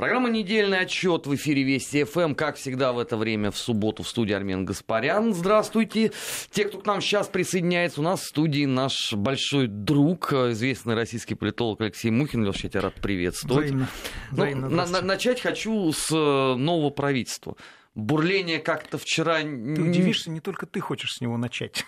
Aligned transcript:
Программа 0.00 0.30
«Недельный 0.30 0.78
отчет» 0.78 1.26
в 1.26 1.34
эфире 1.34 1.62
Вести 1.62 2.04
ФМ. 2.04 2.32
Как 2.34 2.56
всегда 2.56 2.94
в 2.94 2.98
это 2.98 3.18
время 3.18 3.50
в 3.50 3.58
субботу 3.58 4.02
в 4.02 4.08
студии 4.08 4.32
Армен 4.32 4.64
Гаспарян. 4.64 5.34
Здравствуйте. 5.34 6.12
Те, 6.50 6.64
кто 6.64 6.78
к 6.78 6.86
нам 6.86 7.02
сейчас 7.02 7.28
присоединяется, 7.28 8.00
у 8.00 8.04
нас 8.04 8.22
в 8.22 8.28
студии 8.28 8.64
наш 8.64 9.12
большой 9.12 9.66
друг, 9.66 10.32
известный 10.32 10.94
российский 10.94 11.34
политолог 11.34 11.82
Алексей 11.82 12.10
Мухин. 12.10 12.42
Леша, 12.46 12.60
я 12.62 12.70
тебя 12.70 12.80
рад 12.80 12.94
приветствовать. 12.94 13.66
Взаимно. 13.66 13.88
Взаимно 14.30 14.68
ну, 14.70 14.76
на, 14.76 14.86
на, 14.86 15.02
начать 15.02 15.42
хочу 15.42 15.92
с 15.92 16.10
э, 16.10 16.54
нового 16.56 16.88
правительства 16.88 17.58
бурление 18.00 18.58
как-то 18.58 18.98
вчера... 18.98 19.40
Ты 19.40 19.82
удивишься, 19.82 20.30
не 20.30 20.40
только 20.40 20.66
ты 20.66 20.80
хочешь 20.80 21.14
с 21.14 21.20
него 21.20 21.36
начать. 21.36 21.84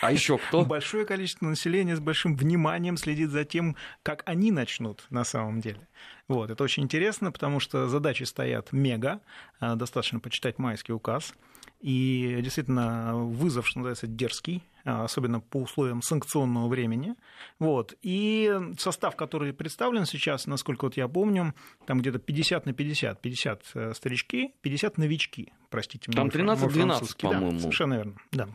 А 0.00 0.12
еще 0.12 0.38
кто? 0.38 0.64
Большое 0.64 1.04
количество 1.04 1.46
населения 1.46 1.96
с 1.96 2.00
большим 2.00 2.36
вниманием 2.36 2.96
следит 2.96 3.30
за 3.30 3.44
тем, 3.44 3.76
как 4.02 4.22
они 4.26 4.52
начнут 4.52 5.04
на 5.10 5.24
самом 5.24 5.60
деле. 5.60 5.86
Вот, 6.28 6.50
это 6.50 6.62
очень 6.62 6.84
интересно, 6.84 7.32
потому 7.32 7.60
что 7.60 7.88
задачи 7.88 8.22
стоят 8.22 8.72
мега. 8.72 9.20
А, 9.58 9.74
достаточно 9.74 10.20
почитать 10.20 10.58
майский 10.58 10.92
указ. 10.92 11.34
И 11.80 12.38
действительно 12.42 13.16
вызов, 13.16 13.66
что 13.66 13.78
называется, 13.78 14.06
дерзкий, 14.06 14.62
а, 14.84 15.04
особенно 15.04 15.40
по 15.40 15.58
условиям 15.58 16.02
санкционного 16.02 16.68
времени. 16.68 17.14
Вот. 17.58 17.94
И 18.02 18.54
состав, 18.78 19.16
который 19.16 19.52
представлен 19.52 20.04
сейчас, 20.04 20.46
насколько 20.46 20.84
вот 20.84 20.96
я 20.96 21.08
помню, 21.08 21.54
там 21.86 22.00
где-то 22.00 22.18
50 22.18 22.66
на 22.66 22.72
50. 22.72 23.20
50 23.20 23.62
э, 23.74 23.94
старички, 23.94 24.54
50 24.60 24.98
новички, 24.98 25.52
простите 25.70 26.10
меня. 26.10 26.28
Там 26.28 26.28
13-12, 26.28 27.20
по-моему. 27.20 27.52
Да, 27.52 27.58
совершенно 27.58 27.94
верно, 27.94 28.14
да. 28.32 28.48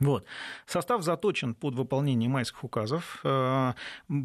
Вот. 0.00 0.24
Состав 0.66 1.02
заточен 1.02 1.54
под 1.54 1.74
выполнение 1.74 2.28
майских 2.28 2.62
указов. 2.62 3.20
Э, 3.24 3.72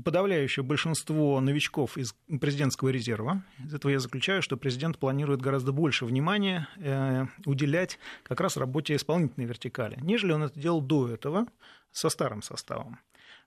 подавляющее 0.03 0.63
большинство 0.63 1.39
новичков 1.39 1.97
из 1.97 2.15
президентского 2.39 2.89
резерва. 2.89 3.43
Из 3.65 3.73
этого 3.73 3.91
я 3.91 3.99
заключаю, 3.99 4.41
что 4.41 4.55
президент 4.55 4.99
планирует 4.99 5.41
гораздо 5.41 5.71
больше 5.71 6.05
внимания 6.05 6.67
э, 6.77 7.25
уделять 7.45 7.97
как 8.23 8.39
раз 8.39 8.57
работе 8.57 8.95
исполнительной 8.95 9.47
вертикали, 9.47 9.97
нежели 10.01 10.31
он 10.31 10.43
это 10.43 10.59
делал 10.59 10.81
до 10.81 11.09
этого 11.09 11.47
со 11.91 12.09
старым 12.09 12.43
составом. 12.43 12.99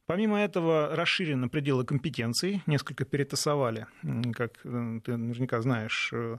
Помимо 0.06 0.38
этого 0.38 0.94
расширены 0.94 1.48
пределы 1.48 1.84
компетенций, 1.84 2.62
несколько 2.66 3.04
перетасовали, 3.04 3.86
как 4.34 4.52
э, 4.62 5.00
ты 5.04 5.16
наверняка 5.16 5.60
знаешь, 5.60 6.10
э, 6.12 6.38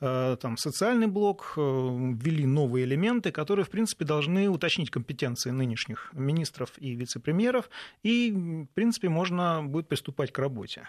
э, 0.00 0.36
там 0.40 0.58
социальный 0.58 1.06
блок, 1.06 1.54
ввели 1.56 2.44
новые 2.44 2.84
элементы, 2.84 3.32
которые, 3.32 3.64
в 3.64 3.70
принципе, 3.70 4.04
должны 4.04 4.50
уточнить 4.50 4.90
компетенции 4.90 5.50
нынешних 5.50 6.10
министров 6.12 6.72
и 6.76 6.94
вице-премьеров, 6.94 7.70
и, 8.02 8.32
в 8.32 8.74
принципе, 8.74 9.08
можно 9.08 9.62
будет 9.64 9.88
приступать 9.88 10.30
к 10.30 10.38
работе. 10.38 10.86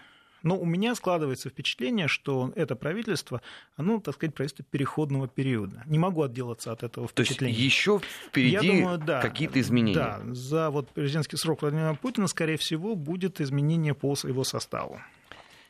Но 0.48 0.56
у 0.56 0.64
меня 0.64 0.94
складывается 0.94 1.50
впечатление, 1.50 2.08
что 2.08 2.52
это 2.56 2.74
правительство, 2.74 3.42
оно, 3.76 4.00
так 4.00 4.14
сказать, 4.14 4.34
правительство 4.34 4.64
переходного 4.64 5.28
периода. 5.28 5.82
Не 5.84 5.98
могу 5.98 6.22
отделаться 6.22 6.72
от 6.72 6.82
этого 6.82 7.06
впечатления. 7.06 7.52
То 7.52 7.60
есть 7.60 7.76
еще 7.76 8.00
впереди 8.28 8.80
думаю, 8.80 8.96
да, 8.96 9.20
какие-то 9.20 9.60
изменения? 9.60 9.94
Да, 9.94 10.22
за 10.32 10.70
вот 10.70 10.88
президентский 10.88 11.36
срок 11.36 11.60
Владимира 11.60 11.92
Путина, 11.92 12.28
скорее 12.28 12.56
всего, 12.56 12.94
будет 12.94 13.42
изменение 13.42 13.92
по 13.92 14.14
его 14.24 14.42
составу. 14.42 15.02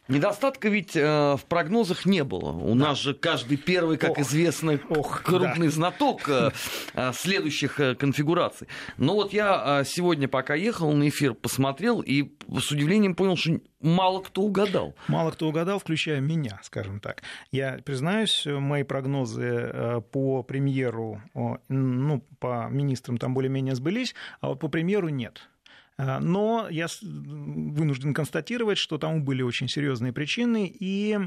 Недостатка 0.09 0.71
ведь 0.71 0.97
э, 0.97 1.37
в 1.37 1.45
прогнозах 1.47 2.07
не 2.07 2.25
было. 2.25 2.51
У 2.51 2.75
да. 2.75 2.89
нас 2.89 2.99
же 2.99 3.13
каждый 3.13 3.59
первый, 3.59 3.99
как 3.99 4.13
ох, 4.13 4.19
известно, 4.21 4.81
ох, 4.89 5.23
крупный 5.23 5.67
да. 5.67 5.73
знаток 5.73 6.27
э, 6.29 6.51
э, 6.95 7.13
следующих 7.15 7.79
э, 7.79 7.95
конфигураций. 7.95 8.69
Но 8.97 9.15
вот 9.15 9.35
я 9.35 9.81
э, 9.81 9.85
сегодня, 9.85 10.27
пока 10.27 10.55
ехал 10.55 10.93
на 10.93 11.11
эфир, 11.11 11.35
посмотрел 11.35 12.01
и 12.01 12.33
с 12.59 12.71
удивлением 12.71 13.15
понял, 13.15 13.37
что 13.37 13.61
мало 13.83 14.23
кто 14.23 14.43
угадал. 14.43 14.95
Мало 15.09 15.31
кто 15.31 15.47
угадал, 15.47 15.79
включая 15.79 16.21
меня, 16.21 16.59
скажем 16.63 17.01
так. 17.01 17.23
Я 17.53 17.79
признаюсь, 17.85 18.47
мои 18.47 18.85
прогнозы 18.85 19.45
э, 19.45 20.01
по 20.11 20.43
премьеру, 20.43 21.21
ну, 21.69 22.25
по 22.41 22.69
министрам 22.71 23.19
там 23.19 23.35
более-менее 23.35 23.75
сбылись, 23.75 24.15
а 24.41 24.49
вот 24.49 24.61
по 24.61 24.69
премьеру 24.69 25.11
нет. 25.11 25.49
А, 25.99 26.21
но 26.21 26.69
я 26.71 26.87
вынужден 27.03 28.15
констатировать, 28.15 28.79
что 28.79 28.99
тому 28.99 29.21
были 29.21 29.43
очень 29.43 29.69
серьезные 29.69 30.13
причины, 30.13 30.73
и, 30.79 31.19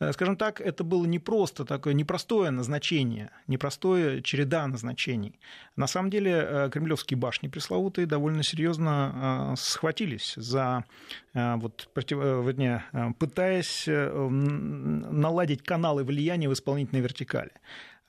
э, 0.00 0.12
скажем 0.12 0.36
так, 0.36 0.62
это 0.62 0.84
было 0.84 1.04
не 1.04 1.18
просто 1.18 1.66
такое 1.66 1.92
непростое 1.92 2.50
назначение, 2.50 3.30
непростое 3.46 4.22
череда 4.22 4.66
назначений. 4.66 5.38
На 5.76 5.86
самом 5.86 6.08
деле 6.08 6.32
э, 6.32 6.70
кремлевские 6.72 7.18
башни 7.18 7.48
пресловутые 7.48 8.06
довольно 8.06 8.42
серьезно 8.42 9.52
э, 9.52 9.56
схватились 9.58 10.32
за 10.36 10.84
вот, 11.32 11.88
против, 11.94 12.18
вернее, 12.18 12.82
пытаясь 13.20 13.84
наладить 13.86 15.62
каналы 15.62 16.02
влияния 16.02 16.48
в 16.48 16.52
исполнительной 16.52 17.02
вертикали. 17.02 17.52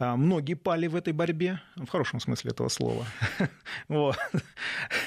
А, 0.01 0.17
многие 0.17 0.55
пали 0.55 0.87
в 0.87 0.95
этой 0.95 1.13
борьбе, 1.13 1.61
в 1.75 1.87
хорошем 1.87 2.19
смысле 2.19 2.51
этого 2.51 2.69
слова. 2.69 3.05
вот. 3.87 4.17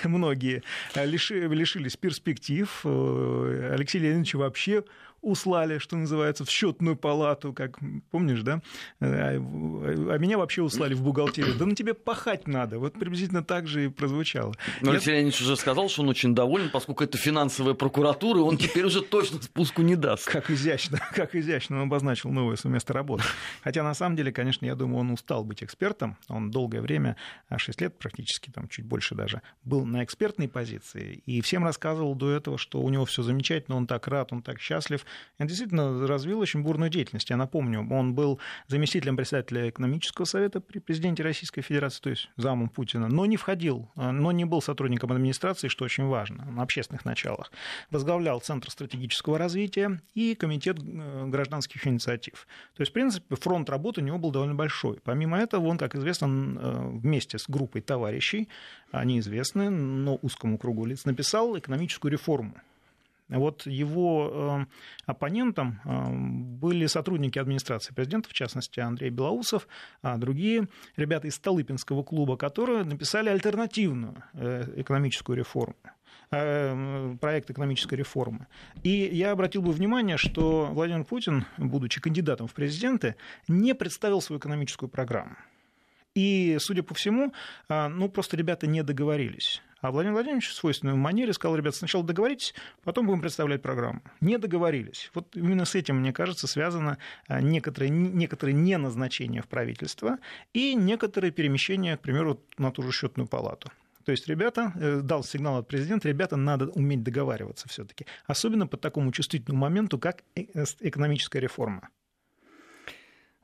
Многие 0.04 0.62
лишились 0.94 1.96
перспектив. 1.96 2.80
Алексей 2.84 3.98
Леонидович 3.98 4.34
вообще 4.34 4.84
услали, 5.24 5.78
что 5.78 5.96
называется, 5.96 6.44
в 6.44 6.50
счетную 6.50 6.96
палату, 6.96 7.52
как 7.52 7.78
помнишь, 8.10 8.42
да? 8.42 8.60
А, 9.00 9.30
а 9.34 10.18
меня 10.18 10.38
вообще 10.38 10.62
услали 10.62 10.94
в 10.94 11.02
бухгалтерию. 11.02 11.54
Да 11.58 11.66
на 11.66 11.74
тебе 11.74 11.94
пахать 11.94 12.46
надо. 12.46 12.78
Вот 12.78 12.94
приблизительно 12.94 13.42
так 13.42 13.66
же 13.66 13.86
и 13.86 13.88
прозвучало. 13.88 14.54
Но 14.80 14.88
Я... 14.88 14.92
Алексей 14.94 15.12
Леонидович 15.12 15.40
уже 15.40 15.56
сказал, 15.56 15.88
что 15.88 16.02
он 16.02 16.08
очень 16.08 16.34
доволен, 16.34 16.70
поскольку 16.70 17.04
это 17.04 17.18
финансовая 17.18 17.74
прокуратура, 17.74 18.40
он 18.40 18.56
теперь 18.56 18.84
уже 18.84 19.02
точно 19.02 19.42
спуску 19.42 19.82
не 19.82 19.96
даст. 19.96 20.26
Как 20.26 20.50
изящно, 20.50 21.00
как 21.14 21.34
изящно 21.34 21.76
он 21.76 21.82
обозначил 21.84 22.30
новое 22.30 22.56
место 22.64 22.92
работы. 22.92 23.24
Хотя 23.62 23.82
на 23.82 23.94
самом 23.94 24.16
деле, 24.16 24.32
конечно, 24.32 24.66
я 24.66 24.74
думаю, 24.74 25.00
он 25.00 25.10
устал 25.10 25.44
быть 25.44 25.62
экспертом. 25.62 26.16
Он 26.28 26.50
долгое 26.50 26.80
время, 26.80 27.16
6 27.54 27.80
лет 27.80 27.98
практически, 27.98 28.50
там 28.50 28.68
чуть 28.68 28.84
больше 28.84 29.14
даже, 29.14 29.42
был 29.64 29.84
на 29.84 30.04
экспертной 30.04 30.48
позиции. 30.48 31.22
И 31.26 31.40
всем 31.40 31.64
рассказывал 31.64 32.14
до 32.14 32.30
этого, 32.30 32.58
что 32.58 32.80
у 32.80 32.88
него 32.90 33.04
все 33.04 33.22
замечательно, 33.22 33.76
он 33.76 33.86
так 33.86 34.06
рад, 34.08 34.32
он 34.32 34.42
так 34.42 34.60
счастлив. 34.60 35.04
Он 35.38 35.46
действительно 35.46 36.06
развил 36.06 36.40
очень 36.40 36.62
бурную 36.62 36.90
деятельность. 36.90 37.30
Я 37.30 37.36
напомню, 37.36 37.86
он 37.90 38.14
был 38.14 38.40
заместителем 38.68 39.16
председателя 39.16 39.68
экономического 39.68 40.24
совета 40.24 40.60
при 40.60 40.78
президенте 40.78 41.22
Российской 41.22 41.62
Федерации, 41.62 42.00
то 42.00 42.10
есть 42.10 42.30
замом 42.36 42.68
Путина, 42.68 43.08
но 43.08 43.26
не 43.26 43.36
входил, 43.36 43.90
но 43.96 44.32
не 44.32 44.44
был 44.44 44.62
сотрудником 44.62 45.12
администрации, 45.12 45.68
что 45.68 45.84
очень 45.84 46.04
важно, 46.04 46.44
на 46.44 46.62
общественных 46.62 47.04
началах. 47.04 47.50
Возглавлял 47.90 48.40
Центр 48.40 48.70
стратегического 48.70 49.38
развития 49.38 50.00
и 50.14 50.34
Комитет 50.34 50.78
э, 50.78 51.26
гражданских 51.26 51.86
инициатив. 51.86 52.46
То 52.74 52.82
есть, 52.82 52.90
в 52.90 52.94
принципе, 52.94 53.36
фронт 53.36 53.68
работы 53.70 54.00
у 54.00 54.04
него 54.04 54.18
был 54.18 54.30
довольно 54.30 54.54
большой. 54.54 55.00
Помимо 55.02 55.38
этого, 55.38 55.66
он, 55.66 55.78
как 55.78 55.94
известно, 55.94 56.26
э, 56.26 56.88
вместе 56.98 57.38
с 57.38 57.48
группой 57.48 57.80
товарищей, 57.80 58.48
они 58.90 59.18
известны, 59.18 59.70
но 59.70 60.18
узкому 60.22 60.58
кругу 60.58 60.86
лиц, 60.86 61.04
написал 61.04 61.56
экономическую 61.58 62.12
реформу 62.12 62.54
вот 63.28 63.66
его 63.66 64.66
э, 64.66 64.66
оппонентом 65.06 65.80
э, 65.84 66.08
были 66.10 66.86
сотрудники 66.86 67.38
администрации 67.38 67.94
президента, 67.94 68.28
в 68.28 68.34
частности 68.34 68.80
Андрей 68.80 69.10
Белоусов, 69.10 69.66
а 70.02 70.18
другие 70.18 70.68
ребята 70.96 71.28
из 71.28 71.36
Столыпинского 71.36 72.02
клуба, 72.02 72.36
которые 72.36 72.84
написали 72.84 73.30
альтернативную 73.30 74.22
э, 74.34 74.74
экономическую 74.76 75.36
реформу 75.36 75.76
проект 76.30 77.50
экономической 77.50 77.94
реформы. 77.94 78.48
И 78.82 78.88
я 78.88 79.30
обратил 79.30 79.62
бы 79.62 79.70
внимание, 79.70 80.16
что 80.16 80.66
Владимир 80.72 81.04
Путин, 81.04 81.44
будучи 81.58 82.00
кандидатом 82.00 82.48
в 82.48 82.54
президенты, 82.54 83.14
не 83.46 83.72
представил 83.72 84.20
свою 84.20 84.40
экономическую 84.40 84.88
программу. 84.88 85.36
И, 86.16 86.56
судя 86.58 86.82
по 86.82 86.94
всему, 86.94 87.32
ну, 87.68 88.08
просто 88.08 88.36
ребята 88.36 88.66
не 88.66 88.82
договорились. 88.82 89.62
А 89.84 89.90
Владимир 89.90 90.14
Владимирович 90.14 90.48
в 90.48 90.54
свойственной 90.54 90.94
манере 90.94 91.34
сказал, 91.34 91.58
ребята, 91.58 91.76
сначала 91.76 92.02
договоритесь, 92.02 92.54
потом 92.84 93.04
будем 93.04 93.20
представлять 93.20 93.60
программу. 93.60 94.00
Не 94.22 94.38
договорились. 94.38 95.10
Вот 95.12 95.36
именно 95.36 95.66
с 95.66 95.74
этим, 95.74 95.96
мне 95.96 96.10
кажется, 96.10 96.46
связано 96.46 96.96
а, 97.28 97.42
некоторые, 97.42 97.90
некоторые 97.90 98.54
неназначения 98.54 99.42
в 99.42 99.46
правительство 99.46 100.16
и 100.54 100.74
некоторые 100.74 101.32
перемещения, 101.32 101.98
к 101.98 102.00
примеру, 102.00 102.40
на 102.56 102.70
ту 102.72 102.80
же 102.82 102.92
счетную 102.92 103.28
палату. 103.28 103.70
То 104.06 104.12
есть, 104.12 104.26
ребята, 104.26 104.72
э, 104.76 105.00
дал 105.02 105.22
сигнал 105.22 105.58
от 105.58 105.68
президента, 105.68 106.08
ребята, 106.08 106.36
надо 106.36 106.68
уметь 106.70 107.02
договариваться 107.02 107.68
все-таки. 107.68 108.06
Особенно 108.26 108.66
по 108.66 108.78
такому 108.78 109.12
чувствительному 109.12 109.60
моменту, 109.60 109.98
как 109.98 110.22
э, 110.34 110.64
экономическая 110.80 111.40
реформа. 111.40 111.90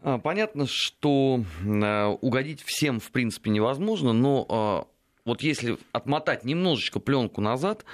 А, 0.03 0.19
понятно, 0.19 0.65
что 0.67 1.45
э, 1.63 2.05
угодить 2.23 2.63
всем, 2.65 2.99
в 2.99 3.11
принципе, 3.11 3.51
невозможно, 3.51 4.15
но 4.15 4.47
а, 4.49 4.87
вот 5.25 5.43
если 5.43 5.79
отмотать 5.93 6.45
немножечко 6.45 7.01
пленку 7.01 7.41
назад, 7.41 7.85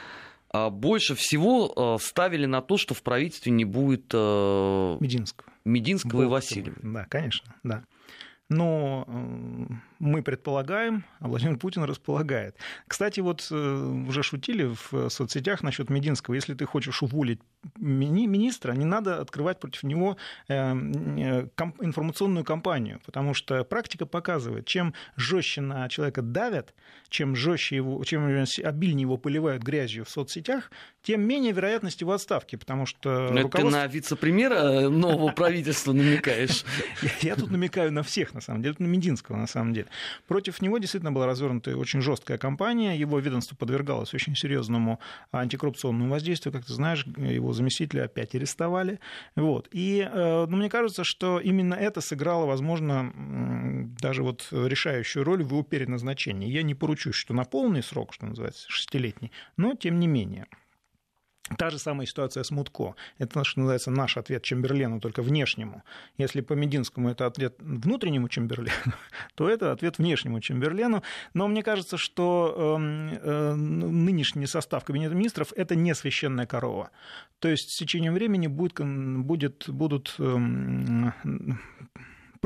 а, 0.51 0.71
больше 0.71 1.15
всего 1.15 1.73
а, 1.77 1.99
ставили 1.99 2.47
на 2.47 2.63
то, 2.63 2.77
что 2.77 2.95
в 2.95 3.03
правительстве 3.03 3.53
не 3.53 3.65
будет 3.65 4.11
а, 4.15 4.97
Мединского, 5.01 5.53
Мединского 5.65 6.23
и 6.23 6.27
Васильева. 6.27 6.77
Да, 6.83 7.07
конечно, 7.09 7.55
да. 7.63 7.85
Но 8.49 9.07
мы 9.99 10.23
предполагаем, 10.23 11.05
а 11.21 11.29
Владимир 11.29 11.57
Путин 11.59 11.85
располагает. 11.85 12.57
Кстати, 12.87 13.21
вот 13.21 13.47
э, 13.51 14.05
уже 14.09 14.23
шутили 14.23 14.75
в 14.91 15.09
соцсетях 15.09 15.63
насчет 15.63 15.91
Мединского. 15.91 16.35
Если 16.35 16.55
ты 16.55 16.65
хочешь 16.67 17.03
уволить 17.03 17.41
мини 17.77 18.27
министра, 18.27 18.73
не 18.73 18.85
надо 18.85 19.21
открывать 19.21 19.59
против 19.59 19.83
него 19.83 20.17
э, 20.49 20.55
э, 20.55 21.49
информационную 21.81 22.45
кампанию, 22.45 23.01
потому 23.05 23.35
что 23.35 23.65
практика 23.65 24.07
показывает, 24.07 24.67
чем 24.67 24.95
жестче 25.17 25.61
на 25.61 25.89
человека 25.89 26.23
давят, 26.23 26.75
чем 27.09 27.35
жестче 27.35 27.77
его, 27.77 28.03
чем 28.05 28.27
обильнее 28.65 29.03
его 29.03 29.17
поливают 29.17 29.63
грязью 29.63 30.05
в 30.05 30.11
соцсетях, 30.11 30.71
тем 31.03 31.23
менее 31.23 31.53
вероятность 31.53 32.01
его 32.01 32.13
отставки, 32.13 32.57
потому 32.57 32.87
что... 32.87 33.31
Но 33.31 33.43
руководство... 33.43 33.61
ты 33.61 33.71
на 33.71 33.87
вице-премьера 33.87 34.89
нового 34.89 35.33
правительства 35.37 35.93
намекаешь. 35.93 36.65
Я 37.23 37.37
тут 37.37 37.51
намекаю 37.51 37.93
на 37.93 38.03
всех, 38.03 38.35
на 38.35 38.41
самом 38.41 38.63
деле, 38.63 38.75
на 38.79 38.87
Мединского, 38.87 39.37
на 39.37 39.47
самом 39.47 39.73
деле. 39.73 39.86
Против 40.27 40.61
него 40.63 40.79
действительно 40.79 41.13
была 41.13 41.27
развернута 41.27 41.77
очень 41.77 42.01
жесткая 42.01 42.39
кампания, 42.39 42.97
его 42.97 43.19
ведомство 43.19 43.57
подвергалось 43.57 44.15
очень 44.15 44.37
серьезному 44.37 45.01
антикоррупционному 45.33 46.11
воздействию, 46.11 46.53
как 46.53 46.65
ты 46.65 46.73
знаешь, 46.73 47.07
его 47.17 47.53
заместителя 47.53 48.05
опять 48.05 48.35
арестовали. 48.35 49.01
Вот. 49.35 49.69
И 49.73 50.09
э, 50.11 50.47
ну, 50.49 50.57
мне 50.57 50.69
кажется, 50.69 51.05
что 51.05 51.41
именно 51.41 51.75
это 51.75 52.01
сыграло, 52.01 52.47
возможно, 52.47 53.13
даже 54.01 54.23
вот 54.23 54.49
решающую 54.51 55.25
роль 55.25 55.43
в 55.43 55.51
его 55.51 55.63
переназначении. 55.63 56.49
Я 56.49 56.63
не 56.63 56.75
поручусь, 56.75 57.15
что 57.15 57.35
на 57.35 57.45
полный 57.45 57.83
срок, 57.83 58.13
что 58.13 58.27
называется, 58.27 58.67
шестилетний, 58.71 59.33
но 59.57 59.75
тем 59.75 59.99
не 60.01 60.07
менее. 60.07 60.47
Та 61.59 61.71
же 61.71 61.79
самая 61.79 62.07
ситуация 62.07 62.43
с 62.43 62.51
Мутко. 62.51 62.97
Это, 63.19 63.45
что 63.45 63.61
называется, 63.61 63.91
наш 63.91 64.17
ответ 64.17 64.43
Чемберлену, 64.43 65.01
только 65.01 65.23
внешнему. 65.23 65.85
Если 66.19 66.41
по 66.41 66.55
Мединскому 66.55 67.09
это 67.09 67.27
ответ 67.27 67.55
внутреннему 67.61 68.29
Чемберлену, 68.29 68.95
то 69.35 69.49
это 69.49 69.71
ответ 69.71 69.99
внешнему 69.99 70.41
Чемберлену. 70.41 71.03
Но 71.35 71.47
мне 71.47 71.63
кажется, 71.63 71.97
что 71.97 72.77
эм, 72.79 73.11
э, 73.23 73.55
нынешний 73.55 74.47
состав 74.47 74.85
Кабинета 74.85 75.15
министров– 75.15 75.53
это 75.57 75.77
не 75.77 75.95
священная 75.95 76.47
корова. 76.47 76.91
То 77.39 77.49
есть 77.49 77.71
с 77.71 77.77
течением 77.77 78.15
времени 78.15 78.49
будет, 78.49 78.81
будет, 78.81 79.69
будут 79.69 80.17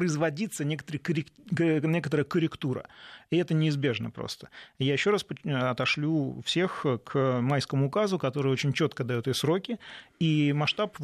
производиться 0.00 0.64
некоторая 0.64 2.24
корректура. 2.24 2.88
И 3.28 3.36
это 3.36 3.52
неизбежно 3.52 4.10
просто. 4.10 4.48
Я 4.78 4.94
еще 4.94 5.10
раз 5.10 5.26
отошлю 5.44 6.40
всех 6.46 6.86
к 7.04 7.40
майскому 7.42 7.88
указу, 7.88 8.18
который 8.18 8.50
очень 8.50 8.72
четко 8.72 9.04
дает 9.04 9.28
и 9.28 9.34
сроки, 9.34 9.78
и 10.18 10.54
масштаб 10.54 10.96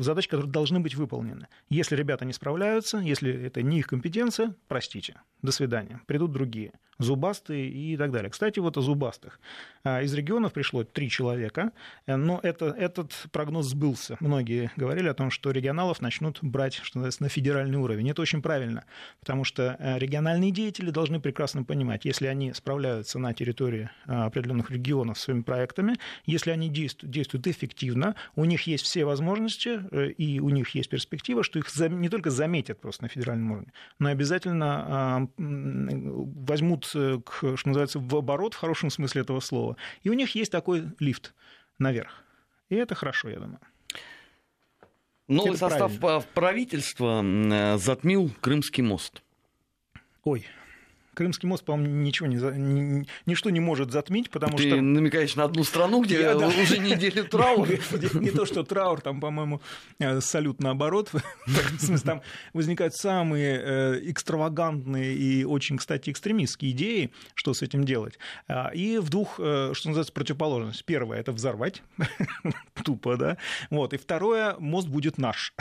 задач, 0.00 0.26
которые 0.26 0.50
должны 0.50 0.80
быть 0.80 0.96
выполнены. 0.96 1.46
Если 1.68 1.94
ребята 1.94 2.24
не 2.24 2.32
справляются, 2.32 2.98
если 2.98 3.32
это 3.32 3.62
не 3.62 3.78
их 3.78 3.86
компетенция, 3.86 4.56
простите, 4.66 5.14
до 5.40 5.52
свидания, 5.52 6.00
придут 6.06 6.32
другие 6.32 6.72
зубастые 7.00 7.68
и 7.68 7.96
так 7.96 8.12
далее. 8.12 8.30
Кстати, 8.30 8.60
вот 8.60 8.76
о 8.76 8.82
зубастых. 8.82 9.40
А, 9.82 10.02
из 10.02 10.12
регионов 10.14 10.52
пришло 10.52 10.84
три 10.84 11.08
человека, 11.08 11.72
э, 12.06 12.16
но 12.16 12.40
это, 12.42 12.66
этот 12.66 13.12
прогноз 13.32 13.66
сбылся. 13.66 14.16
Многие 14.20 14.70
говорили 14.76 15.08
о 15.08 15.14
том, 15.14 15.30
что 15.30 15.50
регионалов 15.50 16.00
начнут 16.00 16.38
брать 16.42 16.74
что 16.74 16.98
называется, 16.98 17.22
на 17.22 17.28
федеральный 17.28 17.78
уровень. 17.78 18.10
Это 18.10 18.22
очень 18.22 18.42
правильно, 18.42 18.84
потому 19.20 19.44
что 19.44 19.76
э, 19.78 19.98
региональные 19.98 20.50
деятели 20.50 20.90
должны 20.90 21.20
прекрасно 21.20 21.64
понимать, 21.64 22.04
если 22.04 22.26
они 22.26 22.52
справляются 22.52 23.18
на 23.18 23.32
территории 23.32 23.90
а, 24.06 24.26
определенных 24.26 24.70
регионов 24.70 25.18
своими 25.18 25.42
проектами, 25.42 25.96
если 26.26 26.50
они 26.50 26.68
действуют, 26.68 27.12
действуют 27.12 27.46
эффективно, 27.46 28.14
у 28.36 28.44
них 28.44 28.62
есть 28.66 28.84
все 28.84 29.04
возможности 29.04 29.80
э, 29.90 30.10
и 30.10 30.40
у 30.40 30.50
них 30.50 30.70
есть 30.74 30.90
перспектива, 30.90 31.42
что 31.42 31.58
их 31.58 31.66
не 31.90 32.08
только 32.08 32.30
заметят 32.30 32.80
просто 32.80 33.04
на 33.04 33.08
федеральном 33.08 33.52
уровне, 33.52 33.72
но 33.98 34.08
обязательно 34.10 34.84
а, 34.86 35.26
возьмут 36.50 36.90
Э, 36.94 37.18
к, 37.24 37.56
что 37.56 37.68
называется, 37.68 37.98
в 37.98 38.16
оборот 38.16 38.54
в 38.54 38.58
хорошем 38.58 38.90
смысле 38.90 39.22
этого 39.22 39.40
слова. 39.40 39.76
И 40.02 40.10
у 40.10 40.12
них 40.12 40.34
есть 40.34 40.52
такой 40.52 40.88
лифт 40.98 41.34
наверх. 41.78 42.24
И 42.68 42.74
это 42.74 42.94
хорошо, 42.94 43.28
я 43.28 43.38
думаю. 43.38 43.60
Новый 45.28 45.50
это 45.50 45.68
состав 45.68 45.98
правильно. 45.98 46.26
правительства 46.34 47.22
э, 47.24 47.78
затмил 47.78 48.30
Крымский 48.40 48.82
мост. 48.82 49.22
Ой, 50.24 50.46
Крымский 51.20 51.46
мост, 51.46 51.66
по-моему, 51.66 51.96
ничего 51.96 52.28
не, 52.28 52.36
ни, 52.36 53.06
ничто 53.26 53.50
не 53.50 53.60
может 53.60 53.90
затмить, 53.90 54.30
потому 54.30 54.56
Ты 54.56 54.62
что... 54.62 54.76
Ты 54.76 54.80
намекаешь 54.80 55.36
на 55.36 55.44
одну 55.44 55.64
страну, 55.64 56.02
где 56.02 56.18
Я, 56.18 56.34
да. 56.34 56.48
уже 56.48 56.78
неделю 56.78 57.26
траур. 57.26 57.68
Не 58.14 58.30
то, 58.30 58.46
что 58.46 58.62
траур, 58.62 59.02
там, 59.02 59.20
по-моему, 59.20 59.60
э, 59.98 60.22
салют 60.22 60.62
наоборот. 60.62 61.10
В 61.46 61.78
смысле, 61.78 62.06
там 62.06 62.22
возникают 62.54 62.94
самые 62.94 63.60
э, 63.62 64.00
экстравагантные 64.04 65.14
и 65.14 65.44
очень, 65.44 65.76
кстати, 65.76 66.08
экстремистские 66.08 66.70
идеи, 66.70 67.10
что 67.34 67.52
с 67.52 67.60
этим 67.60 67.84
делать. 67.84 68.18
А, 68.48 68.70
и 68.70 68.96
в 68.96 69.10
двух, 69.10 69.34
э, 69.38 69.72
что 69.74 69.88
называется, 69.88 70.14
противоположность. 70.14 70.86
Первое– 70.86 71.18
это 71.20 71.32
взорвать, 71.32 71.82
тупо, 72.82 73.18
да. 73.18 73.36
Вот. 73.68 73.92
И 73.92 73.98
второе– 73.98 74.56
мост 74.58 74.88
будет 74.88 75.18
наш. 75.18 75.52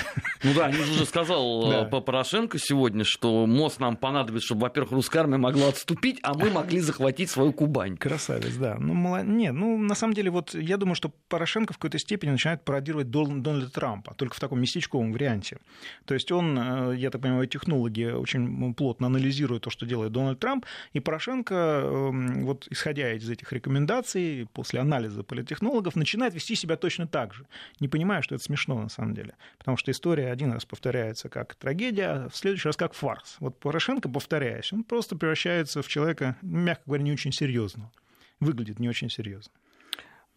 Ну 0.41 0.53
да, 0.53 0.69
я 0.69 0.81
уже 0.83 1.05
сказал 1.05 1.89
по 1.89 1.99
Порошенко 1.99 2.57
сегодня, 2.59 3.03
что 3.03 3.45
мост 3.45 3.81
нам 3.81 3.97
понадобится, 3.97 4.45
чтобы, 4.45 4.61
во-первых, 4.61 4.93
русская 4.93 5.19
армия 5.19 5.35
могла 5.49 5.69
отступить, 5.69 6.19
а 6.23 6.33
мы 6.33 6.49
могли 6.51 6.79
захватить 6.79 7.29
свою 7.29 7.53
Кубань. 7.53 7.97
Красавец, 7.97 8.55
да. 8.55 8.77
Ну, 8.79 8.93
мало... 8.93 9.23
Нет, 9.23 9.53
ну, 9.53 9.77
на 9.77 9.95
самом 9.95 10.13
деле, 10.13 10.29
вот 10.29 10.53
я 10.53 10.77
думаю, 10.77 10.95
что 10.95 11.11
Порошенко 11.27 11.73
в 11.73 11.77
какой-то 11.77 11.97
степени 11.97 12.31
начинает 12.31 12.63
пародировать 12.63 13.09
Дон... 13.09 13.41
Дональда 13.41 13.69
Трампа, 13.71 14.13
только 14.13 14.35
в 14.35 14.39
таком 14.39 14.61
местечковом 14.61 15.11
варианте. 15.11 15.57
То 16.05 16.13
есть 16.13 16.31
он, 16.31 16.57
э, 16.57 16.95
я 16.97 17.09
так 17.09 17.21
понимаю, 17.21 17.47
технологи 17.47 18.03
очень 18.03 18.73
плотно 18.73 19.07
анализируют 19.07 19.63
то, 19.63 19.69
что 19.69 19.85
делает 19.85 20.11
Дональд 20.11 20.39
Трамп, 20.39 20.65
и 20.93 20.99
Порошенко, 20.99 21.55
эм, 21.55 22.45
вот 22.45 22.67
исходя 22.69 23.13
из 23.13 23.29
этих 23.29 23.51
рекомендаций, 23.51 24.47
после 24.53 24.79
анализа 24.79 25.23
политтехнологов, 25.23 25.95
начинает 25.95 26.33
вести 26.33 26.55
себя 26.55 26.75
точно 26.75 27.07
так 27.07 27.33
же, 27.33 27.45
не 27.79 27.87
понимая, 27.87 28.21
что 28.21 28.35
это 28.35 28.43
смешно 28.43 28.81
на 28.81 28.89
самом 28.89 29.15
деле. 29.15 29.33
Потому 29.57 29.77
что 29.77 29.91
история 29.91 30.31
один 30.31 30.51
раз 30.51 30.65
повторяется 30.65 31.29
как 31.29 31.55
трагедия, 31.55 32.07
а 32.07 32.29
в 32.29 32.35
следующий 32.35 32.67
раз 32.67 32.77
как 32.77 32.93
фарс. 32.93 33.37
Вот 33.39 33.59
Порошенко, 33.59 34.09
повторяясь, 34.09 34.71
он 34.73 34.83
просто 34.83 35.15
превращается 35.15 35.38
превращается 35.39 35.81
в 35.81 35.87
человека, 35.87 36.35
мягко 36.41 36.83
говоря, 36.85 37.03
не 37.03 37.13
очень 37.13 37.31
серьезного. 37.31 37.91
Выглядит 38.39 38.79
не 38.79 38.89
очень 38.89 39.09
серьезно. 39.09 39.51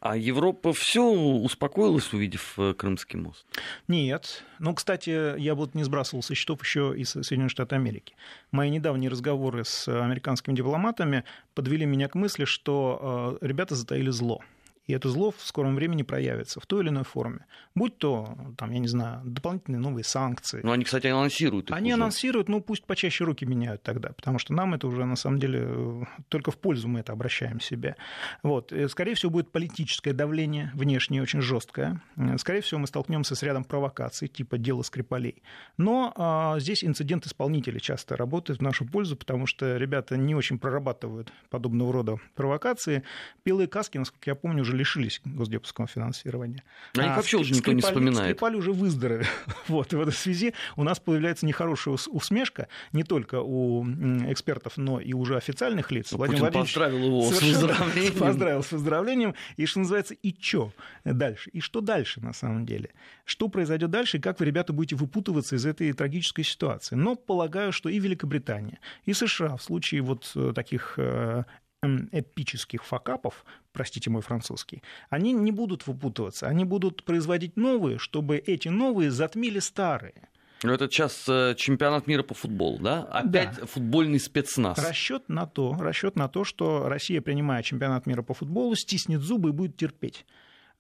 А 0.01 0.17
Европа 0.17 0.73
все 0.73 1.03
успокоилась, 1.03 2.13
увидев 2.13 2.59
э, 2.59 2.75
Крымский 2.75 3.19
мост? 3.19 3.47
Нет. 3.87 4.45
Ну, 4.59 4.75
кстати, 4.75 5.39
я 5.39 5.55
вот 5.55 5.75
не 5.75 5.85
сбрасывал 5.85 6.25
со 6.25 6.35
счетов 6.35 6.61
еще 6.63 6.93
из 6.97 7.11
Соединенных 7.11 7.53
Штатов 7.53 7.79
Америки. 7.79 8.15
Мои 8.51 8.69
недавние 8.69 9.11
разговоры 9.11 9.65
с 9.65 9.87
американскими 9.87 10.57
дипломатами 10.57 11.23
подвели 11.55 11.87
меня 11.87 12.09
к 12.09 12.17
мысли, 12.17 12.45
что 12.45 13.39
э, 13.41 13.47
ребята 13.47 13.77
затаили 13.77 14.11
зло 14.11 14.41
и 14.87 14.93
это 14.93 15.09
зло 15.09 15.31
в 15.31 15.41
скором 15.41 15.77
времени 15.77 16.03
проявится 16.03 16.61
в 16.61 16.67
той 16.67 16.83
или 16.83 16.89
иной 16.89 17.05
форме. 17.05 17.47
Будь 17.75 17.99
то, 17.99 18.37
там, 18.57 18.71
я 18.73 18.79
не 18.79 18.89
знаю, 18.89 19.23
дополнительные 19.25 19.79
новые 19.81 20.05
санкции. 20.05 20.61
Но 20.63 20.73
они, 20.73 20.85
кстати, 20.85 21.07
анонсируют 21.07 21.71
их 21.71 21.77
Они 21.77 21.93
уже. 21.93 22.03
анонсируют, 22.03 22.49
ну 22.49 22.61
пусть 22.61 22.85
почаще 22.85 23.25
руки 23.25 23.47
меняют 23.47 23.83
тогда, 23.83 24.11
потому 24.11 24.39
что 24.39 24.53
нам 24.53 24.75
это 24.75 24.87
уже, 24.87 25.05
на 25.05 25.17
самом 25.17 25.39
деле, 25.39 26.07
только 26.29 26.51
в 26.51 26.59
пользу 26.59 26.89
мы 26.89 27.01
это 27.01 27.13
обращаем 27.13 27.61
себе. 27.61 27.97
Вот. 28.43 28.73
И, 28.73 28.89
скорее 28.89 29.15
всего, 29.15 29.31
будет 29.31 29.53
политическое 29.53 30.13
давление 30.13 30.71
внешнее 30.75 31.23
очень 31.23 31.41
жесткое. 31.41 32.01
Скорее 32.39 32.61
всего, 32.61 32.81
мы 32.81 32.87
столкнемся 32.87 33.35
с 33.35 33.43
рядом 33.43 33.65
провокаций, 33.65 34.29
типа 34.29 34.59
дела 34.59 34.83
Скрипалей. 34.83 35.43
Но 35.77 36.13
а, 36.17 36.59
здесь 36.59 36.85
инцидент 36.85 37.27
исполнителей 37.27 37.81
часто 37.81 38.17
работает 38.17 38.59
в 38.59 38.63
нашу 38.63 38.85
пользу, 38.85 39.17
потому 39.17 39.47
что 39.47 39.77
ребята 39.77 40.17
не 40.17 40.35
очень 40.35 40.59
прорабатывают 40.59 41.33
подобного 41.51 41.93
рода 41.93 42.17
провокации. 42.35 43.05
Белые 43.45 43.69
каски, 43.69 43.99
насколько 43.99 44.31
я 44.31 44.35
помню, 44.35 44.63
уже 44.63 44.72
уже 44.73 44.77
лишились 44.77 45.21
госдепского 45.25 45.87
финансирования. 45.87 46.65
А 46.97 47.17
вообще 47.17 47.39
уже 47.39 47.55
никто 47.55 47.73
не 47.73 47.83
вспоминает. 47.83 48.37
Скрипаль 48.37 48.57
уже 48.57 48.73
выздоровел. 48.73 49.27
Вот, 49.69 49.93
и 49.93 49.97
в 49.97 50.01
этой 50.01 50.13
связи 50.13 50.55
у 50.77 50.83
нас 50.83 50.99
появляется 50.99 51.47
нехорошая 51.47 51.97
усмешка 52.09 52.69
не 52.93 53.05
только 53.05 53.41
у 53.41 53.85
экспертов, 54.31 54.77
но 54.77 55.01
и 55.01 55.13
уже 55.13 55.37
официальных 55.37 55.91
лиц. 55.91 56.13
Ну, 56.13 56.19
Владимир 56.19 56.47
Путин 56.47 56.61
поздравил 56.61 56.99
его 56.99 57.23
с 57.23 57.41
выздоровлением. 57.41 58.15
Поздравил 58.19 58.63
с 58.63 58.73
выздоровлением. 58.73 59.35
И 59.57 59.67
что 59.67 59.81
называется, 59.81 60.15
и 60.15 60.35
что 60.39 60.73
дальше? 61.05 61.51
И 61.51 61.61
что 61.61 61.81
дальше 61.81 62.21
на 62.21 62.33
самом 62.33 62.67
деле? 62.67 62.91
Что 63.25 63.49
произойдет 63.49 63.91
дальше, 63.91 64.19
и 64.19 64.21
как 64.21 64.41
вы, 64.41 64.47
ребята, 64.47 64.73
будете 64.73 64.97
выпутываться 64.97 65.57
из 65.57 65.65
этой 65.65 65.93
трагической 65.93 66.45
ситуации? 66.45 66.97
Но 66.97 67.15
полагаю, 67.15 67.73
что 67.73 67.89
и 67.89 67.99
Великобритания, 67.99 68.79
и 69.05 69.13
США 69.13 69.57
в 69.57 69.63
случае 69.63 70.03
вот 70.03 70.31
э, 70.35 70.53
таких 70.55 70.95
э, 70.97 71.45
эпических 71.83 72.85
факапов, 72.85 73.45
простите 73.73 74.09
мой 74.09 74.23
французский, 74.23 74.83
они 75.11 75.33
не 75.33 75.51
будут 75.51 75.87
выпутываться, 75.87 76.47
они 76.47 76.65
будут 76.65 77.05
производить 77.05 77.57
новые, 77.57 77.99
чтобы 77.99 78.39
эти 78.39 78.69
новые 78.69 79.11
затмили 79.11 79.59
старые. 79.59 80.29
Ну, 80.63 80.73
это 80.73 80.89
сейчас 80.89 81.29
э, 81.29 81.57
чемпионат 81.57 82.07
мира 82.07 82.23
по 82.23 82.35
футболу, 82.35 82.79
да? 82.79 83.03
Опять 83.03 83.57
да. 83.57 83.67
футбольный 83.67 84.21
спецназ. 84.21 84.79
Расчет 84.79 85.29
на 85.29 85.45
то, 85.45 85.77
расчет 85.81 86.15
на 86.15 86.29
то, 86.29 86.45
что 86.45 86.89
Россия, 86.89 87.21
принимая 87.21 87.65
чемпионат 87.65 88.07
мира 88.07 88.23
по 88.23 88.33
футболу, 88.33 88.77
стиснет 88.77 89.23
зубы 89.23 89.49
и 89.49 89.53
будет 89.53 89.77
терпеть. 89.77 90.25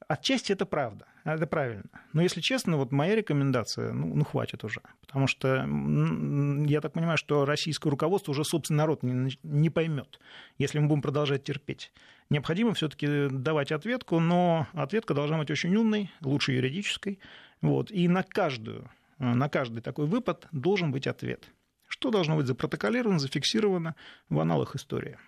Отчасти 0.06 0.52
это 0.52 0.66
правда. 0.66 1.06
Это 1.25 1.47
правильно. 1.47 1.85
Но 2.12 2.23
если 2.23 2.41
честно, 2.41 2.76
вот 2.76 2.91
моя 2.91 3.14
рекомендация, 3.14 3.93
ну, 3.93 4.14
ну 4.14 4.25
хватит 4.25 4.64
уже. 4.64 4.81
Потому 5.00 5.26
что 5.26 5.67
я 6.67 6.81
так 6.81 6.93
понимаю, 6.93 7.17
что 7.17 7.45
российское 7.45 7.91
руководство 7.91 8.33
уже 8.33 8.45
собственный 8.45 8.79
народ 8.79 9.02
не, 9.02 9.38
не 9.43 9.71
поймет, 9.71 10.19
если 10.59 10.79
мы 10.79 10.88
будем 10.88 11.02
продолжать 11.02 11.45
терпеть. 11.45 11.93
Необходимо 12.31 12.75
все-таки 12.75 13.29
давать 13.31 13.73
ответку, 13.73 14.19
но 14.19 14.67
ответка 14.73 15.14
должна 15.14 15.38
быть 15.38 15.50
очень 15.50 15.75
умной, 15.76 16.11
лучше 16.23 16.52
юридической. 16.52 17.21
Вот. 17.61 17.91
И 17.91 18.09
на, 18.09 18.23
каждую, 18.23 18.91
на 19.19 19.49
каждый 19.49 19.81
такой 19.81 20.07
выпад 20.07 20.49
должен 20.50 20.91
быть 20.91 21.07
ответ. 21.07 21.45
Что 21.87 22.11
должно 22.11 22.37
быть 22.37 22.47
запротоколировано, 22.47 23.19
зафиксировано 23.19 23.95
в 24.29 24.41
аналах 24.41 24.75
истории. 24.75 25.19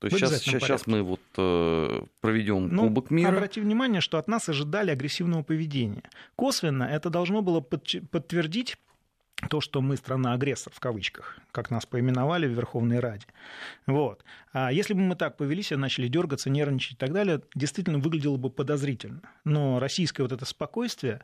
То 0.00 0.06
есть 0.06 0.16
сейчас, 0.16 0.38
сейчас, 0.40 0.62
сейчас 0.62 0.86
мы 0.86 1.02
вот 1.02 1.20
э, 1.36 2.00
проведем 2.22 2.68
ну, 2.68 2.84
Кубок 2.84 3.10
мира. 3.10 3.28
Обрати 3.28 3.60
внимание, 3.60 4.00
что 4.00 4.16
от 4.16 4.28
нас 4.28 4.48
ожидали 4.48 4.90
агрессивного 4.90 5.42
поведения. 5.42 6.04
Косвенно 6.36 6.84
это 6.84 7.10
должно 7.10 7.42
было 7.42 7.60
подтвердить 7.60 8.78
то, 9.50 9.60
что 9.60 9.82
мы 9.82 9.96
страна-агрессор, 9.96 10.72
в 10.74 10.80
кавычках, 10.80 11.38
как 11.52 11.70
нас 11.70 11.84
поименовали 11.84 12.46
в 12.46 12.52
Верховной 12.52 12.98
Раде. 12.98 13.26
Вот. 13.86 14.24
А 14.52 14.72
если 14.72 14.94
бы 14.94 15.00
мы 15.00 15.16
так 15.16 15.36
повелись, 15.36 15.70
начали 15.70 16.08
дергаться, 16.08 16.48
нервничать 16.48 16.92
и 16.92 16.96
так 16.96 17.12
далее, 17.12 17.42
действительно 17.54 17.98
выглядело 17.98 18.38
бы 18.38 18.48
подозрительно. 18.48 19.20
Но 19.44 19.80
российское 19.80 20.22
вот 20.22 20.32
это 20.32 20.46
спокойствие, 20.46 21.20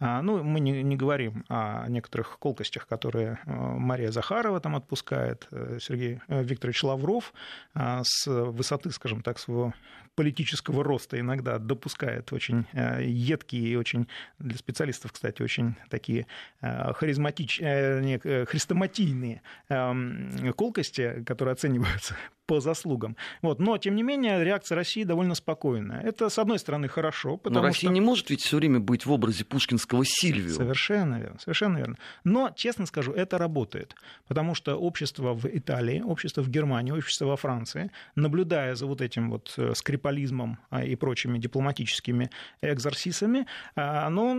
ну, 0.00 0.42
мы 0.44 0.60
не, 0.60 0.82
не 0.82 0.96
говорим 0.96 1.44
о 1.48 1.88
некоторых 1.88 2.38
колкостях, 2.38 2.86
которые 2.86 3.38
э, 3.44 3.52
Мария 3.52 4.12
Захарова 4.12 4.60
там 4.60 4.76
отпускает, 4.76 5.48
э, 5.50 5.78
Сергей 5.80 6.20
э, 6.28 6.42
Викторович 6.42 6.84
Лавров 6.84 7.32
а, 7.74 8.02
с 8.04 8.26
высоты, 8.26 8.90
скажем 8.92 9.22
так, 9.22 9.38
своего 9.38 9.74
политического 10.14 10.82
роста 10.82 11.18
иногда 11.20 11.58
допускает 11.58 12.32
очень 12.32 12.66
едкие 13.00 13.68
и 13.68 13.76
очень, 13.76 14.08
для 14.40 14.58
специалистов, 14.58 15.12
кстати, 15.12 15.42
очень 15.42 15.76
такие 15.90 16.26
харизматичные, 16.60 18.18
хрестоматийные 18.46 19.42
эм, 19.68 20.52
колкости, 20.54 21.22
которые 21.24 21.52
оцениваются 21.52 22.16
по 22.48 22.60
заслугам. 22.60 23.14
Вот. 23.42 23.60
Но, 23.60 23.78
тем 23.78 23.94
не 23.94 24.02
менее, 24.02 24.42
реакция 24.42 24.74
России 24.74 25.04
довольно 25.04 25.34
спокойная. 25.36 26.00
Это, 26.00 26.30
с 26.30 26.38
одной 26.38 26.58
стороны, 26.58 26.88
хорошо. 26.88 27.36
Потому 27.36 27.60
Но 27.60 27.66
Россия 27.68 27.90
что... 27.90 27.94
не 27.94 28.00
может 28.00 28.30
ведь 28.30 28.40
все 28.40 28.56
время 28.56 28.80
быть 28.80 29.06
в 29.06 29.12
образе 29.12 29.44
пушкинского 29.44 29.87
Сильвио. 30.04 30.54
Совершенно 30.54 31.16
верно, 31.20 31.38
совершенно 31.38 31.78
верно. 31.78 31.96
Но, 32.24 32.50
честно 32.54 32.86
скажу, 32.86 33.12
это 33.12 33.38
работает. 33.38 33.94
Потому 34.26 34.54
что 34.54 34.76
общество 34.76 35.34
в 35.34 35.46
Италии, 35.46 36.00
общество 36.00 36.42
в 36.42 36.48
Германии, 36.48 36.92
общество 36.92 37.26
во 37.26 37.36
Франции, 37.36 37.90
наблюдая 38.14 38.74
за 38.74 38.86
вот 38.86 39.00
этим 39.00 39.30
вот 39.30 39.54
э, 39.56 39.72
скрипализмом 39.74 40.58
а, 40.70 40.84
и 40.84 40.94
прочими 40.96 41.38
дипломатическими 41.38 42.30
экзорсисами, 42.60 43.46
а, 43.74 44.06
оно 44.06 44.36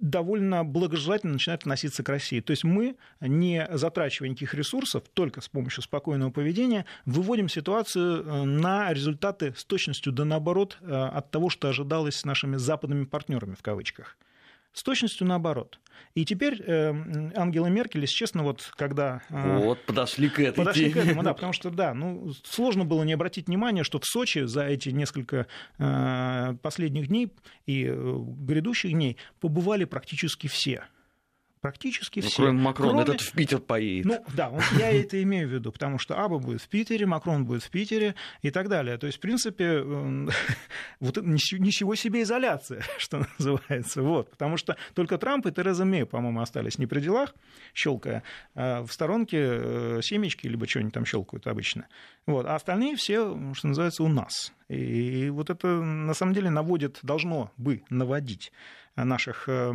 довольно 0.00 0.64
благожелательно 0.64 1.34
начинает 1.34 1.60
относиться 1.62 2.02
к 2.02 2.08
России. 2.08 2.40
То 2.40 2.52
есть 2.52 2.64
мы, 2.64 2.96
не 3.20 3.66
затрачивая 3.70 4.30
никаких 4.30 4.54
ресурсов, 4.54 5.04
только 5.12 5.40
с 5.40 5.48
помощью 5.48 5.82
спокойного 5.82 6.30
поведения, 6.30 6.84
выводим 7.04 7.48
ситуацию 7.48 8.24
э, 8.24 8.44
на 8.44 8.92
результаты 8.92 9.54
с 9.56 9.64
точностью 9.64 10.12
да 10.12 10.24
наоборот 10.24 10.78
э, 10.80 10.92
от 10.92 11.30
того, 11.30 11.50
что 11.50 11.68
ожидалось 11.68 12.16
с 12.16 12.24
нашими 12.24 12.56
западными 12.56 13.04
партнерами 13.04 13.54
в 13.54 13.62
кавычках. 13.62 14.16
С 14.76 14.82
точностью 14.82 15.26
наоборот. 15.26 15.80
И 16.14 16.26
теперь 16.26 16.62
э, 16.62 16.92
Ангела 17.34 17.68
Меркель, 17.68 18.02
если 18.02 18.14
честно, 18.14 18.42
вот 18.42 18.70
когда... 18.76 19.22
Э, 19.30 19.56
вот, 19.56 19.82
подошли 19.86 20.28
к 20.28 20.38
этому. 20.38 20.66
Подошли 20.66 20.92
к 20.92 20.98
этому, 20.98 21.22
да, 21.22 21.32
потому 21.34 21.54
что, 21.54 21.70
да, 21.70 21.94
ну, 21.94 22.34
сложно 22.44 22.84
было 22.84 23.02
не 23.02 23.14
обратить 23.14 23.46
внимания, 23.46 23.84
что 23.84 23.98
в 23.98 24.04
Сочи 24.04 24.44
за 24.44 24.66
эти 24.66 24.90
несколько 24.90 25.46
э, 25.78 26.56
последних 26.60 27.08
дней 27.08 27.32
и 27.64 27.86
э, 27.88 28.16
грядущих 28.38 28.92
дней 28.92 29.16
побывали 29.40 29.86
практически 29.86 30.46
все 30.46 30.84
практически 31.60 32.20
ну, 32.20 32.26
все. 32.26 32.42
Кроме 32.42 32.60
Макрона, 32.60 32.92
кроме... 32.92 33.02
этот 33.02 33.20
в 33.20 33.32
Питер 33.32 33.58
поедет. 33.58 34.06
Ну, 34.06 34.24
да, 34.34 34.50
он, 34.50 34.60
я 34.78 34.92
это 34.92 35.22
имею 35.22 35.48
в 35.48 35.52
виду, 35.52 35.72
потому 35.72 35.98
что 35.98 36.18
Аба 36.18 36.38
будет 36.38 36.62
в 36.62 36.68
Питере, 36.68 37.06
Макрон 37.06 37.44
будет 37.44 37.62
в 37.62 37.70
Питере 37.70 38.14
и 38.42 38.50
так 38.50 38.68
далее. 38.68 38.98
То 38.98 39.06
есть, 39.06 39.18
в 39.18 39.20
принципе, 39.20 39.80
вот 41.00 41.16
ничего 41.18 41.94
себе 41.94 42.22
изоляция, 42.22 42.82
что 42.98 43.26
называется. 43.38 44.02
Вот, 44.02 44.30
потому 44.30 44.56
что 44.56 44.76
только 44.94 45.18
Трамп 45.18 45.46
и 45.46 45.52
Тереза 45.52 45.84
Мэй, 45.84 46.06
по-моему, 46.06 46.40
остались 46.40 46.78
не 46.78 46.86
при 46.86 47.00
делах, 47.00 47.34
щелкая, 47.74 48.22
а 48.54 48.84
в 48.84 48.92
сторонке 48.92 49.38
э, 49.40 50.00
семечки, 50.02 50.46
либо 50.46 50.66
что-нибудь 50.66 50.94
там 50.94 51.04
щелкают 51.04 51.46
обычно. 51.46 51.86
Вот, 52.26 52.46
а 52.46 52.54
остальные 52.54 52.96
все, 52.96 53.36
что 53.54 53.68
называется, 53.68 54.02
у 54.02 54.08
нас. 54.08 54.52
И 54.68 55.30
вот 55.30 55.50
это, 55.50 55.68
на 55.68 56.14
самом 56.14 56.34
деле, 56.34 56.50
наводит, 56.50 56.98
должно 57.02 57.52
бы 57.56 57.82
наводить 57.88 58.52
наших 58.96 59.48
э, 59.48 59.72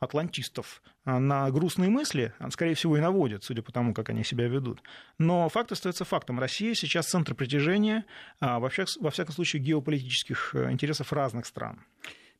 атлантистов 0.00 0.82
а, 1.04 1.18
на 1.18 1.50
грустные 1.50 1.90
мысли, 1.90 2.32
а, 2.38 2.50
скорее 2.50 2.74
всего, 2.74 2.96
и 2.96 3.00
наводят, 3.00 3.44
судя 3.44 3.62
по 3.62 3.72
тому, 3.72 3.94
как 3.94 4.10
они 4.10 4.24
себя 4.24 4.48
ведут. 4.48 4.82
Но 5.18 5.48
факт 5.48 5.72
остается 5.72 6.04
фактом. 6.04 6.38
Россия 6.38 6.74
сейчас 6.74 7.06
центр 7.06 7.34
притяжения, 7.34 8.04
а, 8.40 8.58
во 8.58 8.68
всяком, 8.68 9.32
случае, 9.32 9.62
геополитических 9.62 10.54
э, 10.54 10.70
интересов 10.70 11.12
разных 11.12 11.46
стран. 11.46 11.84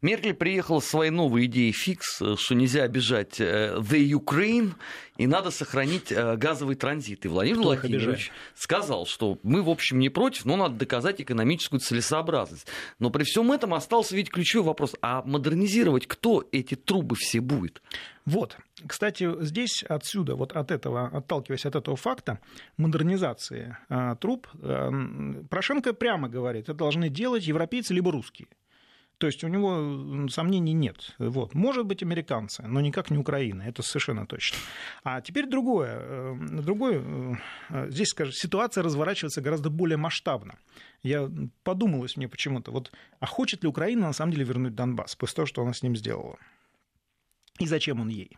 Меркель 0.00 0.34
приехала 0.34 0.78
с 0.78 0.86
своей 0.86 1.10
новой 1.10 1.46
идеей 1.46 1.72
фикс, 1.72 2.22
э, 2.22 2.36
что 2.36 2.54
нельзя 2.54 2.84
обижать 2.84 3.40
э, 3.40 3.78
the 3.78 3.98
Ukraine, 4.08 4.74
и 5.16 5.26
надо 5.26 5.50
сохранить 5.50 6.12
э, 6.12 6.36
газовый 6.36 6.76
транзит. 6.76 7.24
И 7.24 7.28
Владимир 7.28 7.58
Кто 7.58 7.68
Владимирович 7.70 8.30
сказал, 8.54 9.06
что 9.06 9.38
мы, 9.42 9.60
в 9.60 9.68
общем, 9.68 9.98
не 9.98 10.08
против, 10.08 10.44
но 10.44 10.56
надо 10.56 10.76
доказать 10.76 11.20
экономическую 11.20 11.80
целесообразность. 11.80 12.68
Но 13.00 13.10
при 13.10 13.24
всем 13.24 13.50
этом 13.50 13.74
остался 13.74 14.14
ведь 14.14 14.30
ключевой 14.30 14.68
вопрос, 14.68 14.94
а 15.02 15.22
модернизировать 15.22 16.06
кто 16.06 16.44
эти 16.52 16.76
трубы 16.76 17.16
все 17.16 17.40
будет? 17.40 17.82
Вот. 18.24 18.56
Кстати, 18.86 19.28
здесь 19.42 19.82
отсюда, 19.82 20.36
вот 20.36 20.52
от 20.52 20.70
этого, 20.70 21.08
отталкиваясь 21.08 21.66
от 21.66 21.74
этого 21.74 21.96
факта 21.96 22.38
модернизации 22.76 23.76
э, 23.88 24.14
труб, 24.20 24.46
э, 24.62 24.90
Порошенко 25.50 25.92
прямо 25.92 26.28
говорит, 26.28 26.64
это 26.64 26.74
должны 26.74 27.08
делать 27.08 27.48
европейцы 27.48 27.94
либо 27.94 28.12
русские. 28.12 28.46
То 29.18 29.26
есть 29.26 29.42
у 29.42 29.48
него 29.48 30.28
сомнений 30.28 30.72
нет. 30.72 31.14
Вот. 31.18 31.54
Может 31.54 31.86
быть, 31.86 32.02
американцы, 32.02 32.62
но 32.62 32.80
никак 32.80 33.10
не 33.10 33.18
Украина, 33.18 33.62
это 33.62 33.82
совершенно 33.82 34.26
точно. 34.26 34.58
А 35.02 35.20
теперь 35.20 35.48
другое. 35.48 35.98
Э, 36.00 36.36
другое 36.62 37.02
э, 37.68 37.90
здесь, 37.90 38.08
скажем, 38.08 38.32
ситуация 38.32 38.84
разворачивается 38.84 39.40
гораздо 39.40 39.70
более 39.70 39.96
масштабно. 39.96 40.54
Я 41.02 41.28
подумалось 41.64 42.16
мне 42.16 42.28
почему-то, 42.28 42.70
вот, 42.70 42.92
а 43.18 43.26
хочет 43.26 43.62
ли 43.64 43.68
Украина 43.68 44.06
на 44.06 44.12
самом 44.12 44.32
деле 44.32 44.44
вернуть 44.44 44.74
Донбасс 44.74 45.16
после 45.16 45.36
того, 45.36 45.46
что 45.46 45.62
она 45.62 45.72
с 45.72 45.82
ним 45.82 45.96
сделала? 45.96 46.38
И 47.58 47.66
зачем 47.66 48.00
он 48.00 48.08
ей? 48.08 48.36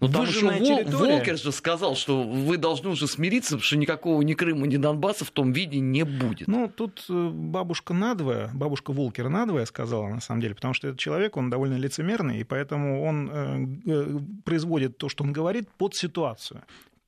Ну, 0.00 0.08
там 0.08 0.26
еще 0.26 0.50
Вол... 0.50 0.84
Волкер 0.84 1.38
же 1.38 1.52
сказал, 1.52 1.94
что 1.94 2.22
вы 2.22 2.56
должны 2.56 2.90
уже 2.90 3.06
смириться, 3.06 3.58
что 3.60 3.76
никакого 3.76 4.20
ни 4.22 4.34
Крыма, 4.34 4.66
ни 4.66 4.76
Донбасса 4.76 5.24
в 5.24 5.30
том 5.30 5.52
виде 5.52 5.78
не 5.78 6.04
будет. 6.04 6.48
Ну, 6.48 6.68
тут 6.68 7.04
э, 7.08 7.28
бабушка 7.32 7.94
надвое, 7.94 8.50
бабушка 8.52 8.92
Волкера 8.92 9.28
надвое 9.28 9.64
сказала, 9.66 10.08
на 10.08 10.20
самом 10.20 10.40
деле, 10.40 10.54
потому 10.54 10.74
что 10.74 10.88
этот 10.88 11.00
человек, 11.00 11.36
он 11.36 11.48
довольно 11.48 11.76
лицемерный, 11.76 12.40
и 12.40 12.44
поэтому 12.44 13.04
он 13.04 13.30
э, 13.30 13.66
э, 13.86 14.18
производит 14.44 14.98
то, 14.98 15.08
что 15.08 15.24
он 15.24 15.32
говорит, 15.32 15.68
под 15.78 15.94
ситуацию 15.94 16.62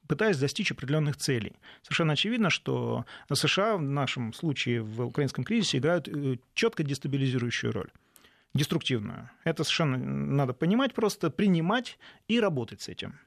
пытаясь 0.08 0.38
достичь 0.38 0.70
определенных 0.70 1.16
целей. 1.16 1.54
Совершенно 1.82 2.12
очевидно, 2.12 2.48
что 2.48 3.04
США 3.32 3.76
в 3.76 3.82
нашем 3.82 4.32
случае 4.32 4.80
в 4.80 5.04
украинском 5.04 5.42
кризисе 5.42 5.78
играют 5.78 6.08
четко 6.54 6.84
дестабилизирующую 6.84 7.72
роль 7.72 7.90
деструктивную. 8.56 9.30
Это 9.44 9.64
совершенно 9.64 9.98
надо 9.98 10.52
понимать, 10.52 10.94
просто 10.94 11.30
принимать 11.30 11.98
и 12.28 12.40
работать 12.40 12.82
с 12.82 12.88
этим. 12.88 13.18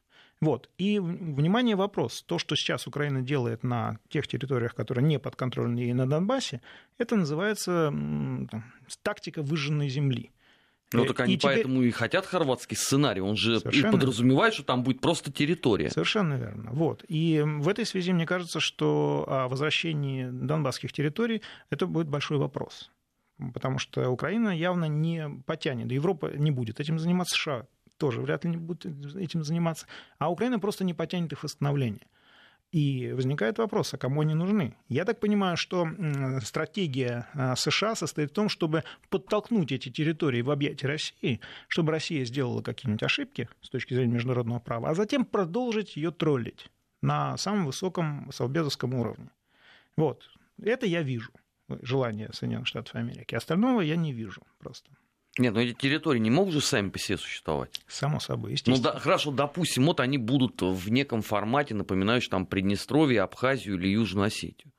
Вот. 0.42 0.70
И, 0.78 1.00
внимание, 1.00 1.76
вопрос. 1.76 2.24
То, 2.24 2.40
что 2.40 2.56
сейчас 2.56 2.88
Украина 2.88 3.22
делает 3.22 3.64
на 3.64 4.00
тех 4.08 4.28
территориях, 4.28 4.74
которые 4.74 5.06
не 5.06 5.20
подконтрольны 5.20 5.80
ей 5.80 5.94
на 5.94 6.08
Донбассе, 6.08 6.62
это 6.98 7.18
называется 7.18 7.90
там, 7.92 8.64
тактика 9.04 9.42
выжженной 9.42 9.90
земли. 9.90 10.32
Ну, 10.92 11.06
так 11.06 11.20
они 11.20 11.36
и 11.36 11.40
поэтому 11.40 11.76
теперь... 11.76 11.90
и 11.90 11.92
хотят 11.92 12.26
хорватский 12.26 12.76
сценарий. 12.76 13.22
Он 13.22 13.36
же 13.36 13.60
Совершенно... 13.60 13.90
и 13.90 13.92
подразумевает, 13.92 14.54
что 14.54 14.64
там 14.64 14.84
будет 14.84 15.02
просто 15.02 15.32
территория. 15.32 15.92
Совершенно 15.92 16.34
верно. 16.34 16.72
Вот. 16.72 17.06
И 17.08 17.44
в 17.46 17.68
этой 17.68 17.86
связи 17.86 18.12
мне 18.12 18.26
кажется, 18.26 18.60
что 18.60 19.26
о 19.28 19.48
возвращении 19.50 20.28
донбасских 20.32 20.92
территорий 20.92 21.44
это 21.70 21.86
будет 21.86 22.08
большой 22.08 22.38
вопрос 22.38 22.90
потому 23.54 23.80
что 23.80 24.10
Украина 24.10 24.50
явно 24.50 24.86
не 24.86 25.30
потянет, 25.46 25.92
Европа 25.92 26.32
не 26.36 26.52
будет 26.52 26.80
этим 26.80 27.00
заниматься, 27.00 27.36
США 27.36 27.66
тоже 27.98 28.22
вряд 28.22 28.46
ли 28.46 28.52
не 28.52 28.58
будет 28.58 28.86
этим 29.16 29.44
заниматься, 29.44 29.86
а 30.18 30.32
Украина 30.32 30.60
просто 30.60 30.84
не 30.84 30.94
потянет 30.94 31.32
их 31.34 31.44
восстановление. 31.44 32.08
И 32.72 33.12
возникает 33.14 33.58
вопрос, 33.58 33.96
а 33.96 33.98
кому 33.98 34.22
они 34.22 34.36
нужны? 34.36 34.76
Я 34.90 35.04
так 35.04 35.20
понимаю, 35.20 35.58
что 35.58 35.88
стратегия 36.44 37.28
а, 37.34 37.56
США 37.56 37.96
состоит 37.96 38.30
в 38.30 38.34
том, 38.34 38.48
чтобы 38.48 38.84
подтолкнуть 39.10 39.72
эти 39.72 39.90
территории 39.90 40.44
в 40.44 40.52
объятия 40.52 40.86
России, 40.86 41.40
чтобы 41.68 41.92
Россия 41.92 42.24
сделала 42.26 42.62
какие-нибудь 42.62 43.02
ошибки 43.02 43.50
с 43.62 43.70
точки 43.70 43.96
зрения 43.96 44.14
международного 44.14 44.60
права, 44.60 44.90
а 44.90 44.94
затем 44.94 45.26
продолжить 45.26 45.98
ее 45.98 46.12
троллить 46.12 46.70
на 47.02 47.38
самом 47.38 47.66
высоком 47.66 48.30
совбезовском 48.32 48.94
уровне. 48.94 49.32
Вот. 49.98 50.30
Это 50.62 50.86
я 50.86 51.02
вижу. 51.02 51.32
Желание 51.82 52.30
Соединенных 52.34 52.68
Штатов 52.68 52.96
Америки. 52.96 53.36
Остального 53.36 53.82
я 53.82 53.96
не 53.96 54.14
вижу 54.14 54.42
просто. 54.60 54.90
Нет, 55.38 55.54
но 55.54 55.62
эти 55.62 55.74
территории 55.74 56.20
не 56.20 56.32
могут 56.32 56.54
же 56.54 56.62
сами 56.62 56.90
по 56.90 57.00
себе 57.00 57.18
существовать. 57.18 57.80
Само 57.88 58.20
собой, 58.20 58.54
естественно. 58.54 58.78
Ну 58.78 58.84
да, 58.84 59.00
хорошо, 59.00 59.32
допустим, 59.32 59.86
вот 59.86 60.00
они 60.00 60.18
будут 60.18 60.62
в 60.62 60.90
неком 60.90 61.22
формате, 61.22 61.76
напоминающем 61.76 62.32
там 62.32 62.46
Приднестровье, 62.46 63.22
Абхазию 63.22 63.76
или 63.76 63.88
Южную 63.88 64.26
Осетию. 64.26 64.74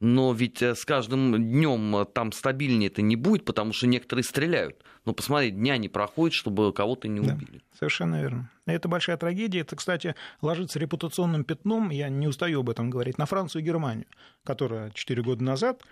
Но 0.00 0.32
ведь 0.32 0.62
э, 0.62 0.76
с 0.76 0.84
каждым 0.84 1.36
днем 1.36 1.96
э, 1.96 2.04
там 2.04 2.30
стабильнее 2.30 2.88
это 2.88 3.02
не 3.02 3.16
будет, 3.16 3.44
потому 3.44 3.72
что 3.72 3.88
некоторые 3.88 4.22
стреляют. 4.22 4.84
Но 5.04 5.12
посмотри, 5.12 5.50
дня 5.50 5.76
не 5.76 5.88
проходит, 5.88 6.34
чтобы 6.34 6.72
кого-то 6.72 7.08
не 7.08 7.20
убили. 7.20 7.58
Да, 7.58 7.76
совершенно 7.78 8.20
верно. 8.20 8.50
Это 8.66 8.86
большая 8.86 9.16
трагедия. 9.16 9.60
Это, 9.60 9.74
кстати, 9.74 10.14
ложится 10.40 10.78
репутационным 10.78 11.42
пятном, 11.42 11.90
я 11.90 12.08
не 12.08 12.28
устаю 12.28 12.60
об 12.60 12.70
этом 12.70 12.90
говорить, 12.90 13.18
на 13.18 13.26
Францию 13.26 13.62
и 13.62 13.64
Германию, 13.64 14.06
которая 14.44 14.92
4 14.92 15.22
года 15.22 15.42
назад 15.42 15.82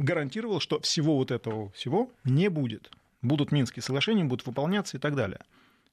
гарантировала, 0.00 0.60
что 0.60 0.80
всего 0.80 1.16
вот 1.16 1.30
этого 1.30 1.70
всего 1.72 2.10
не 2.24 2.48
будет. 2.48 2.90
Будут 3.22 3.52
Минские 3.52 3.82
соглашения, 3.82 4.24
будут 4.24 4.46
выполняться 4.46 4.96
и 4.96 5.00
так 5.00 5.14
далее. 5.14 5.40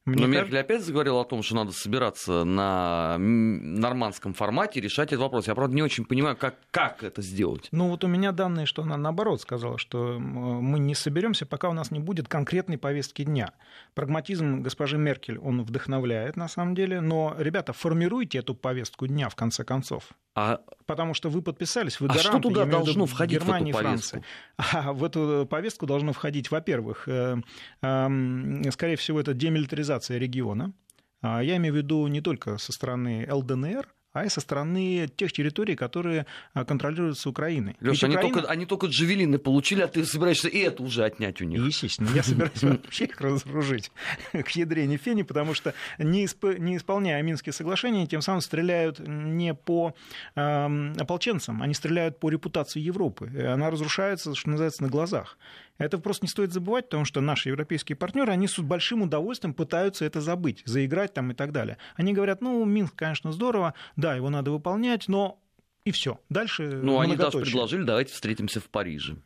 Мне 0.08 0.22
Но 0.22 0.26
Меркель 0.26 0.58
опять 0.58 0.82
заговорил 0.82 1.18
о 1.18 1.24
том, 1.24 1.42
что 1.42 1.54
надо 1.54 1.72
собираться 1.72 2.44
на 2.44 3.16
нормандском 3.18 4.32
формате 4.32 4.80
и 4.80 4.82
решать 4.82 5.08
этот 5.08 5.20
вопрос. 5.20 5.48
Я, 5.48 5.54
правда, 5.54 5.74
не 5.74 5.82
очень 5.82 6.06
понимаю, 6.06 6.34
как, 6.36 6.56
как 6.70 7.04
это 7.04 7.20
сделать. 7.20 7.68
Ну, 7.72 7.88
вот 7.90 8.04
у 8.04 8.06
меня 8.06 8.32
данные, 8.32 8.64
что 8.64 8.82
она 8.82 8.96
наоборот 8.96 9.42
сказала, 9.42 9.76
что 9.76 10.18
мы 10.18 10.78
не 10.78 10.94
соберемся, 10.94 11.44
пока 11.44 11.68
у 11.68 11.74
нас 11.74 11.90
не 11.90 11.98
будет 11.98 12.26
конкретной 12.26 12.78
повестки 12.78 13.22
дня. 13.22 13.52
Прагматизм 13.94 14.62
госпожи 14.62 14.96
Меркель, 14.96 15.38
он 15.38 15.62
вдохновляет, 15.62 16.36
на 16.36 16.48
самом 16.48 16.74
деле, 16.74 17.02
но, 17.02 17.34
ребята, 17.38 17.74
формируйте 17.74 18.38
эту 18.38 18.54
повестку 18.54 19.06
дня, 19.06 19.28
в 19.28 19.36
конце 19.36 19.62
концов. 19.62 20.08
А... 20.38 20.60
Потому 20.86 21.14
что 21.14 21.28
вы 21.28 21.42
подписались, 21.42 22.00
вы 22.00 22.06
а 22.06 22.14
гаранты, 22.14 22.30
что 22.30 22.40
туда 22.40 22.64
должно 22.64 23.04
входить 23.06 23.40
Германии, 23.40 23.72
в 23.72 23.76
эту 23.76 23.84
повестку? 23.84 24.24
А 24.56 24.92
в 24.92 25.04
эту 25.04 25.46
повестку 25.50 25.86
должно 25.86 26.12
входить, 26.12 26.50
во-первых, 26.50 27.08
э, 27.08 27.36
э, 27.82 28.70
скорее 28.70 28.96
всего, 28.96 29.20
это 29.20 29.34
демилитаризация 29.34 30.18
региона. 30.18 30.72
А 31.20 31.42
я 31.42 31.56
имею 31.56 31.74
в 31.74 31.76
виду 31.76 32.06
не 32.06 32.20
только 32.20 32.56
со 32.58 32.72
стороны 32.72 33.28
ЛДНР, 33.30 33.88
а 34.18 34.24
и 34.24 34.28
со 34.28 34.40
стороны 34.40 35.08
тех 35.16 35.32
территорий, 35.32 35.76
которые 35.76 36.26
а, 36.54 36.64
контролируются 36.64 37.28
Украиной. 37.28 37.76
Леша, 37.80 38.06
они, 38.06 38.16
Украина... 38.16 38.34
только, 38.34 38.50
они 38.50 38.66
только 38.66 38.86
джавелины 38.86 39.38
получили, 39.38 39.82
а 39.82 39.86
ты 39.88 40.04
собираешься 40.04 40.48
и 40.48 40.58
это 40.58 40.82
уже 40.82 41.04
отнять 41.04 41.40
у 41.40 41.44
них. 41.44 41.64
Естественно, 41.64 42.08
я 42.14 42.22
собираюсь 42.22 42.62
вообще 42.62 43.04
их 43.04 43.20
разоружить 43.20 43.90
к 44.32 44.48
ядрене 44.50 44.96
фени, 44.96 45.22
потому 45.22 45.54
что 45.54 45.74
не, 45.98 46.24
исп... 46.24 46.44
не 46.58 46.76
исполняя 46.76 47.22
Минские 47.22 47.52
соглашения, 47.52 48.06
тем 48.06 48.22
самым 48.22 48.40
стреляют 48.40 48.98
не 49.00 49.54
по 49.54 49.94
э, 50.34 50.92
ополченцам, 50.98 51.62
они 51.62 51.74
стреляют 51.74 52.18
по 52.20 52.30
репутации 52.30 52.80
Европы. 52.80 53.30
Она 53.46 53.70
разрушается, 53.70 54.34
что 54.34 54.50
называется, 54.50 54.82
на 54.82 54.88
глазах. 54.88 55.38
Это 55.78 55.98
просто 55.98 56.24
не 56.24 56.28
стоит 56.28 56.52
забывать, 56.52 56.86
потому 56.86 57.04
что 57.04 57.20
наши 57.20 57.48
европейские 57.48 57.96
партнеры, 57.96 58.32
они 58.32 58.48
с 58.48 58.58
большим 58.58 59.02
удовольствием 59.02 59.54
пытаются 59.54 60.04
это 60.04 60.20
забыть, 60.20 60.62
заиграть 60.66 61.14
там 61.14 61.30
и 61.30 61.34
так 61.34 61.52
далее. 61.52 61.78
Они 61.96 62.12
говорят, 62.12 62.40
ну, 62.40 62.64
Минск, 62.64 62.94
конечно, 62.96 63.32
здорово, 63.32 63.74
да, 63.96 64.14
его 64.14 64.28
надо 64.28 64.50
выполнять, 64.50 65.06
но 65.08 65.40
и 65.84 65.92
все. 65.92 66.20
Дальше. 66.28 66.80
Ну, 66.82 66.98
они 66.98 67.16
даже 67.16 67.38
предложили, 67.38 67.84
давайте 67.84 68.12
встретимся 68.12 68.60
в 68.60 68.64
Париже. 68.64 69.16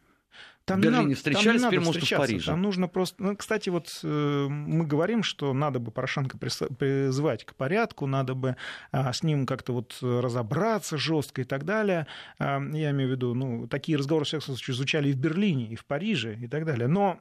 Там 0.65 0.81
в 0.81 0.83
Берлине 0.85 1.03
надо, 1.03 1.15
встречались, 1.17 1.61
там 1.61 1.71
теперь, 1.71 1.85
может, 1.85 2.03
в 2.05 2.17
Париже. 2.17 2.47
Там 2.47 2.63
нужно 2.63 2.89
просто... 2.89 3.23
Ну, 3.23 3.37
кстати, 3.37 3.69
вот 3.69 3.89
э, 4.05 4.47
мы 4.49 4.87
говорим, 4.87 5.23
что 5.23 5.53
надо 5.53 5.79
бы 5.81 5.91
Порошенко 5.91 6.39
призвать 6.39 7.45
к 7.45 7.55
порядку, 7.55 8.07
надо 8.07 8.35
бы 8.35 8.57
а, 8.93 9.13
с 9.13 9.23
ним 9.23 9.47
как-то 9.47 9.73
вот 9.73 9.99
разобраться 10.01 10.97
жестко 10.97 11.43
и 11.43 11.45
так 11.45 11.65
далее. 11.65 12.07
А, 12.39 12.61
я 12.73 12.91
имею 12.91 13.09
в 13.09 13.13
виду, 13.13 13.35
ну, 13.35 13.67
такие 13.67 13.99
разговоры, 13.99 14.25
в 14.25 14.29
всяком 14.29 14.47
случае, 14.47 14.77
звучали 14.77 15.09
и 15.09 15.13
в 15.13 15.17
Берлине, 15.17 15.67
и 15.67 15.77
в 15.77 15.85
Париже, 15.85 16.37
и 16.37 16.47
так 16.47 16.65
далее. 16.65 16.87
Но 16.89 17.19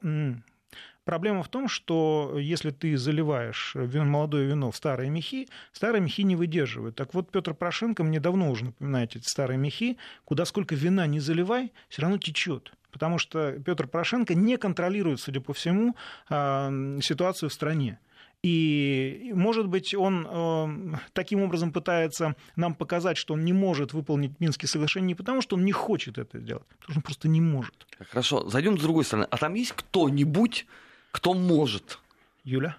Проблема 1.04 1.42
в 1.42 1.50
том, 1.50 1.68
что 1.68 2.38
если 2.40 2.70
ты 2.70 2.96
заливаешь 2.96 3.74
молодое 3.76 4.48
вино 4.48 4.70
в 4.70 4.76
старые 4.76 5.10
мехи, 5.10 5.48
старые 5.72 6.00
мехи 6.00 6.22
не 6.22 6.36
выдерживают. 6.36 6.96
Так 6.96 7.16
вот, 7.16 7.32
Петр 7.32 7.56
Порошенко 7.56 8.04
мне 8.04 8.20
давно 8.20 8.52
уже 8.52 8.66
напоминает 8.66 9.16
эти 9.16 9.26
старые 9.26 9.58
мехи, 9.58 9.98
куда 10.26 10.46
сколько 10.46 10.76
вина 10.76 11.08
не 11.08 11.20
заливай, 11.20 11.74
все 11.90 12.04
равно 12.04 12.20
течет 12.20 12.72
потому 12.92 13.18
что 13.18 13.54
Петр 13.54 13.88
Порошенко 13.88 14.36
не 14.36 14.58
контролирует, 14.58 15.20
судя 15.20 15.42
по 15.42 15.54
всему, 15.54 15.96
а, 16.30 16.72
ситуацию 17.02 17.50
в 17.50 17.54
стране. 17.54 18.00
И, 18.44 19.32
может 19.36 19.68
быть, 19.68 19.94
он 19.94 20.28
э, 20.28 20.98
таким 21.14 21.44
образом 21.44 21.72
пытается 21.72 22.36
нам 22.56 22.74
показать, 22.74 23.18
что 23.18 23.36
он 23.36 23.46
не 23.46 23.54
может 23.54 23.94
выполнить 23.94 24.40
Минские 24.40 24.68
соглашения 24.68 25.08
не 25.08 25.16
потому, 25.16 25.42
что 25.42 25.58
он 25.58 25.64
не 25.64 25.72
хочет 25.72 26.18
это 26.18 26.40
сделать, 26.40 26.66
потому 26.80 26.92
что 26.92 27.00
он 27.00 27.04
просто 27.04 27.28
не 27.28 27.40
может. 27.40 27.86
Хорошо, 28.10 28.50
зайдем 28.50 28.80
с 28.80 28.82
другой 28.82 29.06
стороны. 29.06 29.28
А 29.30 29.38
там 29.38 29.54
есть 29.54 29.74
кто-нибудь, 29.74 30.66
кто 31.12 31.36
может? 31.36 32.00
Юля? 32.44 32.78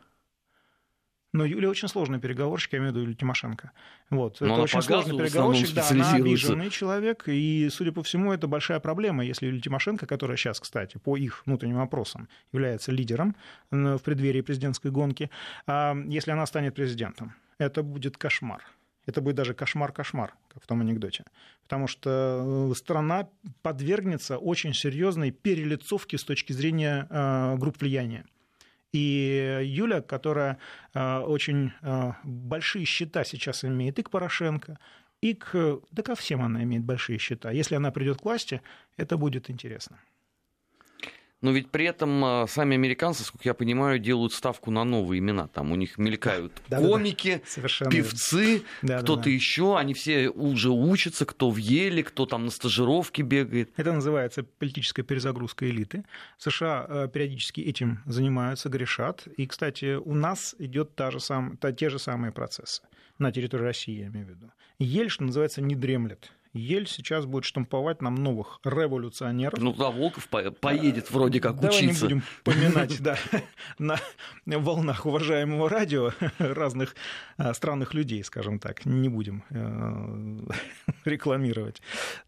Но 1.32 1.44
Юлия 1.46 1.68
очень 1.68 1.88
сложный 1.88 2.20
переговорщик, 2.20 2.74
я 2.74 2.78
имею 2.78 2.92
в 2.92 2.94
виду 2.94 3.04
Юлия 3.04 3.16
Тимошенко. 3.16 3.72
Вот. 4.10 4.40
Но 4.40 4.54
это 4.54 4.62
очень 4.62 4.82
сложный 4.82 5.16
переговорщик, 5.16 5.74
да, 5.74 5.88
она 5.88 6.12
обиженный 6.12 6.68
человек, 6.68 7.24
и, 7.26 7.68
судя 7.70 7.92
по 7.92 8.02
всему, 8.02 8.32
это 8.32 8.46
большая 8.46 8.80
проблема, 8.80 9.24
если 9.24 9.46
Юлия 9.46 9.60
Тимошенко, 9.60 10.06
которая 10.06 10.36
сейчас, 10.36 10.60
кстати, 10.60 10.98
по 10.98 11.16
их 11.16 11.46
внутренним 11.46 11.76
вопросам 11.76 12.28
является 12.52 12.92
лидером 12.92 13.34
в 13.70 13.98
преддверии 14.00 14.42
президентской 14.42 14.90
гонки, 14.90 15.30
а 15.66 15.96
если 16.06 16.30
она 16.32 16.44
станет 16.44 16.74
президентом, 16.74 17.34
это 17.58 17.82
будет 17.82 18.18
кошмар. 18.18 18.62
Это 19.06 19.20
будет 19.20 19.34
даже 19.34 19.54
кошмар-кошмар, 19.54 20.34
как 20.52 20.62
в 20.62 20.66
том 20.66 20.80
анекдоте. 20.80 21.24
Потому 21.64 21.88
что 21.88 22.70
э, 22.70 22.74
страна 22.76 23.28
подвергнется 23.62 24.38
очень 24.38 24.74
серьезной 24.74 25.32
перелицовке 25.32 26.18
с 26.18 26.24
точки 26.24 26.52
зрения 26.52 27.08
э, 27.10 27.56
групп 27.56 27.80
влияния. 27.80 28.24
И 28.92 29.60
Юля, 29.64 30.02
которая 30.02 30.58
э, 30.92 31.18
очень 31.18 31.72
э, 31.80 32.12
большие 32.24 32.84
счета 32.84 33.24
сейчас 33.24 33.64
имеет 33.64 33.98
и 33.98 34.02
к 34.02 34.10
Порошенко, 34.10 34.78
и 35.22 35.34
к... 35.34 35.80
Да 35.90 36.02
ко 36.02 36.14
всем 36.14 36.42
она 36.42 36.62
имеет 36.64 36.84
большие 36.84 37.18
счета. 37.18 37.50
Если 37.50 37.74
она 37.74 37.90
придет 37.90 38.18
к 38.18 38.24
власти, 38.24 38.60
это 38.96 39.16
будет 39.16 39.48
интересно. 39.48 39.98
Но 41.42 41.50
ведь 41.50 41.70
при 41.70 41.84
этом 41.86 42.24
а, 42.24 42.46
сами 42.46 42.74
американцы, 42.74 43.24
сколько 43.24 43.48
я 43.48 43.54
понимаю, 43.54 43.98
делают 43.98 44.32
ставку 44.32 44.70
на 44.70 44.84
новые 44.84 45.18
имена. 45.18 45.48
Там 45.48 45.72
у 45.72 45.76
них 45.76 45.98
мелькают 45.98 46.62
да, 46.68 46.78
комики, 46.78 47.42
да, 47.56 47.68
да. 47.80 47.90
певцы, 47.90 48.62
да, 48.80 48.98
кто-то 48.98 49.22
да, 49.22 49.24
да. 49.24 49.30
еще. 49.30 49.76
Они 49.76 49.92
все 49.92 50.28
уже 50.28 50.70
учатся, 50.70 51.26
кто 51.26 51.50
в 51.50 51.56
Еле, 51.56 52.04
кто 52.04 52.26
там 52.26 52.44
на 52.44 52.50
стажировке 52.50 53.22
бегает. 53.22 53.70
Это 53.76 53.92
называется 53.92 54.44
политическая 54.44 55.02
перезагрузка 55.02 55.68
элиты. 55.68 56.04
США 56.38 56.86
э, 56.88 57.08
периодически 57.12 57.60
этим 57.60 58.02
занимаются, 58.06 58.68
грешат. 58.68 59.26
И, 59.36 59.46
кстати, 59.46 59.96
у 59.96 60.14
нас 60.14 60.54
идет 60.58 60.94
та 60.94 61.10
же 61.10 61.18
сам, 61.18 61.56
та, 61.56 61.72
те 61.72 61.90
же 61.90 61.98
самые 61.98 62.32
процессы 62.32 62.82
на 63.18 63.32
территории 63.32 63.64
России, 63.64 64.00
я 64.00 64.06
имею 64.06 64.26
в 64.26 64.30
виду. 64.30 64.52
Ель, 64.78 65.10
что 65.10 65.24
называется, 65.24 65.60
не 65.60 65.74
дремлет. 65.74 66.32
Ель 66.52 66.86
сейчас 66.86 67.24
будет 67.24 67.44
штамповать 67.44 68.02
нам 68.02 68.14
новых 68.14 68.60
революционеров. 68.64 69.58
Ну, 69.58 69.72
туда 69.72 69.90
Волков 69.90 70.28
поедет 70.28 71.10
вроде 71.10 71.40
как 71.40 71.56
Давай 71.56 71.76
учиться. 71.76 72.02
Давай 72.02 72.14
не 72.14 72.20
будем 72.20 72.28
поминать, 72.44 73.02
да, 73.02 73.16
на 73.78 73.98
волнах 74.58 75.06
уважаемого 75.06 75.68
радио 75.68 76.12
разных 76.38 76.94
а, 77.38 77.54
странных 77.54 77.94
людей, 77.94 78.22
скажем 78.22 78.58
так. 78.58 78.84
Не 78.84 79.08
будем 79.08 79.44
э, 79.50 80.52
рекламировать 81.04 81.80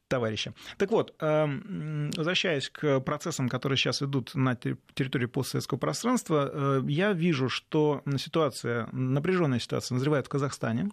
товарища. 0.08 0.54
Так 0.78 0.90
вот, 0.90 1.14
эм, 1.20 2.10
возвращаясь 2.16 2.70
к 2.70 3.00
процессам, 3.00 3.48
которые 3.48 3.76
сейчас 3.76 4.02
идут 4.02 4.34
на 4.34 4.54
территории 4.54 5.26
постсоветского 5.26 5.78
пространства, 5.78 6.50
э, 6.52 6.82
я 6.88 7.12
вижу, 7.12 7.48
что 7.48 8.02
ситуация, 8.16 8.88
напряженная 8.92 9.58
ситуация 9.58 9.96
назревает 9.96 10.26
в 10.26 10.28
Казахстане. 10.28 10.90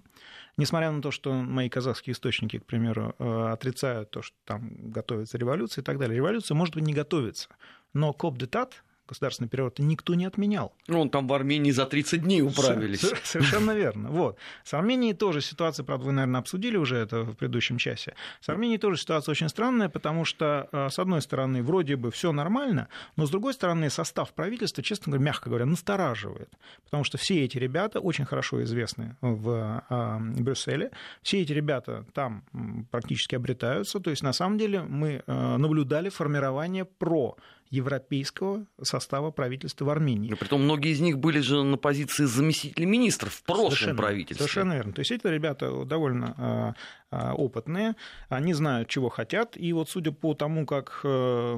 Несмотря 0.58 0.92
на 0.92 1.02
то, 1.02 1.12
что 1.12 1.34
мои 1.34 1.70
казахские 1.70 2.14
источники, 2.14 2.60
к 2.60 2.66
примеру, 2.66 3.16
э, 3.18 3.50
отрицают 3.52 4.12
то, 4.12 4.22
что 4.22 4.36
там 4.46 4.92
готовится 4.92 5.38
революция 5.38 5.82
и 5.82 5.86
так 5.86 5.98
далее. 5.98 6.18
Революция, 6.18 6.56
может 6.56 6.76
быть, 6.76 6.84
не 6.84 6.94
готовится. 6.94 7.50
Но 7.94 8.14
коп-детат, 8.14 8.84
государственный 9.12 9.50
переворот 9.50 9.80
никто 9.80 10.16
не 10.16 10.26
отменял. 10.26 10.74
Ну, 10.88 11.02
он 11.02 11.10
там 11.10 11.28
в 11.28 11.34
Армении 11.34 11.72
за 11.72 11.86
30 11.86 12.24
дней 12.24 12.42
управились. 12.42 13.02
Совершенно 13.24 13.72
верно. 13.72 14.10
Вот. 14.10 14.38
С 14.64 14.74
Арменией 14.74 15.14
тоже 15.14 15.42
ситуация, 15.42 15.84
правда, 15.84 16.06
вы, 16.06 16.12
наверное, 16.14 16.40
обсудили 16.40 16.78
уже 16.78 16.98
это 16.98 17.24
в 17.24 17.36
предыдущем 17.36 17.78
часе. 17.78 18.16
С 18.40 18.50
Арменией 18.50 18.80
тоже 18.80 18.98
ситуация 18.98 19.32
очень 19.32 19.50
странная, 19.50 19.90
потому 19.90 20.26
что, 20.26 20.70
э, 20.72 20.90
с 20.90 20.98
одной 20.98 21.22
стороны, 21.22 21.62
вроде 21.62 21.96
бы 21.98 22.10
все 22.10 22.32
нормально, 22.32 22.88
но, 23.18 23.26
с 23.26 23.30
другой 23.30 23.54
стороны, 23.54 23.90
состав 23.90 24.34
правительства, 24.34 24.82
честно 24.82 25.12
говоря, 25.12 25.26
мягко 25.26 25.50
говоря, 25.50 25.66
настораживает. 25.66 26.50
Потому 26.86 27.04
что 27.04 27.18
все 27.18 27.44
эти 27.44 27.58
ребята 27.58 28.00
очень 28.00 28.26
хорошо 28.26 28.64
известны 28.64 29.18
в 29.22 29.84
э, 29.90 30.42
Брюсселе. 30.42 30.92
Все 31.22 31.42
эти 31.42 31.52
ребята 31.52 32.06
там 32.14 32.44
практически 32.92 33.36
обретаются. 33.36 34.00
То 34.00 34.10
есть, 34.10 34.24
на 34.24 34.34
самом 34.34 34.58
деле, 34.58 34.82
мы 34.82 35.22
э, 35.26 35.58
наблюдали 35.58 36.10
формирование 36.10 36.86
про 36.86 37.36
европейского 37.72 38.66
состава 38.82 39.32
правительства 39.32 39.86
в 39.86 39.90
Армении. 39.90 40.30
Но 40.30 40.36
притом 40.36 40.64
многие 40.64 40.92
из 40.92 41.00
них 41.00 41.18
были 41.18 41.40
же 41.40 41.64
на 41.64 41.78
позиции 41.78 42.26
заместителей 42.26 42.86
министров 42.86 43.34
в 43.34 43.44
прошлом 43.44 43.72
совершенно, 43.72 43.98
правительстве. 43.98 44.46
Совершенно 44.46 44.74
верно. 44.74 44.94
То 44.94 45.00
есть 45.00 45.12
эти 45.12 45.26
ребята 45.26 45.86
довольно 45.86 46.36
а, 46.38 46.74
а, 47.14 47.34
опытные, 47.34 47.96
они 48.30 48.54
знают, 48.54 48.90
чего 48.90 49.10
хотят. 49.10 49.56
И 49.56 49.72
вот 49.74 49.90
судя 49.90 50.12
по 50.12 50.34
тому, 50.34 50.66
как 50.66 51.02
э, 51.04 51.58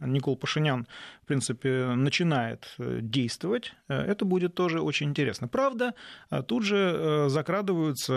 Никол 0.00 0.36
Пашинян, 0.36 0.88
в 1.22 1.26
принципе, 1.26 1.94
начинает 1.94 2.74
э, 2.78 2.98
действовать, 3.00 3.74
э, 3.88 3.94
это 3.94 4.24
будет 4.24 4.54
тоже 4.54 4.80
очень 4.80 5.10
интересно. 5.10 5.48
Правда, 5.48 5.94
тут 6.46 6.64
же 6.64 7.26
закрадываются 7.28 8.12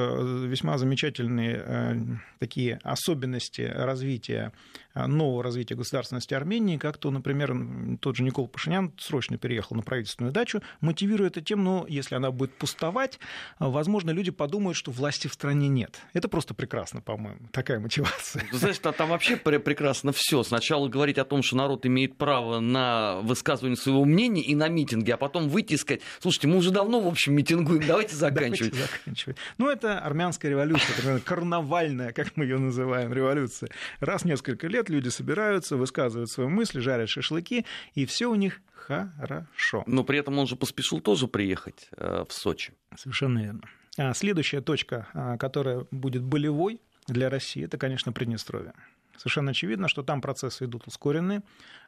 весьма 0.45 0.78
замечательные 0.78 2.19
такие 2.39 2.80
особенности 2.84 3.62
развития 3.62 4.52
нового 4.95 5.43
развития 5.43 5.76
государственности 5.76 6.34
Армении, 6.34 6.78
как 6.78 6.98
то, 6.99 7.12
например, 7.12 7.55
тот 7.99 8.15
же 8.15 8.23
Никол 8.23 8.47
Пашинян 8.47 8.93
срочно 8.97 9.38
переехал 9.38 9.75
на 9.75 9.81
правительственную 9.81 10.33
дачу, 10.33 10.62
мотивируя 10.81 11.27
это 11.27 11.41
тем, 11.41 11.63
ну, 11.63 11.85
если 11.88 12.15
она 12.15 12.31
будет 12.31 12.53
пустовать, 12.53 13.19
возможно, 13.59 14.12
люди 14.12 14.31
подумают, 14.31 14.77
что 14.77 14.91
власти 14.91 15.27
в 15.27 15.33
стране 15.33 15.67
нет. 15.67 15.99
Это 16.13 16.27
просто 16.27 16.53
прекрасно, 16.53 17.01
по-моему, 17.01 17.39
такая 17.51 17.79
мотивация. 17.79 18.43
Ты 18.51 18.57
знаешь, 18.57 18.79
там 18.79 19.09
вообще 19.09 19.35
прекрасно 19.38 20.12
все. 20.12 20.43
Сначала 20.43 20.88
говорить 20.88 21.17
о 21.17 21.25
том, 21.25 21.43
что 21.43 21.55
народ 21.55 21.85
имеет 21.85 22.17
право 22.17 22.59
на 22.59 23.19
высказывание 23.21 23.77
своего 23.77 24.05
мнения 24.05 24.41
и 24.41 24.55
на 24.55 24.67
митинги, 24.67 25.12
а 25.12 25.17
потом 25.17 25.49
выйти 25.49 25.73
и 25.73 25.77
сказать, 25.77 26.01
слушайте, 26.19 26.47
мы 26.47 26.57
уже 26.57 26.71
давно, 26.71 26.99
в 26.99 27.07
общем, 27.07 27.35
митингуем, 27.35 27.85
давайте 27.85 28.15
заканчивать. 28.15 28.71
Давайте 28.71 28.93
заканчивать. 28.97 29.38
Ну, 29.57 29.69
это 29.69 29.99
армянская 29.99 30.51
революция, 30.51 31.19
карнавальная, 31.19 32.12
как 32.12 32.35
мы 32.35 32.45
ее 32.45 32.57
называем, 32.57 33.13
революция. 33.13 33.69
Раз 33.99 34.23
в 34.23 34.25
несколько 34.25 34.67
лет 34.67 34.89
люди 34.89 35.09
собираются, 35.09 35.77
высказывают 35.77 36.29
свои 36.29 36.47
мысли, 36.47 36.79
жарят 36.89 37.10
шашлыки, 37.10 37.65
и 37.93 38.06
все 38.08 38.25
у 38.25 38.36
них 38.36 38.62
хорошо. 38.73 39.84
Но 39.86 40.04
при 40.04 40.17
этом 40.17 40.39
он 40.39 40.47
же 40.47 40.56
поспешил 40.56 41.02
тоже 41.02 41.28
приехать 41.28 41.88
э, 41.95 42.25
в 42.28 42.34
Сочи. 42.34 42.73
Совершенно 42.97 43.39
верно. 43.39 43.62
А 43.97 44.13
следующая 44.15 44.62
точка, 44.62 45.08
а, 45.13 45.38
которая 45.38 45.86
будет 45.91 46.23
болевой 46.23 46.82
для 47.08 47.30
России, 47.30 47.63
это, 47.63 47.78
конечно, 47.78 48.12
Приднестровье. 48.12 48.73
Совершенно 49.19 49.51
очевидно, 49.51 49.89
что 49.89 50.01
там 50.01 50.21
процессы 50.21 50.63
идут 50.63 50.88
ускоренные, 50.88 51.41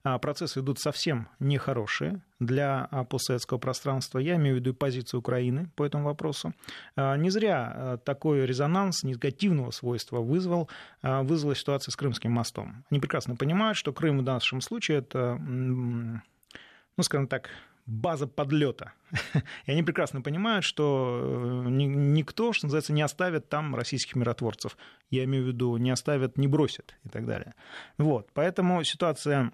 а 0.03 0.19
процессы 0.19 0.59
идут 0.59 0.79
совсем 0.79 1.29
нехорошие 1.39 2.21
для 2.39 2.89
постсоветского 3.09 3.57
пространства. 3.57 4.19
Я 4.19 4.35
имею 4.35 4.57
в 4.57 4.59
виду 4.59 4.73
позицию 4.73 5.21
Украины 5.21 5.69
по 5.77 5.85
этому 5.85 6.03
вопросу. 6.03 6.53
Не 6.97 7.29
зря 7.29 7.99
такой 8.03 8.45
резонанс 8.45 9.03
негативного 9.03 9.71
свойства 9.71 10.19
вызвал, 10.19 10.69
вызвала 11.01 11.55
ситуация 11.55 11.93
с 11.93 11.95
Крымским 11.95 12.33
мостом. 12.33 12.83
Они 12.91 12.99
прекрасно 12.99 13.37
понимают, 13.37 13.77
что 13.77 13.93
Крым 13.93 14.17
в 14.17 14.23
нашем 14.23 14.59
случае 14.59 14.97
это, 14.97 15.37
ну, 15.37 16.19
скажем 16.99 17.27
так, 17.27 17.49
база 17.85 18.27
подлета. 18.27 18.93
И 19.65 19.71
они 19.71 19.83
прекрасно 19.83 20.21
понимают, 20.21 20.63
что 20.65 21.63
э, 21.65 21.69
никто, 21.69 22.53
что 22.53 22.67
называется, 22.67 22.93
не 22.93 23.01
оставит 23.01 23.49
там 23.49 23.75
российских 23.75 24.15
миротворцев. 24.15 24.77
Я 25.09 25.23
имею 25.25 25.43
в 25.43 25.47
виду, 25.47 25.77
не 25.77 25.91
оставят, 25.91 26.37
не 26.37 26.47
бросят 26.47 26.95
и 27.03 27.09
так 27.09 27.25
далее. 27.25 27.53
Вот. 27.97 28.29
Поэтому 28.33 28.83
ситуация 28.83 29.51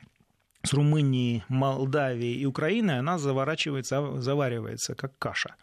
с 0.63 0.73
Румынией, 0.73 1.43
Молдавией 1.47 2.35
и 2.35 2.45
Украиной, 2.45 2.99
она 2.99 3.17
заворачивается, 3.17 4.19
заваривается, 4.19 4.95
как 4.95 5.17
каша. 5.17 5.55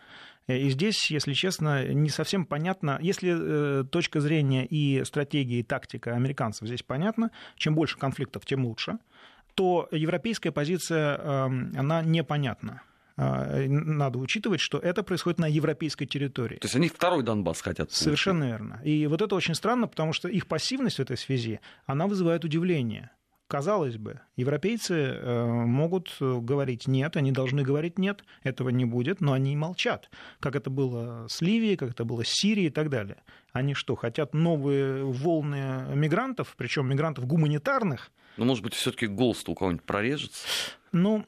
И 0.47 0.69
здесь, 0.69 1.11
если 1.11 1.33
честно, 1.33 1.87
не 1.89 2.11
совсем 2.11 2.45
понятно, 2.45 2.99
если 3.01 3.81
э, 3.81 3.85
точка 3.85 4.21
зрения 4.21 4.67
и 4.67 5.03
стратегия, 5.05 5.61
и 5.61 5.63
тактика 5.63 6.15
американцев 6.15 6.69
здесь 6.69 6.83
понятна, 6.83 7.31
чем 7.57 7.75
больше 7.75 7.99
конфликтов, 7.99 8.45
тем 8.45 8.67
лучше– 8.67 8.99
то 9.55 9.89
европейская 9.91 10.53
позиция, 10.53 11.17
эм, 11.17 11.73
она 11.77 12.03
непонятна 12.03 12.83
э, 13.17 13.67
надо 13.69 14.19
учитывать, 14.19 14.61
что 14.61 14.79
это 14.79 15.03
происходит 15.03 15.39
на 15.39 15.47
европейской 15.47 16.07
территории. 16.07 16.57
То 16.57 16.67
есть 16.67 16.77
они 16.77 16.89
второй 16.89 17.23
Донбасс 17.23 17.61
хотят. 17.61 17.89
Получить. 17.89 18.03
Совершенно 18.03 18.45
верно. 18.45 18.81
И 18.85 19.07
вот 19.07 19.23
это 19.23 19.35
очень 19.35 19.55
странно, 19.55 19.87
потому 19.87 20.13
что 20.13 20.29
их 20.29 20.47
пассивность 20.47 20.97
в 20.97 21.01
этой 21.01 21.17
связи, 21.17 21.61
она 21.87 22.07
вызывает 22.07 22.45
удивление. 22.45 23.11
Казалось 23.47 23.99
бы, 23.99 24.21
европейцы 24.37 24.95
э, 24.95 25.45
могут 25.45 26.17
говорить 26.19 26.89
нет, 26.89 27.17
они 27.17 27.31
должны 27.31 27.63
говорить 27.63 27.99
нет, 27.99 28.25
этого 28.43 28.71
не 28.71 28.87
будет, 28.87 29.21
но 29.21 29.35
они 29.35 29.55
молчат, 29.55 30.11
как 30.41 30.57
это 30.57 30.71
было 30.71 31.27
с 31.29 31.43
Ливией, 31.43 31.77
как 31.77 31.91
это 31.91 32.05
было 32.05 32.25
с 32.25 32.29
Сирией 32.29 32.69
и 32.69 32.71
так 32.71 32.89
далее. 32.89 33.19
Они 33.53 33.75
что, 33.75 33.97
хотят 33.97 34.33
новые 34.33 35.05
волны 35.05 35.85
мигрантов, 35.95 36.55
причем 36.57 36.89
мигрантов 36.89 37.27
гуманитарных, 37.27 38.11
ну, 38.37 38.45
может 38.45 38.63
быть, 38.63 38.75
все-таки 38.75 39.07
голос 39.07 39.43
у 39.47 39.55
кого-нибудь 39.55 39.85
прорежется? 39.85 40.47
Ну, 40.95 41.25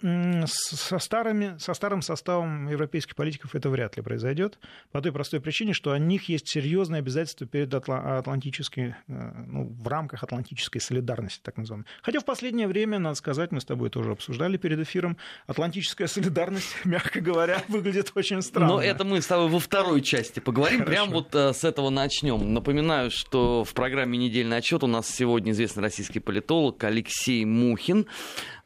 со, 0.47 0.99
старыми, 1.01 1.59
со 1.59 1.75
старым 1.75 2.01
составом 2.01 2.69
европейских 2.69 3.17
политиков 3.17 3.57
это 3.57 3.69
вряд 3.69 3.97
ли 3.97 4.03
произойдет, 4.03 4.61
по 4.93 5.03
той 5.03 5.11
простой 5.11 5.41
причине, 5.41 5.73
что 5.73 5.91
у 5.91 5.97
них 5.97 6.29
есть 6.29 6.47
серьезные 6.49 7.01
обязательства 7.01 7.49
перед 7.49 7.75
Атлантической, 7.75 8.95
э, 9.09 9.33
ну, 9.49 9.67
в 9.77 9.89
рамках 9.89 10.23
Атлантической 10.23 10.81
солидарности, 10.81 11.41
так 11.43 11.57
называемой. 11.57 11.87
Хотя 12.03 12.21
в 12.21 12.25
последнее 12.25 12.69
время, 12.69 13.01
надо 13.01 13.17
сказать, 13.17 13.51
мы 13.51 13.61
с 13.61 13.65
тобой 13.65 13.91
тоже 13.91 14.13
обсуждали 14.13 14.57
перед 14.57 14.79
эфиром, 14.79 15.17
Атлантическая 15.49 16.07
солидарность, 16.07 16.77
мягко 16.85 17.21
говоря, 17.21 17.61
выглядит 17.67 18.13
очень 18.15 18.43
странно. 18.43 18.75
Но 18.75 18.81
это 18.81 19.05
мы 19.05 19.21
с 19.21 19.27
тобой 19.27 19.49
во 19.49 19.59
второй 19.59 20.01
части 20.01 20.39
поговорим, 20.39 20.85
Хорошо. 20.85 20.93
прям 20.93 21.11
вот 21.11 21.35
э, 21.35 21.53
с 21.53 21.65
этого 21.65 21.91
начнем. 21.91 22.55
Напоминаю, 22.55 23.11
что 23.11 23.65
в 23.65 23.75
программе 23.75 24.17
«Недельный 24.17 24.59
отчет» 24.59 24.85
у 24.85 24.87
нас 24.87 25.09
сегодня 25.09 25.51
известный 25.51 25.83
российский 25.83 26.21
политолог 26.21 26.85
Алексей 26.85 27.45
Мухин. 27.45 28.07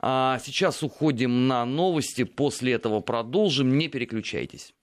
А 0.03 0.39
сейчас 0.45 0.83
уходим 0.91 1.47
на 1.47 1.65
новости, 1.65 2.25
после 2.25 2.73
этого 2.73 3.01
продолжим, 3.01 3.79
не 3.79 3.89
переключайтесь. 3.89 4.75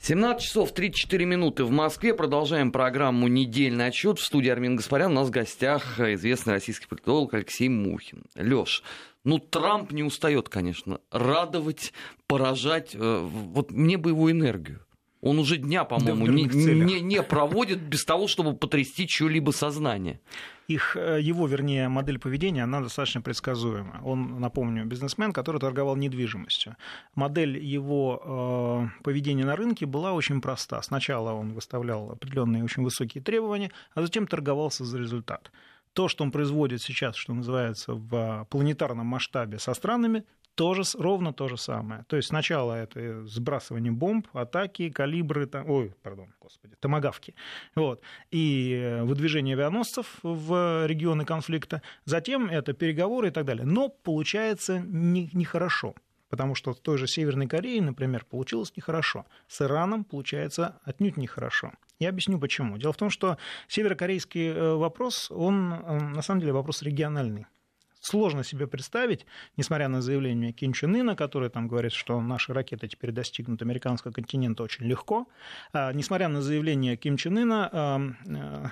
17 0.00 0.42
часов 0.42 0.72
34 0.72 1.26
минуты 1.26 1.64
в 1.64 1.70
Москве. 1.70 2.14
Продолжаем 2.14 2.72
программу 2.72 3.28
«Недельный 3.28 3.88
отчет». 3.88 4.18
В 4.18 4.24
студии 4.24 4.48
Армин 4.48 4.76
Гаспарян. 4.76 5.12
У 5.12 5.14
нас 5.14 5.28
в 5.28 5.30
гостях 5.30 6.00
известный 6.00 6.54
российский 6.54 6.86
политолог 6.86 7.34
Алексей 7.34 7.68
Мухин. 7.68 8.24
Леш, 8.34 8.82
ну 9.24 9.38
Трамп 9.38 9.92
не 9.92 10.02
устает, 10.02 10.48
конечно, 10.48 11.00
радовать, 11.10 11.92
поражать. 12.26 12.94
Э, 12.94 13.20
вот 13.20 13.70
мне 13.72 13.98
бы 13.98 14.10
его 14.10 14.30
энергию. 14.30 14.80
Он 15.20 15.38
уже 15.38 15.58
дня, 15.58 15.84
по-моему, 15.84 16.26
не, 16.26 16.44
не, 16.44 17.00
не 17.00 17.22
проводит 17.22 17.80
без 17.80 18.04
того, 18.04 18.26
чтобы 18.26 18.56
потрясти 18.56 19.06
чье-либо 19.06 19.50
сознание 19.50 20.20
их, 20.70 20.96
э, 20.96 21.20
его, 21.20 21.46
вернее, 21.46 21.88
модель 21.88 22.18
поведения, 22.18 22.64
она 22.64 22.80
достаточно 22.80 23.20
предсказуема. 23.20 24.00
Он, 24.04 24.40
напомню, 24.40 24.86
бизнесмен, 24.86 25.32
который 25.32 25.60
торговал 25.60 25.96
недвижимостью. 25.96 26.76
Модель 27.14 27.58
его 27.58 28.22
э, 28.98 29.02
поведения 29.02 29.44
на 29.44 29.56
рынке 29.56 29.86
была 29.86 30.12
очень 30.12 30.40
проста. 30.40 30.80
Сначала 30.82 31.32
он 31.32 31.52
выставлял 31.52 32.12
определенные 32.12 32.64
очень 32.64 32.82
высокие 32.82 33.22
требования, 33.22 33.70
а 33.94 34.02
затем 34.02 34.26
торговался 34.26 34.84
за 34.84 34.98
результат 34.98 35.50
то, 35.92 36.06
что 36.06 36.22
он 36.22 36.30
производит 36.30 36.80
сейчас, 36.82 37.16
что 37.16 37.34
называется, 37.34 37.94
в 37.94 38.46
планетарном 38.48 39.06
масштабе 39.06 39.58
со 39.58 39.74
странами, 39.74 40.22
тоже, 40.60 40.82
ровно 40.98 41.32
то 41.32 41.48
же 41.48 41.56
самое. 41.56 42.04
То 42.06 42.16
есть 42.16 42.28
сначала 42.28 42.74
это 42.74 43.24
сбрасывание 43.24 43.92
бомб, 43.92 44.26
атаки, 44.34 44.90
калибры, 44.90 45.46
там, 45.46 45.70
ой, 45.70 45.94
пардон, 46.02 46.34
господи, 46.38 46.74
томогавки, 46.80 47.34
вот, 47.74 48.02
и 48.30 48.74
э, 48.74 49.02
выдвижение 49.04 49.56
авианосцев 49.56 50.18
в 50.22 50.86
регионы 50.86 51.24
конфликта, 51.24 51.80
затем 52.04 52.50
это 52.50 52.74
переговоры 52.74 53.28
и 53.28 53.30
так 53.30 53.46
далее. 53.46 53.64
Но 53.64 53.88
получается 53.88 54.80
нехорошо. 54.80 55.94
Не 55.96 56.10
потому 56.28 56.54
что 56.54 56.74
в 56.74 56.78
той 56.78 56.98
же 56.98 57.06
Северной 57.06 57.46
Корее, 57.46 57.80
например, 57.80 58.26
получилось 58.26 58.72
нехорошо. 58.76 59.24
С 59.48 59.62
Ираном 59.62 60.04
получается 60.04 60.78
отнюдь 60.84 61.16
нехорошо. 61.16 61.72
Я 61.98 62.10
объясню 62.10 62.38
почему. 62.38 62.76
Дело 62.76 62.92
в 62.92 62.98
том, 62.98 63.08
что 63.08 63.38
северокорейский 63.68 64.48
э, 64.48 64.74
вопрос, 64.74 65.30
он 65.30 65.72
э, 65.72 65.98
на 66.00 66.20
самом 66.20 66.40
деле 66.40 66.52
вопрос 66.52 66.82
региональный 66.82 67.46
сложно 68.00 68.42
себе 68.42 68.66
представить, 68.66 69.26
несмотря 69.56 69.88
на 69.88 70.02
заявление 70.02 70.52
Ким 70.52 70.72
Чен 70.72 70.94
Ына, 70.94 71.16
который 71.16 71.50
там 71.50 71.68
говорит, 71.68 71.92
что 71.92 72.20
наши 72.20 72.52
ракеты 72.52 72.88
теперь 72.88 73.12
достигнут 73.12 73.62
американского 73.62 74.12
континента 74.12 74.62
очень 74.62 74.86
легко, 74.86 75.28
а, 75.72 75.92
несмотря 75.92 76.28
на 76.28 76.42
заявление 76.42 76.96
Ким 76.96 77.16
Чен 77.16 77.38
Ына, 77.38 77.70
а, 77.72 78.70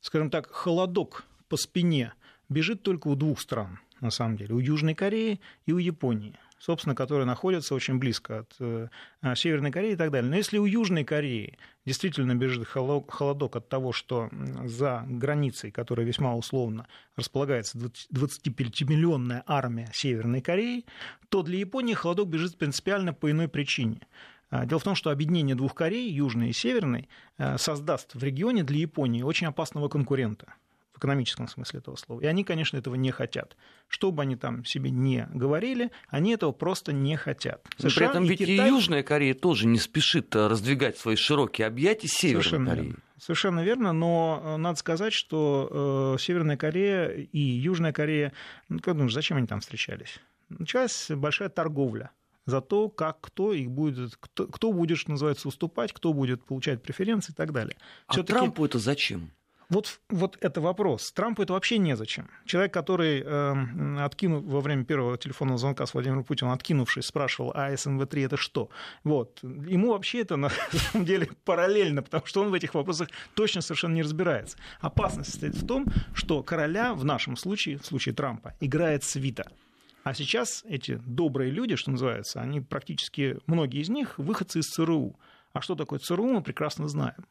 скажем 0.00 0.30
так, 0.30 0.50
холодок 0.50 1.24
по 1.48 1.56
спине 1.56 2.12
бежит 2.48 2.82
только 2.82 3.08
у 3.08 3.14
двух 3.14 3.40
стран, 3.40 3.78
на 4.00 4.10
самом 4.10 4.36
деле, 4.36 4.54
у 4.54 4.58
Южной 4.58 4.94
Кореи 4.94 5.40
и 5.66 5.72
у 5.72 5.78
Японии 5.78 6.38
собственно, 6.60 6.94
которые 6.94 7.26
находятся 7.26 7.74
очень 7.74 7.98
близко 7.98 8.40
от 8.40 8.54
э, 8.60 8.88
а, 9.22 9.34
Северной 9.34 9.72
Кореи 9.72 9.94
и 9.94 9.96
так 9.96 10.10
далее. 10.10 10.30
Но 10.30 10.36
если 10.36 10.58
у 10.58 10.66
Южной 10.66 11.04
Кореи 11.04 11.58
действительно 11.86 12.34
бежит 12.34 12.68
холодок 12.68 13.56
от 13.56 13.68
того, 13.68 13.92
что 13.92 14.28
за 14.64 15.04
границей, 15.08 15.70
которая 15.70 16.06
весьма 16.06 16.36
условно 16.36 16.86
располагается 17.16 17.78
25-миллионная 17.78 19.42
армия 19.46 19.88
Северной 19.92 20.42
Кореи, 20.42 20.84
то 21.30 21.42
для 21.42 21.58
Японии 21.58 21.94
холодок 21.94 22.28
бежит 22.28 22.58
принципиально 22.58 23.14
по 23.14 23.30
иной 23.30 23.48
причине. 23.48 24.02
А, 24.50 24.66
дело 24.66 24.80
в 24.80 24.84
том, 24.84 24.94
что 24.94 25.10
объединение 25.10 25.56
двух 25.56 25.74
Корей, 25.74 26.10
Южной 26.10 26.50
и 26.50 26.52
Северной, 26.52 27.08
э, 27.38 27.56
создаст 27.56 28.14
в 28.14 28.22
регионе 28.22 28.64
для 28.64 28.78
Японии 28.80 29.22
очень 29.22 29.46
опасного 29.46 29.88
конкурента 29.88 30.54
в 30.92 30.98
экономическом 30.98 31.48
смысле 31.48 31.80
этого 31.80 31.96
слова. 31.96 32.20
И 32.20 32.26
они, 32.26 32.44
конечно, 32.44 32.76
этого 32.76 32.94
не 32.94 33.10
хотят. 33.10 33.56
Что 33.88 34.10
бы 34.10 34.22
они 34.22 34.36
там 34.36 34.64
себе 34.64 34.90
не 34.90 35.28
говорили, 35.32 35.90
они 36.08 36.32
этого 36.32 36.52
просто 36.52 36.92
не 36.92 37.16
хотят. 37.16 37.66
Но 37.78 37.88
США 37.88 38.00
при 38.00 38.10
этом 38.10 38.24
ведь 38.24 38.38
Китай... 38.38 38.66
и 38.66 38.68
Южная 38.68 39.02
Корея 39.02 39.34
тоже 39.34 39.66
не 39.66 39.78
спешит 39.78 40.34
э, 40.34 40.46
раздвигать 40.46 40.98
свои 40.98 41.16
широкие 41.16 41.66
объятия 41.66 42.08
Северной 42.08 42.42
Совершенно 42.42 42.70
Кореи. 42.70 42.84
Верно. 42.84 43.02
Совершенно 43.18 43.64
верно, 43.64 43.92
но 43.92 44.42
э, 44.42 44.56
надо 44.56 44.78
сказать, 44.78 45.12
что 45.12 46.14
э, 46.16 46.22
Северная 46.22 46.56
Корея 46.56 47.10
и 47.10 47.38
Южная 47.38 47.92
Корея, 47.92 48.32
ну, 48.68 48.78
как 48.78 48.94
думаешь, 48.94 49.14
зачем 49.14 49.36
они 49.36 49.46
там 49.46 49.60
встречались? 49.60 50.18
Началась 50.48 51.08
большая 51.10 51.48
торговля 51.48 52.10
за 52.46 52.60
то, 52.60 52.88
как 52.88 53.20
кто 53.20 53.52
их 53.52 53.70
будет, 53.70 54.16
кто, 54.18 54.46
кто 54.46 54.72
будет, 54.72 54.98
что 54.98 55.12
называется, 55.12 55.48
уступать, 55.48 55.92
кто 55.92 56.12
будет 56.12 56.44
получать 56.44 56.82
преференции 56.82 57.32
и 57.32 57.34
так 57.34 57.52
далее. 57.52 57.76
А 58.06 58.22
Трампу 58.22 58.64
это 58.64 58.78
зачем? 58.78 59.30
Вот, 59.70 60.00
вот 60.08 60.36
это 60.40 60.60
вопрос. 60.60 61.12
Трампу 61.12 61.42
это 61.42 61.52
вообще 61.52 61.78
незачем. 61.78 62.28
Человек, 62.44 62.74
который, 62.74 63.22
э, 63.24 64.04
откинув, 64.04 64.44
во 64.44 64.60
время 64.60 64.84
первого 64.84 65.16
телефонного 65.16 65.58
звонка 65.58 65.86
с 65.86 65.94
Владимиром 65.94 66.24
Путиным, 66.24 66.52
откинувшись, 66.52 67.06
спрашивал, 67.06 67.52
а 67.54 67.72
СНВ-3 67.72 68.26
это 68.26 68.36
что? 68.36 68.68
Вот. 69.04 69.38
Ему 69.42 69.92
вообще 69.92 70.22
это 70.22 70.34
на 70.36 70.50
самом 70.72 71.06
деле 71.06 71.28
параллельно, 71.44 72.02
потому 72.02 72.26
что 72.26 72.42
он 72.42 72.50
в 72.50 72.54
этих 72.54 72.74
вопросах 72.74 73.10
точно 73.34 73.60
совершенно 73.60 73.94
не 73.94 74.02
разбирается. 74.02 74.58
Опасность 74.80 75.30
состоит 75.30 75.54
в 75.54 75.64
том, 75.64 75.86
что 76.14 76.42
короля 76.42 76.92
в 76.92 77.04
нашем 77.04 77.36
случае, 77.36 77.78
в 77.78 77.86
случае 77.86 78.14
Трампа, 78.14 78.54
играет 78.58 79.04
свита. 79.04 79.52
А 80.02 80.14
сейчас 80.14 80.64
эти 80.66 81.00
добрые 81.06 81.52
люди, 81.52 81.76
что 81.76 81.92
называется, 81.92 82.40
они 82.40 82.60
практически, 82.60 83.38
многие 83.46 83.82
из 83.82 83.88
них, 83.88 84.18
выходцы 84.18 84.58
из 84.58 84.66
ЦРУ. 84.70 85.16
А 85.52 85.60
что 85.60 85.76
такое 85.76 86.00
ЦРУ, 86.00 86.24
мы 86.24 86.42
прекрасно 86.42 86.88
знаем. 86.88 87.24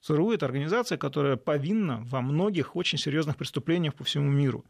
ЦРУ– 0.00 0.30
это 0.32 0.46
организация, 0.46 0.98
которая 0.98 1.36
повинна 1.36 2.02
во 2.04 2.20
многих 2.20 2.76
очень 2.76 2.98
серьезных 2.98 3.36
преступлениях 3.36 3.94
по 3.94 4.04
всему 4.04 4.30
миру. 4.30 4.64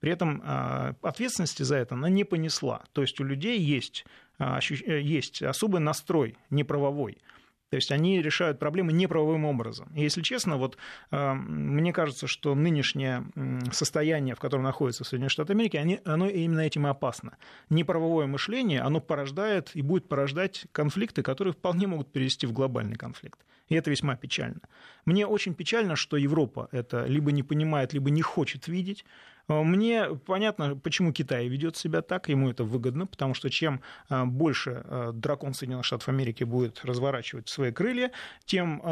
При 0.00 0.10
этом 0.10 0.42
а, 0.44 0.94
ответственности 1.02 1.62
за 1.62 1.76
это 1.76 1.94
она 1.94 2.08
не 2.08 2.24
понесла. 2.24 2.82
То 2.92 3.02
есть 3.02 3.20
у 3.20 3.24
людей 3.24 3.58
есть, 3.60 4.04
а, 4.38 4.58
э, 4.58 5.00
есть 5.00 5.42
особый 5.42 5.80
настрой 5.80 6.36
неправовой– 6.50 7.18
то 7.72 7.76
есть 7.76 7.90
они 7.90 8.20
решают 8.20 8.58
проблемы 8.58 8.92
неправовым 8.92 9.46
образом. 9.46 9.88
И 9.94 10.02
если 10.02 10.20
честно, 10.20 10.58
вот 10.58 10.76
э, 11.10 11.32
мне 11.32 11.90
кажется, 11.94 12.26
что 12.26 12.54
нынешнее 12.54 13.24
состояние, 13.72 14.34
в 14.34 14.40
котором 14.40 14.64
находятся 14.64 15.04
Соединенные 15.04 15.30
Штаты 15.30 15.54
Америки, 15.54 15.78
они, 15.78 15.98
оно 16.04 16.28
именно 16.28 16.60
этим 16.60 16.86
и 16.86 16.90
опасно. 16.90 17.38
Неправовое 17.70 18.26
мышление, 18.26 18.82
оно 18.82 19.00
порождает 19.00 19.70
и 19.72 19.80
будет 19.80 20.06
порождать 20.06 20.66
конфликты, 20.72 21.22
которые 21.22 21.54
вполне 21.54 21.86
могут 21.86 22.12
перевести 22.12 22.46
в 22.46 22.52
глобальный 22.52 22.96
конфликт. 22.96 23.40
И 23.70 23.74
это 23.74 23.90
весьма 23.90 24.16
печально. 24.16 24.60
Мне 25.06 25.26
очень 25.26 25.54
печально, 25.54 25.96
что 25.96 26.18
Европа 26.18 26.68
это 26.72 27.06
либо 27.06 27.32
не 27.32 27.42
понимает, 27.42 27.94
либо 27.94 28.10
не 28.10 28.20
хочет 28.20 28.68
видеть. 28.68 29.06
Э, 29.48 29.62
мне 29.62 30.08
понятно, 30.26 30.76
почему 30.76 31.12
Китай 31.12 31.48
ведет 31.48 31.76
себя 31.76 32.02
так, 32.02 32.28
ему 32.28 32.50
это 32.50 32.64
выгодно, 32.64 33.06
потому 33.06 33.34
что 33.34 33.50
чем 33.50 33.80
э, 34.08 34.24
больше 34.24 34.82
э, 34.84 35.10
дракон 35.14 35.54
Соединенных 35.54 35.86
Штатов 35.86 36.08
Америки 36.08 36.44
будет 36.44 36.84
разворачивать 36.84 37.48
свои 37.48 37.72
крылья, 37.72 38.12
тем 38.44 38.82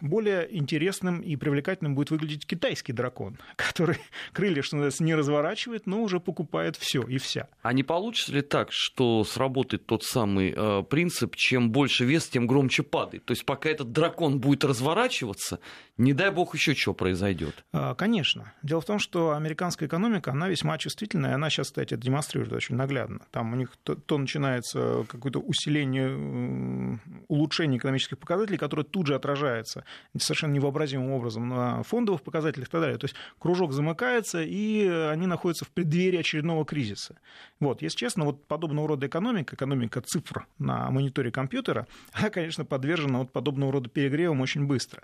более 0.00 0.56
интересным 0.56 1.20
и 1.20 1.36
привлекательным 1.36 1.94
будет 1.94 2.10
выглядеть 2.10 2.46
китайский 2.46 2.92
дракон, 2.92 3.38
который 3.56 3.98
крылья, 4.32 4.62
что 4.62 4.76
называется, 4.76 5.04
не 5.04 5.14
разворачивает, 5.14 5.86
но 5.86 6.02
уже 6.02 6.20
покупает 6.20 6.76
все 6.76 7.02
и 7.02 7.18
вся. 7.18 7.48
А 7.62 7.72
не 7.72 7.82
получится 7.82 8.32
ли 8.32 8.42
так, 8.42 8.68
что 8.70 9.24
сработает 9.24 9.86
тот 9.86 10.04
самый 10.04 10.84
принцип, 10.84 11.36
чем 11.36 11.70
больше 11.70 12.04
вес, 12.04 12.28
тем 12.28 12.46
громче 12.46 12.82
падает? 12.82 13.24
То 13.24 13.32
есть 13.32 13.44
пока 13.44 13.70
этот 13.70 13.92
дракон 13.92 14.40
будет 14.40 14.64
разворачиваться, 14.64 15.60
не 15.96 16.12
дай 16.12 16.30
бог 16.30 16.54
еще 16.54 16.74
что 16.74 16.94
произойдет. 16.94 17.64
Конечно. 17.96 18.52
Дело 18.62 18.80
в 18.80 18.84
том, 18.84 18.98
что 18.98 19.32
американская 19.32 19.88
экономика, 19.90 20.30
она 20.30 20.48
весьма 20.48 20.78
чувствительная, 20.78 21.32
и 21.32 21.34
она 21.34 21.50
сейчас, 21.50 21.66
кстати, 21.66 21.94
это 21.94 22.02
демонстрирует 22.02 22.52
очень 22.52 22.76
наглядно. 22.76 23.20
Там 23.30 23.52
у 23.52 23.56
них 23.56 23.72
то, 23.82 23.94
то 23.94 24.16
начинается 24.16 25.04
какое-то 25.08 25.40
усиление, 25.40 26.98
улучшение 27.28 27.78
экономических 27.78 28.18
показателей, 28.18 28.56
которое 28.56 28.84
тут 28.84 29.06
же 29.06 29.14
отражается 29.14 29.84
совершенно 30.16 30.52
невообразимым 30.52 31.10
образом 31.10 31.48
на 31.48 31.82
фондовых 31.82 32.22
показателях 32.22 32.68
и 32.68 32.70
так 32.70 32.80
далее. 32.80 32.98
То 32.98 33.06
есть 33.06 33.16
кружок 33.38 33.72
замыкается, 33.72 34.42
и 34.42 34.86
они 34.86 35.26
находятся 35.26 35.64
в 35.64 35.70
преддверии 35.70 36.18
очередного 36.18 36.64
кризиса. 36.64 37.16
Вот, 37.58 37.82
если 37.82 37.98
честно, 37.98 38.24
вот 38.24 38.46
подобного 38.46 38.88
рода 38.88 39.06
экономика, 39.06 39.56
экономика 39.56 40.00
цифр 40.00 40.46
на 40.58 40.90
мониторе 40.90 41.30
компьютера, 41.30 41.86
она, 42.12 42.30
конечно, 42.30 42.64
подвержена 42.64 43.18
вот 43.18 43.32
подобного 43.32 43.72
рода 43.72 43.88
перегревам 43.88 44.40
очень 44.40 44.66
быстро. 44.66 45.02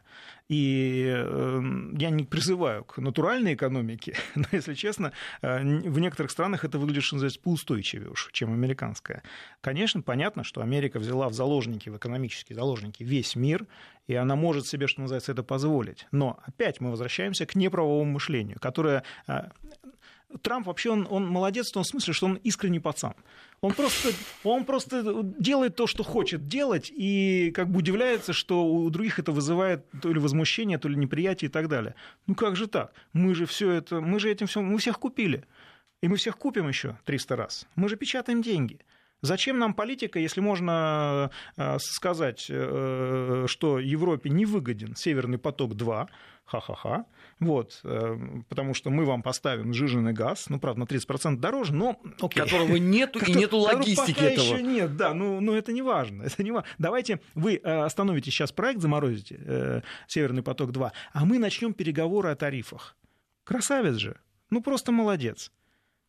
И 0.49 1.13
э, 1.15 1.61
я 1.99 2.11
не 2.11 2.25
призываю 2.25 2.85
к 2.85 2.99
натуральной 2.99 3.55
экономике, 3.55 4.15
но, 4.35 4.45
если 4.53 4.75
честно, 4.77 5.13
э, 5.43 5.59
в 5.63 5.99
некоторых 5.99 6.31
странах 6.31 6.65
это 6.65 6.79
выглядит, 6.79 7.03
что 7.03 7.17
называется, 7.17 7.41
поустойчивее 7.41 8.11
уж, 8.11 8.31
чем 8.33 8.53
американская. 8.53 9.23
Конечно, 9.61 10.03
понятно, 10.03 10.45
что 10.45 10.61
Америка 10.61 10.99
взяла 10.99 11.29
в 11.29 11.35
заложники, 11.35 11.89
в 11.89 11.97
экономические 11.97 12.57
заложники 12.57 13.03
весь 13.03 13.37
мир, 13.37 13.67
и 14.07 14.15
она 14.15 14.37
может 14.37 14.67
себе, 14.67 14.87
что 14.87 15.01
называется, 15.01 15.33
это 15.33 15.43
позволить. 15.43 16.07
Но 16.13 16.39
опять 16.45 16.81
мы 16.81 16.91
возвращаемся 16.91 17.47
к 17.47 17.55
неправовому 17.57 18.13
мышлению, 18.13 18.59
которое 18.61 19.03
э, 19.27 19.49
Трамп 20.43 20.67
вообще, 20.67 20.91
он, 20.91 21.07
он 21.09 21.27
молодец 21.27 21.69
в 21.69 21.73
том 21.73 21.85
смысле, 21.85 22.13
что 22.13 22.27
он 22.27 22.35
искренний 22.37 22.81
пацан. 22.81 23.15
Он 23.61 23.73
просто, 23.73 24.11
он 24.45 24.65
просто 24.65 25.23
делает 25.39 25.77
то, 25.77 25.87
что 25.87 26.03
хочет 26.03 26.47
делать, 26.49 26.93
и 26.95 27.53
как 27.55 27.69
бы 27.69 27.79
удивляется, 27.79 28.33
что 28.33 28.67
у 28.67 28.91
других 28.91 29.19
это 29.19 29.33
вызывает 29.33 29.87
то 30.03 30.13
ли 30.13 30.19
возмущение, 30.19 30.79
то 30.79 30.89
ли 30.89 30.97
неприятие 30.97 31.49
и 31.49 31.53
так 31.53 31.69
далее. 31.69 31.95
Ну 32.27 32.35
как 32.35 32.57
же 32.57 32.67
так? 32.67 32.93
Мы 33.13 33.35
же 33.35 33.47
все 33.47 33.71
это, 33.71 34.01
мы 34.01 34.21
же 34.21 34.31
этим 34.31 34.47
все, 34.47 34.61
мы 34.61 34.79
всех 34.79 34.99
купили. 34.99 35.45
И 36.03 36.09
мы 36.09 36.17
всех 36.17 36.37
купим 36.37 36.69
еще 36.69 36.99
300 37.05 37.37
раз. 37.37 37.67
Мы 37.75 37.89
же 37.89 37.97
печатаем 37.97 38.43
деньги. 38.43 38.81
Зачем 39.27 39.59
нам 39.59 39.75
политика, 39.75 40.19
если 40.19 40.41
можно 40.41 41.31
э, 41.57 41.79
сказать, 41.81 42.47
э, 42.49 43.45
что 43.49 43.79
Европе 43.79 44.31
не 44.31 44.47
выгоден 44.47 44.95
Северный 44.95 45.39
поток-2, 45.39 46.09
ха-ха-ха, 46.45 47.07
вот, 47.41 47.81
э, 47.83 48.19
потому 48.49 48.73
что 48.73 48.91
мы 48.91 49.05
вам 49.05 49.23
поставим 49.23 49.75
сжиженный 49.75 50.13
газ, 50.13 50.49
ну, 50.49 50.61
правда, 50.61 50.81
на 50.81 50.85
30% 50.85 51.37
дороже, 51.37 51.75
но... 51.75 52.01
Окей. 52.21 52.45
Которого 52.45 52.77
нету 52.77 53.19
и 53.19 53.33
нету 53.33 53.59
логистики 53.59 54.15
пока 54.15 54.27
этого. 54.27 54.45
еще 54.45 54.63
нет, 54.63 54.97
да, 54.97 55.13
ну, 55.13 55.41
ну 55.41 55.55
это 55.55 55.73
не 55.73 55.83
важно, 55.83 56.23
это 56.25 56.45
не 56.45 56.53
важно. 56.53 56.69
Давайте 56.79 57.21
вы 57.35 57.57
остановите 57.57 58.31
сейчас 58.31 58.53
проект, 58.53 58.81
заморозите 58.81 59.83
Северный 60.07 60.45
поток-2, 60.45 60.93
а 61.13 61.25
мы 61.25 61.39
начнем 61.39 61.75
переговоры 61.75 62.31
о 62.31 62.37
тарифах. 62.37 62.97
Красавец 63.43 63.97
же, 63.97 64.21
ну 64.51 64.63
просто 64.63 64.93
молодец. 64.93 65.51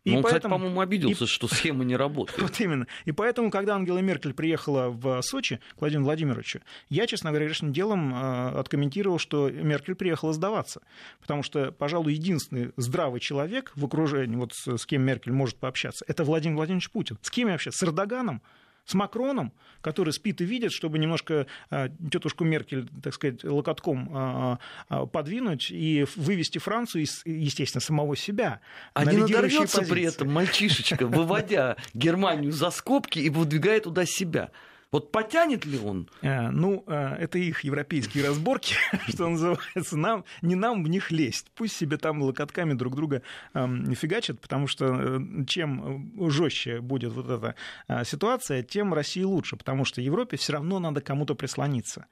И 0.08 0.12
ну, 0.12 0.18
он, 0.18 0.24
поэтому... 0.24 0.40
кстати, 0.40 0.52
по-моему, 0.52 0.80
обиделся, 0.80 1.26
и... 1.26 1.28
что 1.28 1.50
схема 1.50 1.84
не 1.84 1.98
работает. 1.98 2.42
Вот 2.42 2.58
именно. 2.62 2.88
И 3.04 3.12
поэтому, 3.12 3.52
когда 3.52 3.76
Ангела 3.76 3.98
Меркель 3.98 4.34
приехала 4.34 4.88
в 4.90 5.22
Сочи 5.22 5.60
к 5.76 5.82
Владимиру 5.82 6.06
Владимировичу, 6.06 6.62
я, 6.88 7.08
честно 7.08 7.32
говоря, 7.32 7.48
грешным 7.48 7.74
делом 7.74 8.16
э, 8.16 8.60
откомментировал, 8.60 9.20
что 9.20 9.50
Меркель 9.50 9.96
приехала 9.96 10.32
сдаваться. 10.32 10.82
Потому 11.20 11.44
что, 11.44 11.74
пожалуй, 11.74 12.14
единственный 12.14 12.72
здравый 12.78 13.20
человек 13.20 13.74
в 13.76 13.84
окружении, 13.84 14.38
вот 14.38 14.54
с 14.54 14.86
кем 14.86 15.02
Меркель 15.02 15.34
может 15.34 15.58
пообщаться, 15.58 16.06
это 16.08 16.24
Владимир 16.24 16.56
Владимирович 16.56 16.90
Путин. 16.90 17.18
С 17.22 17.30
кем 17.30 17.50
вообще? 17.50 17.74
С 17.74 17.84
Эрдоганом? 17.84 18.42
С 18.88 18.94
Макроном, 18.94 19.52
который 19.82 20.14
спит 20.14 20.42
и 20.42 20.46
видит, 20.46 20.72
чтобы 20.72 20.98
немножко 20.98 21.46
а, 21.70 21.90
тетушку 22.12 22.46
Меркель, 22.46 22.88
так 23.04 23.14
сказать, 23.14 23.44
локотком 23.44 24.10
а, 24.14 24.60
а, 24.88 25.06
подвинуть 25.06 25.70
и 25.70 26.06
вывести 26.16 26.58
Францию 26.58 27.04
из, 27.04 27.22
естественно, 27.26 27.82
самого 27.82 28.16
себя. 28.16 28.62
А 28.94 29.06
не 29.06 29.18
надорвется 29.18 29.82
при 29.82 30.04
этом 30.04 30.32
мальчишечка, 30.32 31.06
выводя 31.06 31.76
Германию 31.94 32.54
за 32.54 32.72
скобки 32.72 33.20
и 33.20 33.30
выдвигая 33.30 33.82
туда 33.82 34.06
себя. 34.06 34.52
Вот 34.92 35.12
потянет 35.12 35.66
ли 35.66 35.78
он? 35.78 36.10
А, 36.22 36.50
ну, 36.50 36.84
а, 36.88 37.16
это 37.16 37.38
их 37.38 37.64
европейские 37.64 38.26
разборки, 38.26 38.76
что 39.10 39.28
называется. 39.28 39.98
Нам, 39.98 40.24
не 40.42 40.56
нам 40.56 40.84
в 40.84 40.88
них 40.88 41.12
лезть. 41.12 41.48
Пусть 41.56 41.76
себе 41.76 41.98
там 41.98 42.22
локотками 42.22 42.74
друг 42.74 42.96
друга 42.96 43.22
фигачат, 43.54 44.40
потому 44.40 44.68
что 44.68 44.86
э, 44.86 45.46
чем 45.46 46.30
жестче 46.30 46.80
будет 46.80 47.12
вот 47.14 47.30
эта 47.30 47.56
а, 47.88 48.04
ситуация, 48.06 48.64
тем 48.64 48.94
России 48.94 49.24
лучше, 49.24 49.58
потому 49.58 49.84
что 49.84 50.02
Европе 50.02 50.38
все 50.38 50.54
равно 50.54 50.80
надо 50.80 51.02
кому-то 51.02 51.36
прислониться. 51.36 52.06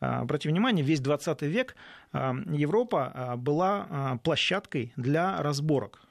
Обратите 0.00 0.50
внимание, 0.50 0.84
весь 0.84 1.00
20 1.00 1.42
век 1.42 1.76
Европа 2.12 3.34
была 3.38 4.18
площадкой 4.22 4.92
для 4.96 5.40
разборок 5.40 6.04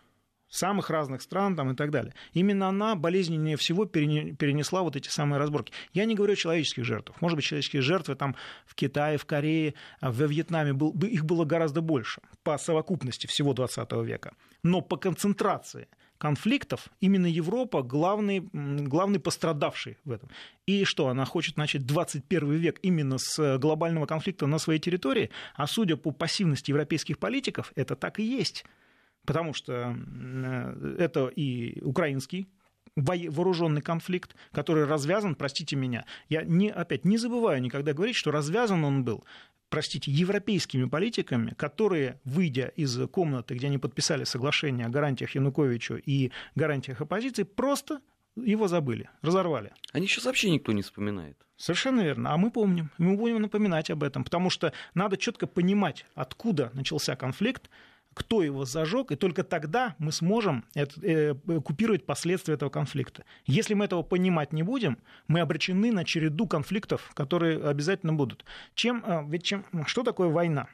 самых 0.54 0.90
разных 0.90 1.22
стран 1.22 1.56
там, 1.56 1.72
и 1.72 1.76
так 1.76 1.92
далее. 1.92 2.14
Именно 2.34 2.68
она 2.68 2.96
болезненнее 2.96 3.58
всего 3.58 3.86
перенесла 3.86 4.82
вот 4.82 4.96
эти 4.96 5.10
самые 5.10 5.40
разборки. 5.40 5.74
Я 5.94 6.06
не 6.06 6.16
говорю 6.16 6.34
о 6.34 6.36
человеческих 6.36 6.86
жертвах. 6.86 7.22
Может 7.22 7.36
быть, 7.36 7.46
человеческие 7.46 7.82
жертвы 7.82 8.16
там 8.16 8.36
в 8.66 8.76
Китае, 8.76 9.18
в 9.18 9.26
Корее, 9.26 9.74
во 10.02 10.26
Вьетнаме, 10.26 10.74
был, 10.74 10.92
их 10.92 11.26
было 11.26 11.46
гораздо 11.46 11.82
больше 11.82 12.22
по 12.44 12.58
совокупности 12.58 13.28
всего 13.28 13.54
20 13.54 13.92
века. 14.04 14.34
Но 14.64 14.82
по 14.82 14.98
концентрации– 14.98 15.88
конфликтов 16.24 16.88
именно 17.02 17.26
Европа 17.26 17.84
главный, 17.84 18.48
главный 18.54 19.20
пострадавший 19.20 19.98
в 20.06 20.12
этом. 20.12 20.30
И 20.66 20.86
что, 20.86 21.10
она 21.10 21.26
хочет 21.26 21.58
начать 21.58 21.86
21 21.86 22.52
век 22.54 22.80
именно 22.82 23.18
с 23.18 23.58
глобального 23.58 24.06
конфликта 24.06 24.48
на 24.48 24.58
своей 24.58 24.80
территории? 24.80 25.32
А 25.56 25.68
судя 25.68 25.98
по 25.98 26.12
пассивности 26.12 26.72
европейских 26.72 27.20
политиков, 27.20 27.74
это 27.76 27.98
так 27.98 28.20
и 28.20 28.24
есть. 28.24 28.64
Потому 29.26 29.54
что 29.54 29.96
э, 29.96 30.96
это 31.00 31.28
и 31.28 31.82
украинский 31.82 32.50
вооруженный 32.96 33.82
конфликт, 33.82 34.36
который 34.52 34.86
развязан, 34.86 35.34
простите 35.34 35.76
меня, 35.76 36.06
я 36.30 36.44
не, 36.44 36.70
опять 36.70 37.06
не 37.06 37.18
забываю 37.18 37.60
никогда 37.60 37.94
говорить, 37.94 38.16
что 38.16 38.30
развязан 38.30 38.84
он 38.84 39.04
был 39.04 39.24
простите, 39.74 40.12
европейскими 40.12 40.86
политиками, 40.86 41.56
которые, 41.58 42.20
выйдя 42.26 42.68
из 42.76 42.96
комнаты, 43.08 43.56
где 43.56 43.66
они 43.66 43.80
подписали 43.80 44.24
соглашение 44.24 44.86
о 44.86 44.90
гарантиях 44.90 45.34
Януковичу 45.34 45.96
и 45.96 46.32
гарантиях 46.54 47.02
оппозиции, 47.02 47.42
просто 47.42 48.00
его 48.36 48.68
забыли, 48.68 49.10
разорвали. 49.24 49.74
Они 49.92 50.06
сейчас 50.06 50.26
вообще 50.26 50.52
никто 50.52 50.74
не 50.74 50.84
вспоминает. 50.84 51.38
Совершенно 51.58 52.02
верно. 52.02 52.34
А 52.34 52.38
мы 52.38 52.52
помним. 52.52 52.92
Мы 53.00 53.18
будем 53.18 53.42
напоминать 53.42 53.90
об 53.90 54.04
этом, 54.04 54.24
потому 54.24 54.52
что 54.52 54.74
надо 54.94 55.18
четко 55.18 55.48
понимать, 55.48 56.06
откуда 56.14 56.70
начался 56.76 57.16
конфликт, 57.16 57.72
кто 58.14 58.44
его 58.44 58.66
зажег, 58.66 59.12
и 59.12 59.16
только 59.16 59.44
тогда 59.44 59.96
мы 59.98 60.12
сможем 60.12 60.66
это, 60.74 60.94
э, 61.02 61.34
купировать 61.64 62.06
последствия 62.06 62.56
этого 62.56 62.70
конфликта. 62.70 63.24
Если 63.46 63.74
мы 63.74 63.86
этого 63.86 64.04
понимать 64.04 64.54
не 64.54 64.64
будем, 64.64 64.98
мы 65.28 65.40
обречены 65.40 65.92
на 65.92 66.06
череду 66.06 66.48
конфликтов, 66.48 67.12
которые 67.14 67.64
обязательно 67.64 68.14
будут. 68.14 68.46
Чем, 68.76 69.04
э, 69.06 69.24
ведь 69.28 69.44
чем, 69.44 69.66
что 69.86 70.04
такое 70.04 70.30
война? 70.30 70.68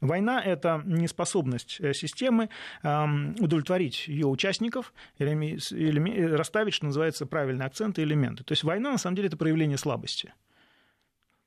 Война– 0.00 0.42
это 0.44 0.82
неспособность 0.84 1.78
э, 1.80 1.94
системы 1.94 2.50
удовлетворить 2.82 4.06
ее 4.08 4.26
участников, 4.26 4.92
расставить, 5.18 6.74
что 6.74 6.86
называется, 6.86 7.26
правильные 7.26 7.66
акценты 7.66 8.02
и 8.02 8.04
элементы. 8.04 8.44
То 8.44 8.52
есть 8.52 8.64
война, 8.64 8.92
на 8.92 8.98
самом 8.98 9.16
деле, 9.16 9.28
это 9.28 9.36
проявление 9.36 9.78
слабости. 9.78 10.34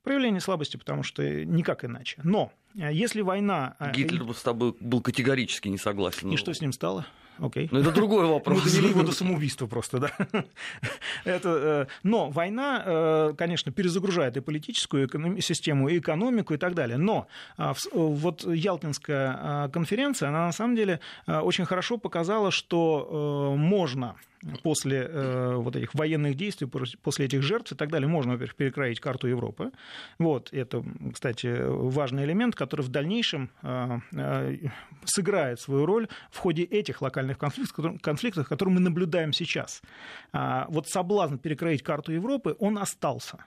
Проявление 0.07 0.39
слабости, 0.39 0.77
потому 0.77 1.03
что 1.03 1.21
никак 1.43 1.83
иначе. 1.83 2.21
Но 2.23 2.53
э, 2.66 2.66
если 2.77 3.21
война... 3.21 3.75
Э, 3.79 3.91
Гитлер 3.91 4.23
бы 4.23 4.33
с 4.33 4.41
тобой 4.41 4.75
был 4.79 5.01
категорически 5.01 5.67
не 5.67 5.77
согласен. 5.77 6.31
И 6.31 6.37
что 6.37 6.53
с 6.53 6.61
ним 6.61 6.71
стало? 6.71 7.05
Окей. 7.39 7.69
Ну, 7.71 7.79
это 7.79 7.91
другой 7.91 8.25
вопрос. 8.25 8.63
Мы 8.63 8.71
довели 8.71 8.89
его 8.89 9.03
до 9.03 9.11
самоубийства 9.11 9.67
просто, 9.67 9.99
да. 9.99 10.11
это, 11.23 11.49
э, 11.49 11.85
но 12.03 12.29
война, 12.29 13.33
конечно, 13.37 13.71
перезагружает 13.71 14.37
и 14.37 14.41
политическую 14.41 15.09
систему, 15.41 15.89
и 15.89 15.99
экономику, 15.99 16.53
и 16.53 16.57
так 16.57 16.73
далее. 16.73 16.97
Но 16.97 17.27
а, 17.57 17.73
вот 17.93 18.43
Ялтинская 18.43 19.35
а, 19.39 19.69
конференция, 19.69 20.29
она 20.29 20.47
на 20.47 20.51
самом 20.51 20.75
деле 20.75 20.99
очень 21.27 21.65
хорошо 21.65 21.97
показала, 21.97 22.49
что 22.51 23.55
можно 23.57 24.15
после 24.63 25.07
э, 25.09 25.55
вот 25.55 25.75
этих 25.75 25.93
военных 25.93 26.35
действий, 26.35 26.67
после 27.01 27.25
этих 27.25 27.41
жертв 27.41 27.71
и 27.71 27.75
так 27.75 27.89
далее, 27.89 28.07
можно, 28.07 28.33
во-первых, 28.33 28.55
перекроить 28.55 28.99
карту 28.99 29.27
Европы. 29.27 29.71
Вот, 30.19 30.49
это, 30.51 30.83
кстати, 31.13 31.55
важный 31.67 32.25
элемент, 32.25 32.55
который 32.55 32.81
в 32.81 32.89
дальнейшем 32.89 33.49
э, 33.61 33.99
э, 34.13 34.55
сыграет 35.05 35.59
свою 35.59 35.85
роль 35.85 36.07
в 36.31 36.37
ходе 36.37 36.63
этих 36.63 37.01
локальных 37.01 37.37
конфликтов, 37.37 38.01
конфликтов 38.01 38.47
которые 38.47 38.75
мы 38.75 38.81
наблюдаем 38.81 39.33
сейчас. 39.33 39.81
А, 40.33 40.65
вот 40.69 40.87
соблазн 40.87 41.37
перекроить 41.37 41.83
карту 41.83 42.11
Европы, 42.11 42.55
он 42.59 42.77
остался. 42.77 43.45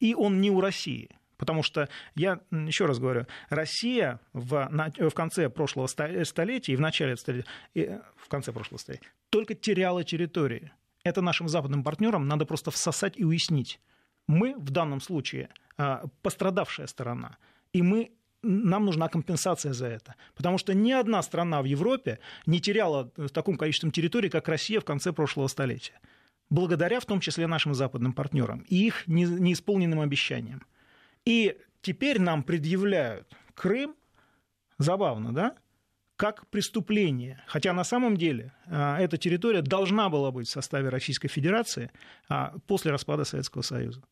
И 0.00 0.14
он 0.14 0.40
не 0.40 0.50
у 0.50 0.60
России. 0.60 1.10
Потому 1.38 1.62
что 1.62 1.88
я 2.14 2.40
еще 2.50 2.84
раз 2.84 2.98
говорю, 2.98 3.26
Россия 3.48 4.20
в, 4.32 4.68
в 4.98 5.14
конце 5.14 5.48
прошлого 5.48 5.86
столетия 5.86 6.72
и 6.72 6.76
в 6.76 6.80
начале 6.80 7.16
столетия, 7.16 7.48
и 7.74 7.98
в 8.16 8.28
конце 8.28 8.52
прошлого 8.52 8.78
столетия 8.78 9.08
только 9.30 9.54
теряла 9.54 10.04
территории. 10.04 10.72
Это 11.04 11.22
нашим 11.22 11.48
западным 11.48 11.84
партнерам 11.84 12.26
надо 12.26 12.44
просто 12.44 12.70
всосать 12.70 13.14
и 13.16 13.24
уяснить. 13.24 13.80
Мы 14.26 14.54
в 14.56 14.70
данном 14.70 15.00
случае 15.00 15.48
а, 15.78 16.04
пострадавшая 16.22 16.88
сторона, 16.88 17.38
и 17.72 17.82
мы 17.82 18.10
нам 18.42 18.84
нужна 18.84 19.08
компенсация 19.08 19.72
за 19.72 19.86
это. 19.86 20.14
Потому 20.34 20.58
что 20.58 20.74
ни 20.74 20.92
одна 20.92 21.22
страна 21.22 21.62
в 21.62 21.64
Европе 21.64 22.18
не 22.46 22.60
теряла 22.60 23.10
в 23.16 23.30
таком 23.30 23.56
количестве 23.56 23.90
территорий, 23.90 24.28
как 24.28 24.48
Россия 24.48 24.80
в 24.80 24.84
конце 24.84 25.12
прошлого 25.12 25.48
столетия. 25.48 26.00
Благодаря 26.50 27.00
в 27.00 27.04
том 27.04 27.20
числе 27.20 27.46
нашим 27.46 27.74
западным 27.74 28.12
партнерам 28.12 28.64
и 28.68 28.86
их 28.86 29.06
неисполненным 29.06 30.00
обещаниям. 30.00 30.62
И 31.28 31.58
теперь 31.82 32.18
нам 32.18 32.42
предъявляют 32.42 33.36
Крым, 33.54 33.94
забавно, 34.78 35.34
да, 35.34 35.56
как 36.16 36.46
преступление. 36.46 37.44
Хотя 37.46 37.74
на 37.74 37.84
самом 37.84 38.16
деле 38.16 38.54
а, 38.64 38.98
эта 38.98 39.18
территория 39.18 39.60
должна 39.60 40.08
была 40.08 40.30
быть 40.30 40.48
в 40.48 40.50
составе 40.50 40.88
Российской 40.88 41.28
Федерации 41.28 41.90
а, 42.30 42.54
после 42.66 42.92
распада 42.92 43.24
Советского 43.24 43.60
Союза. 43.60 44.02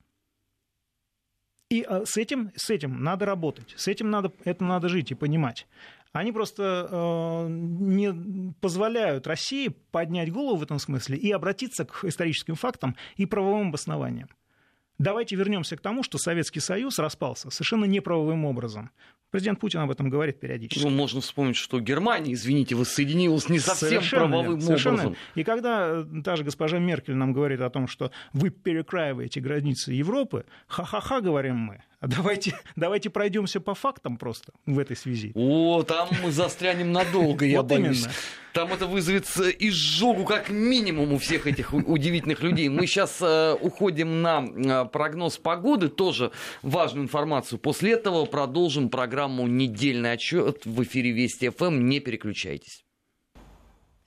И 1.71 1.81
а, 1.89 2.05
с 2.05 2.19
этим, 2.19 2.53
с 2.55 2.69
этим 2.69 3.03
надо 3.03 3.25
работать, 3.25 3.73
с 3.79 3.89
этим 3.89 4.11
надо, 4.11 4.31
это 4.45 4.63
надо 4.63 4.91
жить 4.91 5.11
и 5.11 5.15
понимать. 5.15 5.67
Они 6.13 6.33
просто 6.33 6.87
э, 6.91 7.47
не 7.49 8.53
позволяют 8.61 9.27
России 9.27 9.69
поднять 9.69 10.31
голову 10.31 10.57
в 10.57 10.63
этом 10.63 10.79
смысле 10.79 11.17
и 11.17 11.31
обратиться 11.31 11.87
к 11.87 12.05
историческим 12.05 12.57
фактам 12.57 12.95
и 13.17 13.25
правовым 13.25 13.69
обоснованиям. 13.69 14.29
Давайте 14.99 15.37
вернемся 15.37 15.77
к 15.77 15.81
тому, 15.81 16.03
что 16.03 16.19
Советский 16.19 16.61
Союз 16.61 16.99
распался 16.99 17.51
совершенно 17.51 17.85
неправовым 17.85 18.45
образом. 18.45 18.91
Президент 19.31 19.61
Путин 19.61 19.81
об 19.81 19.91
этом 19.91 20.09
говорит 20.09 20.41
периодически. 20.41 20.83
Ну, 20.85 20.91
можно 20.91 21.21
вспомнить, 21.21 21.57
что 21.57 21.81
Германия, 21.81 22.33
извините, 22.33 22.75
воссоединилась 22.75 23.49
не 23.49 23.59
совсем 23.59 23.89
совершенно 23.89 24.29
правовым 24.29 24.61
совершенно. 24.61 24.95
образом. 24.95 25.17
И 25.35 25.45
когда 25.45 25.89
э, 25.89 26.23
та 26.25 26.37
же 26.37 26.45
госпожа 26.45 26.79
Меркель 26.79 27.15
нам 27.15 27.33
говорит 27.33 27.61
о 27.61 27.69
том, 27.69 27.89
что 27.89 28.13
вы 28.33 28.51
перекраиваете 28.51 29.41
границы 29.41 29.93
Европы, 29.93 30.47
ха-ха-ха, 30.69 31.21
говорим 31.21 31.57
мы, 31.57 31.83
а 32.01 32.07
давайте, 32.07 32.55
давайте 32.77 33.11
пройдемся 33.11 33.61
по 33.61 33.75
фактам 33.75 34.17
просто 34.17 34.53
в 34.65 34.79
этой 34.79 34.97
связи. 34.97 35.33
О, 35.35 35.83
там 35.83 36.09
мы 36.23 36.31
застрянем 36.31 36.93
надолго, 36.93 37.45
я 37.45 37.63
боюсь. 37.63 38.07
Там 38.57 38.73
это 38.73 38.87
вызовет 38.87 39.27
э, 39.37 39.53
изжогу 39.59 40.25
как 40.25 40.49
минимум 40.49 41.13
у 41.13 41.19
всех 41.19 41.47
этих 41.47 41.75
удивительных 41.75 42.43
людей. 42.43 42.71
Мы 42.71 42.87
сейчас 42.87 43.19
э, 43.21 43.55
уходим 43.61 44.23
на 44.23 44.47
э, 44.47 44.87
прогноз 44.87 45.37
погоды, 45.37 45.91
тоже 45.91 46.33
важную 46.63 47.05
информацию. 47.05 47.59
После 47.59 47.93
этого 47.93 48.25
продолжим 48.25 48.89
программу 48.89 49.47
«Недельный 49.47 50.13
отчет» 50.13 50.65
в 50.65 50.83
эфире 50.85 51.11
Вести 51.11 51.51
ФМ. 51.51 51.87
Не 51.87 52.01
переключайтесь. 52.01 52.87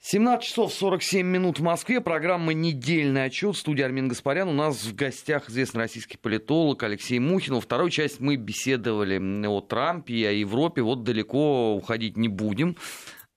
17 0.02 0.44
часов 0.44 0.72
47 0.72 1.24
минут 1.24 1.60
в 1.60 1.62
Москве. 1.62 2.00
Программа 2.00 2.52
«Недельный 2.52 3.26
отчет». 3.26 3.54
Студия 3.54 3.84
Армин 3.84 4.08
Гаспарян. 4.08 4.48
У 4.48 4.52
нас 4.52 4.82
в 4.82 4.96
гостях 4.96 5.48
известный 5.48 5.82
российский 5.82 6.16
политолог 6.16 6.82
Алексей 6.82 7.20
Мухин. 7.20 7.54
Во 7.54 7.60
второй 7.60 7.92
части 7.92 8.16
мы 8.20 8.34
беседовали 8.34 9.46
о 9.46 9.60
Трампе 9.60 10.14
и 10.14 10.24
о 10.24 10.32
Европе. 10.32 10.82
Вот 10.82 11.04
далеко 11.04 11.76
уходить 11.76 12.16
не 12.16 12.26
будем. 12.26 12.76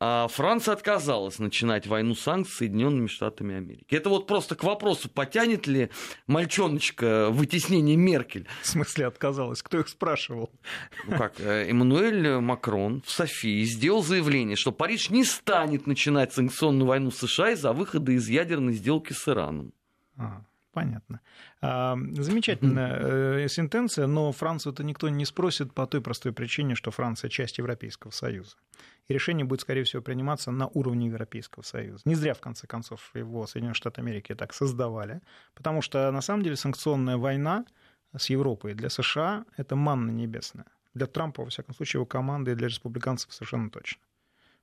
А 0.06 0.28
Франция 0.28 0.74
отказалась 0.74 1.40
начинать 1.40 1.88
войну 1.88 2.14
санкций 2.14 2.54
с 2.54 2.58
Соединенными 2.58 3.08
Штатами 3.08 3.56
Америки. 3.56 3.96
Это 3.96 4.10
вот 4.10 4.28
просто 4.28 4.54
к 4.54 4.66
вопросу, 4.66 5.08
потянет 5.08 5.66
ли 5.66 5.92
мальчоночка 6.28 7.30
вытеснение 7.30 7.96
Меркель. 7.96 8.46
В 8.64 8.68
смысле 8.68 9.06
отказалась? 9.06 9.64
Кто 9.64 9.80
их 9.80 9.88
спрашивал? 9.88 10.52
Ну 11.08 11.18
как, 11.18 11.40
э, 11.40 11.70
Эммануэль 11.70 12.40
Макрон 12.42 13.02
в 13.06 13.12
Софии 13.12 13.64
сделал 13.64 14.04
заявление, 14.04 14.58
что 14.58 14.74
Париж 14.74 15.10
не 15.10 15.24
станет 15.24 15.88
начинать 15.88 16.34
санкционную 16.34 16.86
войну 16.86 17.10
с 17.10 17.20
США 17.20 17.52
из-за 17.52 17.72
выхода 17.72 18.12
из 18.12 18.28
ядерной 18.28 18.74
сделки 18.74 19.14
с 19.14 19.26
Ираном. 19.30 19.72
Ага. 20.18 20.46
Понятно. 20.74 21.22
Замечательная 21.62 23.44
э, 23.44 23.48
сентенция, 23.48 24.08
но 24.08 24.32
Францию-то 24.32 24.84
никто 24.84 25.08
не 25.08 25.24
спросит 25.24 25.72
по 25.72 25.86
той 25.86 26.02
простой 26.02 26.34
причине, 26.34 26.74
что 26.74 26.90
Франция 26.90 27.30
часть 27.30 27.60
Европейского 27.60 28.10
Союза. 28.10 28.56
И 29.08 29.14
решение 29.14 29.46
будет, 29.46 29.62
скорее 29.62 29.84
всего, 29.84 30.02
приниматься 30.02 30.50
на 30.50 30.68
уровне 30.68 31.08
Европейского 31.08 31.62
Союза. 31.62 32.02
Не 32.06 32.16
зря, 32.16 32.34
в 32.34 32.42
конце 32.42 32.66
концов, 32.66 33.12
его 33.14 33.46
Соединенные 33.46 33.76
Штаты 33.76 34.02
Америки 34.02 34.34
так 34.34 34.52
создавали, 34.54 35.22
потому 35.54 35.84
что, 35.84 36.10
на 36.12 36.22
самом 36.22 36.42
деле, 36.44 36.56
санкционная 36.56 37.18
война 37.18 37.66
с 38.18 38.32
Европой 38.32 38.74
для 38.74 38.90
США– 38.90 39.46
это 39.58 39.76
манна 39.76 40.10
небесная. 40.10 40.66
Для 40.96 41.06
Трампа, 41.06 41.44
во 41.44 41.50
всяком 41.50 41.76
случае, 41.76 42.00
его 42.00 42.08
команды 42.08 42.52
и 42.52 42.56
для 42.56 42.68
республиканцев 42.68 43.32
совершенно 43.32 43.70
точно. 43.70 44.02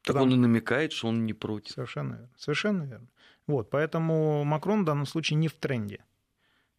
Так 0.03 0.15
Потому... 0.15 0.27
он 0.27 0.33
и 0.33 0.37
намекает, 0.37 0.93
что 0.93 1.09
он 1.09 1.27
не 1.27 1.35
против. 1.35 1.73
Совершенно 1.73 2.15
верно. 2.15 2.31
Совершенно 2.37 2.83
верно. 2.85 3.07
Вот, 3.51 3.69
поэтому 3.69 4.45
Макрон 4.45 4.83
в 4.83 4.85
данном 4.85 5.07
случае 5.07 5.37
не 5.39 5.49
в 5.49 5.55
тренде. 5.55 6.05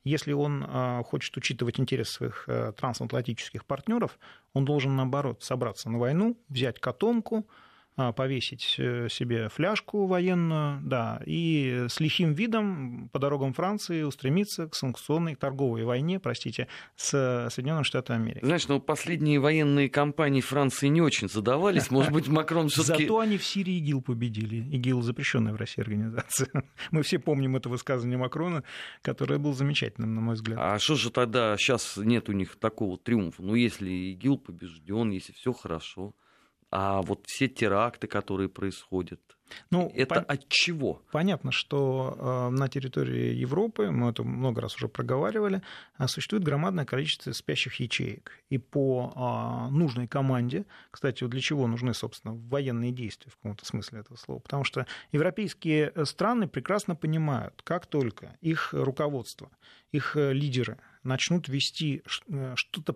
Если 0.03 0.31
он 0.31 0.63
э, 0.63 1.03
хочет 1.03 1.35
учитывать 1.37 1.79
интересы 1.79 2.13
своих 2.13 2.45
э, 2.47 2.71
трансатлантических 2.75 3.65
партнеров, 3.65 4.17
он 4.53 4.65
должен, 4.65 4.95
наоборот, 4.95 5.43
собраться 5.43 5.89
на 5.89 5.99
войну, 5.99 6.37
взять 6.47 6.79
котомку, 6.79 7.45
а, 7.47 7.70
повесить 7.95 8.75
э, 8.77 9.07
себе 9.09 9.49
фляжку 9.49 10.05
военную, 10.05 10.79
да, 10.83 11.21
и 11.25 11.85
с 11.89 11.99
лихим 11.99 12.33
видом 12.33 13.09
по 13.11 13.19
дорогам 13.19 13.53
Франции 13.53 14.03
устремиться 14.03 14.67
к 14.67 14.75
санкционной 14.75 15.35
торговой 15.35 15.83
войне, 15.83 16.19
простите, 16.19 16.67
с 16.95 17.49
Соединенными 17.51 17.83
Штатами 17.83 18.21
Америки. 18.21 18.45
Знаешь, 18.45 18.67
ну 18.67 18.79
последние 18.79 19.39
военные 19.39 19.89
кампании 19.89 20.41
Франции 20.41 20.87
не 20.87 21.01
очень 21.01 21.29
задавались, 21.29 21.91
может 21.91 22.11
быть, 22.11 22.27
Макрон 22.27 22.69
все-таки... 22.69 23.03
Зато 23.03 23.19
они 23.19 23.37
в 23.37 23.45
Сирии 23.45 23.77
ИГИЛ 23.77 24.01
победили. 24.01 24.57
ИГИЛ 24.75 25.01
запрещенная 25.01 25.53
в 25.53 25.57
России 25.57 25.81
организация. 25.81 26.47
Мы 26.91 27.03
все 27.03 27.19
помним 27.19 27.55
это 27.55 27.69
высказывание 27.69 28.17
Макрона, 28.17 28.63
которое 29.01 29.37
было 29.37 29.53
замечательным, 29.53 30.15
на 30.15 30.21
мой 30.21 30.35
взгляд. 30.35 30.59
А 30.61 30.79
что 30.79 30.95
же 30.95 31.11
тогда 31.11 31.55
сейчас 31.57 31.97
нет 31.97 32.29
у 32.29 32.31
них 32.31 32.55
такого 32.55 32.97
триумфа? 32.97 33.43
Ну, 33.43 33.55
если 33.55 33.89
ИГИЛ 33.89 34.37
побежден, 34.37 35.11
если 35.11 35.33
все 35.33 35.53
хорошо, 35.53 36.13
а 36.71 37.01
вот 37.01 37.25
все 37.27 37.47
теракты, 37.47 38.07
которые 38.07 38.49
происходят, 38.49 39.19
ну, 39.69 39.91
это 39.93 40.15
пон... 40.15 40.25
от 40.27 40.47
чего? 40.49 41.01
Понятно, 41.11 41.51
что 41.51 42.15
э, 42.17 42.55
на 42.55 42.67
территории 42.67 43.33
Европы, 43.35 43.91
мы 43.91 44.09
это 44.09 44.23
много 44.23 44.61
раз 44.61 44.75
уже 44.75 44.87
проговаривали, 44.87 45.61
э, 45.97 46.07
существует 46.07 46.43
громадное 46.43 46.85
количество 46.85 47.31
спящих 47.31 47.79
ячеек. 47.79 48.31
И 48.49 48.57
по 48.57 49.11
э, 49.13 49.71
нужной 49.73 50.07
команде, 50.07 50.65
кстати, 50.89 51.25
для 51.25 51.41
чего 51.41 51.67
нужны, 51.67 51.93
собственно, 51.93 52.33
военные 52.33 52.91
действия 52.91 53.31
в 53.31 53.35
каком-то 53.35 53.65
смысле 53.65 53.99
этого 53.99 54.17
слова? 54.17 54.39
Потому 54.39 54.63
что 54.63 54.85
европейские 55.11 55.93
страны 56.05 56.47
прекрасно 56.47 56.95
понимают, 56.95 57.61
как 57.63 57.85
только 57.85 58.37
их 58.41 58.69
руководство, 58.73 59.49
их 59.91 60.15
э, 60.15 60.33
лидеры 60.33 60.77
начнут 61.03 61.47
вести 61.47 62.03
э, 62.27 62.53
что-то, 62.55 62.95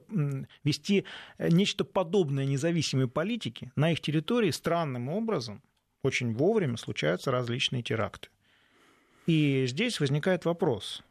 вести 0.64 1.06
э, 1.38 1.50
нечто 1.50 1.84
подобное 1.84 2.46
независимой 2.46 3.08
политике, 3.08 3.72
на 3.76 3.92
их 3.92 4.02
территории 4.02 4.52
странным 4.52 5.10
образом 5.10 5.62
очень 6.04 6.34
вовремя 6.34 6.78
случаются 6.78 7.32
различные 7.32 7.84
теракты. 7.84 8.30
И 9.26 9.66
здесь 9.68 10.00
возникает 10.00 10.46
вопрос, 10.46 11.04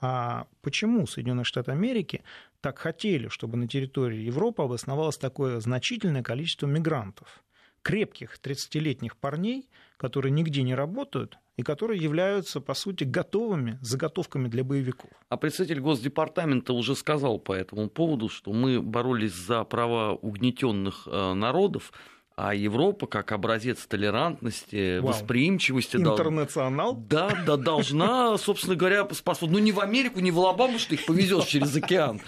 а 0.00 0.48
почему 0.62 1.06
Соединенные 1.06 1.44
Штаты 1.44 1.70
Америки 1.70 2.24
так 2.60 2.78
хотели, 2.78 3.28
чтобы 3.28 3.56
на 3.56 3.68
территории 3.68 4.18
Европы 4.18 4.62
обосновалось 4.62 5.16
такое 5.16 5.60
значительное 5.60 6.24
количество 6.24 6.66
мигрантов? 6.66 7.44
Крепких 7.82 8.38
30-летних 8.42 9.16
парней, 9.16 9.68
которые 9.96 10.32
нигде 10.32 10.62
не 10.62 10.74
работают 10.74 11.38
и 11.56 11.62
которые 11.62 12.02
являются, 12.02 12.60
по 12.60 12.74
сути, 12.74 13.04
готовыми 13.04 13.78
заготовками 13.82 14.48
для 14.48 14.64
боевиков. 14.64 15.10
А 15.28 15.36
представитель 15.36 15.80
Госдепартамента 15.80 16.72
уже 16.72 16.96
сказал 16.96 17.38
по 17.38 17.52
этому 17.52 17.88
поводу, 17.88 18.28
что 18.28 18.52
мы 18.52 18.80
боролись 18.80 19.34
за 19.34 19.64
права 19.64 20.12
угнетенных 20.14 21.06
э, 21.06 21.34
народов, 21.34 21.92
а 22.36 22.54
Европа, 22.54 23.06
как 23.06 23.32
образец 23.32 23.86
толерантности, 23.86 24.98
Вау. 24.98 25.08
восприимчивости... 25.08 25.96
Интернационал? 25.96 26.94
Да, 26.94 27.30
да, 27.46 27.56
должна, 27.56 28.36
собственно 28.38 28.76
говоря, 28.76 29.04
способствовать. 29.12 29.52
Ну, 29.52 29.58
не 29.58 29.72
в 29.72 29.80
Америку, 29.80 30.20
не 30.20 30.30
в 30.30 30.38
Алабаму, 30.38 30.78
что 30.78 30.94
их 30.94 31.06
повезешь 31.06 31.44
через 31.46 31.76
океан. 31.76 32.20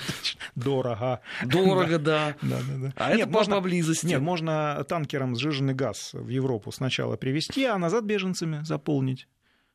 Дорого. 0.54 1.20
Дорого, 1.44 1.98
да. 1.98 2.36
да, 2.42 2.58
да, 2.68 2.86
да. 2.86 2.92
А 2.96 3.10
нет, 3.10 3.22
это 3.22 3.30
можно, 3.30 3.56
поблизости. 3.56 4.06
Нет, 4.06 4.20
можно 4.20 4.84
танкером 4.88 5.36
сжиженный 5.36 5.74
газ 5.74 6.10
в 6.12 6.28
Европу 6.28 6.70
сначала 6.72 7.16
привезти, 7.16 7.64
а 7.64 7.78
назад 7.78 8.04
беженцами 8.04 8.62
заполнить. 8.64 9.26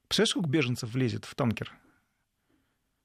Представляешь, 0.07 0.31
сколько 0.31 0.49
беженцев 0.49 0.93
влезет 0.93 1.25
в 1.25 1.35
танкер? 1.35 1.71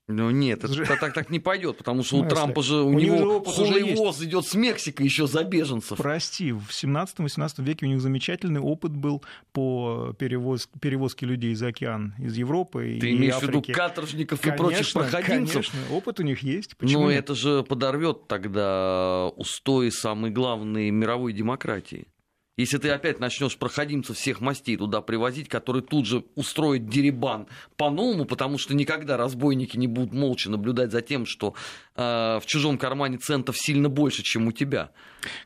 Ну 0.06 0.30
нет, 0.30 0.62
это 0.62 0.84
так, 0.98 1.14
так 1.14 1.30
не 1.30 1.40
пойдет, 1.40 1.78
потому 1.78 2.04
что 2.04 2.18
у 2.18 2.28
Трампа 2.28 2.62
же 2.62 2.76
у, 2.82 2.88
у 2.88 2.98
него 2.98 3.42
хуевоз 3.42 4.20
идет 4.20 4.44
с 4.46 4.54
Мексикой 4.54 5.06
еще 5.06 5.26
за 5.26 5.44
беженцев. 5.44 5.96
Прости, 5.96 6.52
в 6.52 6.68
17-18 6.68 7.62
веке 7.62 7.86
у 7.86 7.88
них 7.88 8.02
замечательный 8.02 8.60
опыт 8.60 8.92
был 8.92 9.22
по 9.52 10.14
перевоз, 10.18 10.68
перевозке 10.78 11.24
людей 11.24 11.54
за 11.54 11.68
океан 11.68 12.14
из 12.18 12.36
Европы 12.36 12.98
Ты 13.00 13.12
и 13.12 13.16
имеешь 13.16 13.34
Африки. 13.34 13.50
в 13.50 13.68
виду 13.68 13.72
каторжников 13.72 14.40
конечно, 14.42 14.54
и 14.54 14.66
прочих 14.66 14.92
проходимцев? 14.92 15.70
Конечно, 15.70 15.96
опыт 15.96 16.20
у 16.20 16.22
них 16.22 16.42
есть. 16.42 16.76
Почему 16.76 17.04
Но 17.04 17.10
нет? 17.10 17.24
это 17.24 17.34
же 17.34 17.62
подорвет 17.62 18.28
тогда 18.28 19.28
устои 19.36 19.88
самой 19.88 20.30
главной 20.30 20.90
мировой 20.90 21.32
демократии. 21.32 22.08
Если 22.56 22.78
ты 22.78 22.90
опять 22.90 23.18
начнешь 23.18 23.56
проходимцев 23.56 24.16
всех 24.16 24.40
мастей 24.40 24.76
туда 24.76 25.00
привозить, 25.00 25.48
которые 25.48 25.82
тут 25.82 26.06
же 26.06 26.24
устроят 26.36 26.88
деребан 26.88 27.48
по-новому, 27.76 28.26
потому 28.26 28.58
что 28.58 28.74
никогда 28.74 29.16
разбойники 29.16 29.76
не 29.76 29.88
будут 29.88 30.12
молча 30.12 30.50
наблюдать 30.50 30.92
за 30.92 31.02
тем, 31.02 31.26
что 31.26 31.54
э, 31.96 32.02
в 32.02 32.42
чужом 32.46 32.78
кармане 32.78 33.18
центов 33.18 33.58
сильно 33.58 33.88
больше, 33.88 34.22
чем 34.22 34.46
у 34.46 34.52
тебя. 34.52 34.92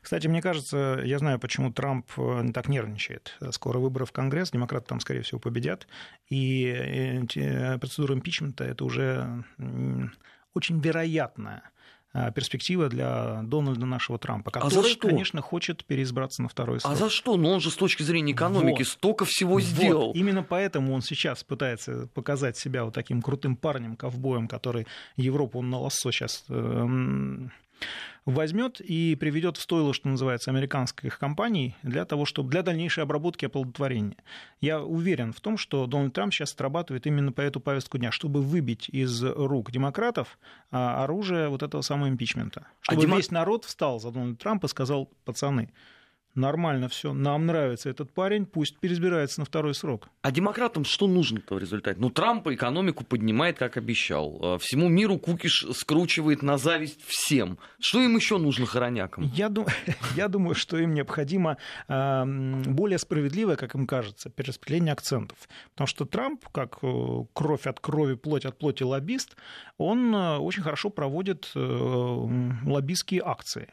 Кстати, 0.03 0.27
мне 0.27 0.43
кажется, 0.43 1.01
я 1.03 1.19
знаю, 1.19 1.39
почему 1.39 1.73
Трамп 1.73 2.07
э, 2.19 2.51
так 2.53 2.69
нервничает. 2.69 3.37
Скоро 3.53 3.79
выборы 3.79 4.05
в 4.05 4.13
Конгресс, 4.13 4.51
демократы 4.51 4.87
там, 4.87 5.01
скорее 5.01 5.23
всего, 5.23 5.41
победят, 5.41 5.87
и 6.29 6.67
э, 7.35 7.79
процедура 7.79 8.15
импичмента 8.15 8.65
это 8.65 8.85
уже 8.85 9.45
очень 10.53 10.79
вероятная 10.81 11.63
Э, 11.63 11.78
перспектива 12.35 12.89
для 12.89 13.41
Дональда 13.43 13.87
нашего 13.87 14.19
Трампа, 14.19 14.51
который, 14.51 14.69
а 14.69 14.71
за 14.71 14.89
что? 14.89 15.09
конечно, 15.09 15.43
хочет 15.43 15.85
переизбраться 15.85 16.43
на 16.43 16.49
второй 16.49 16.81
срок. 16.81 16.93
А 16.93 16.97
за 16.97 17.11
что? 17.11 17.37
Ну, 17.37 17.51
он 17.51 17.61
же 17.61 17.71
с 17.71 17.75
точки 17.75 18.03
зрения 18.03 18.33
экономики 18.33 18.79
вот. 18.79 18.89
столько 18.89 19.25
всего 19.25 19.55
вот. 19.55 19.63
сделал. 19.63 20.13
Именно 20.13 20.43
поэтому 20.43 20.95
он 20.95 21.03
сейчас 21.03 21.45
пытается 21.45 22.09
показать 22.15 22.57
себя 22.57 22.85
вот 22.85 22.95
таким 22.95 23.21
крутым 23.21 23.57
парнем, 23.57 23.97
ковбоем, 23.97 24.49
который 24.49 24.87
Европу 25.17 25.59
он 25.59 25.71
на 25.71 25.79
лассо 25.79 26.11
сейчас 26.11 26.45
эм, 26.49 27.53
возьмет 28.25 28.81
и 28.81 29.17
приведет 29.17 29.57
в 29.57 29.63
стойло, 29.63 29.95
что 29.95 30.09
называется, 30.09 30.51
американских 30.51 31.19
компаний 31.19 31.77
для 31.83 32.05
того, 32.05 32.27
чтобы 32.27 32.51
для 32.51 32.63
дальнейшей 32.63 33.03
обработки 33.03 33.45
и 33.45 33.47
оплодотворения. 33.47 34.17
Я 34.61 34.83
уверен 34.83 35.33
в 35.33 35.41
том, 35.41 35.57
что 35.57 35.87
Дональд 35.87 36.13
Трамп 36.13 36.35
сейчас 36.35 36.51
срабатывает 36.53 37.07
именно 37.07 37.33
по 37.33 37.41
эту 37.41 37.61
повестку 37.61 37.99
дня, 37.99 38.13
чтобы 38.13 38.43
выбить 38.43 38.89
из 38.91 39.23
рук 39.23 39.71
демократов 39.71 40.39
а, 40.71 41.05
оружие 41.05 41.49
вот 41.49 41.63
этого 41.63 41.81
самого 41.83 42.09
импичмента. 42.09 42.67
А 42.87 42.93
чтобы 42.93 43.13
а 43.13 43.17
весь 43.17 43.31
народ 43.31 43.65
встал 43.65 43.99
за 43.99 44.11
Дональда 44.11 44.37
Трампа 44.37 44.67
и 44.67 44.69
сказал, 44.69 45.11
пацаны, 45.25 45.71
нормально 46.35 46.89
все, 46.89 47.13
нам 47.13 47.47
нравится 47.47 47.91
этот 47.91 48.13
парень, 48.13 48.47
пусть 48.47 48.79
переизбирается 48.79 49.41
на 49.41 49.47
второй 49.47 49.75
срок. 49.75 50.09
А 50.23 50.31
демократам 50.31 50.85
что 50.85 51.07
нужно-то 51.07 51.55
в 51.55 51.59
результате? 51.59 51.99
Ну, 52.01 52.11
Трамп 52.11 52.49
экономику 52.49 53.05
поднимает, 53.05 53.59
как 53.59 53.77
обещал. 53.77 54.39
А 54.43 54.59
всему 54.59 54.89
миру 54.89 55.19
кукиш 55.19 55.67
скручивает 55.73 56.43
на 56.43 56.59
зависть 56.59 57.01
всем. 57.05 57.59
Что 57.81 58.01
им 58.01 58.17
еще 58.17 58.39
нужно, 58.39 58.67
хоронякам? 58.67 59.25
Я, 59.35 59.49
дум... 59.49 59.67
Я 60.17 60.29
думаю, 60.29 60.55
что 60.55 60.79
им 60.79 60.95
необходимо 60.95 61.59
э, 61.89 62.25
более 62.67 62.99
справедливое, 62.99 63.57
как 63.57 63.75
им 63.75 63.87
кажется, 63.87 64.31
перераспределение 64.31 64.93
акцентов. 64.93 65.39
Потому 65.73 65.87
что 65.87 66.05
Трамп, 66.05 66.49
как 66.49 66.79
э, 66.83 67.25
кровь 67.33 67.67
от 67.67 67.81
крови, 67.81 68.15
плоть 68.15 68.45
от 68.45 68.59
плоти 68.59 68.83
лоббист, 68.83 69.37
он 69.77 70.15
э, 70.15 70.39
очень 70.39 70.63
хорошо 70.63 70.91
проводит 70.91 71.51
э, 71.55 71.59
лоббистские 72.65 73.23
акции. 73.25 73.69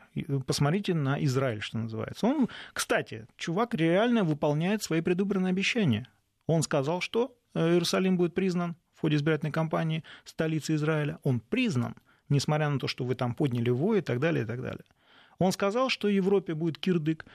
Посмотрите 0.46 0.94
на 0.94 1.24
Израиль, 1.24 1.62
что 1.62 1.78
называется. 1.78 2.26
Он 2.26 2.48
кстати, 2.74 3.28
чувак 3.38 3.74
реально 3.74 4.24
выполняет 4.24 4.84
свои 4.84 5.02
предвыборные 5.02 5.52
обещания. 5.52 6.08
Он 6.48 6.64
сказал, 6.64 7.02
что 7.02 7.38
э, 7.54 7.72
Иерусалим 7.72 8.18
будет 8.18 8.34
признан 8.34 8.76
в 8.94 9.02
ходе 9.02 9.16
избирательной 9.18 9.52
кампании 9.52 10.04
столицей 10.24 10.76
Израиля. 10.76 11.20
Он 11.24 11.40
признан, 11.40 11.96
несмотря 12.30 12.70
на 12.70 12.80
то, 12.80 12.88
что 12.88 13.04
вы 13.04 13.16
там 13.16 13.36
подняли 13.36 13.70
вой 13.70 14.00
и 14.00 14.02
так 14.02 14.20
далее, 14.20 14.44
и 14.44 14.48
так 14.48 14.62
далее. 14.62 14.86
Он 15.40 15.52
сказал, 15.52 15.90
что 15.90 16.08
Европе 16.08 16.54
будет 16.54 16.78
кирдык. 16.78 17.26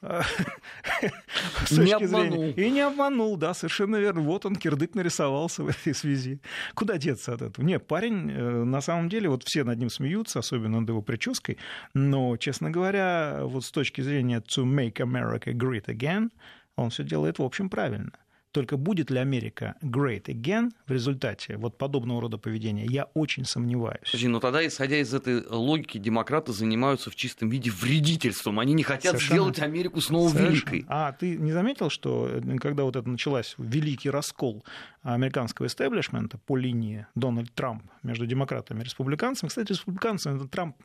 не 1.70 1.92
обманул. 1.92 2.54
И 2.56 2.70
не 2.70 2.80
обманул, 2.80 3.36
да, 3.36 3.52
совершенно 3.52 3.96
верно. 3.96 4.22
Вот 4.22 4.46
он, 4.46 4.56
кирдык 4.56 4.94
нарисовался 4.94 5.62
в 5.62 5.68
этой 5.68 5.94
связи. 5.94 6.40
Куда 6.74 6.96
деться 6.96 7.34
от 7.34 7.42
этого? 7.42 7.64
Не, 7.64 7.78
парень, 7.78 8.30
э, 8.30 8.64
на 8.64 8.80
самом 8.80 9.10
деле, 9.10 9.28
вот 9.28 9.42
все 9.44 9.62
над 9.62 9.78
ним 9.78 9.90
смеются, 9.90 10.38
особенно 10.38 10.80
над 10.80 10.88
его 10.88 11.02
прической, 11.02 11.58
но, 11.92 12.36
честно 12.38 12.70
говоря, 12.70 13.40
вот 13.42 13.64
с 13.64 13.70
точки 13.70 14.00
зрения 14.00 14.40
to 14.40 14.64
make 14.64 14.94
America 14.94 15.52
great 15.52 15.86
again, 15.86 16.30
он 16.76 16.88
все 16.88 17.04
делает, 17.04 17.38
в 17.38 17.42
общем, 17.42 17.68
правильно. 17.68 18.12
Только 18.52 18.76
будет 18.76 19.10
ли 19.10 19.18
Америка 19.18 19.76
great 19.82 20.24
again 20.24 20.72
в 20.86 20.92
результате 20.92 21.56
вот 21.56 21.78
подобного 21.78 22.20
рода 22.20 22.38
поведения, 22.38 22.84
я 22.84 23.04
очень 23.14 23.44
сомневаюсь. 23.44 24.00
Подожди, 24.04 24.28
но 24.28 24.40
тогда, 24.40 24.66
исходя 24.66 24.96
из 24.98 25.14
этой 25.14 25.46
логики, 25.46 25.98
демократы 25.98 26.52
занимаются 26.52 27.10
в 27.10 27.16
чистом 27.16 27.48
виде 27.48 27.70
вредительством. 27.70 28.58
Они 28.58 28.72
не 28.72 28.82
хотят 28.82 29.12
Совершенно. 29.12 29.34
сделать 29.36 29.58
Америку 29.60 30.00
снова 30.00 30.28
Совершенно. 30.30 30.52
великой. 30.52 30.84
А 30.88 31.12
ты 31.12 31.36
не 31.36 31.52
заметил, 31.52 31.90
что 31.90 32.28
э, 32.28 32.56
когда 32.58 32.84
вот 32.84 32.96
это 32.96 33.08
началась 33.08 33.54
великий 33.58 34.10
раскол 34.10 34.64
американского 35.02 35.66
истеблишмента 35.66 36.36
по 36.38 36.56
линии 36.56 37.06
Дональд 37.14 37.54
Трамп 37.54 37.84
между 38.02 38.26
демократами 38.26 38.80
и 38.80 38.84
республиканцами. 38.84 39.48
Кстати, 39.48 39.70
республиканцами 39.70 40.36
это 40.36 40.48
Трамп, 40.48 40.76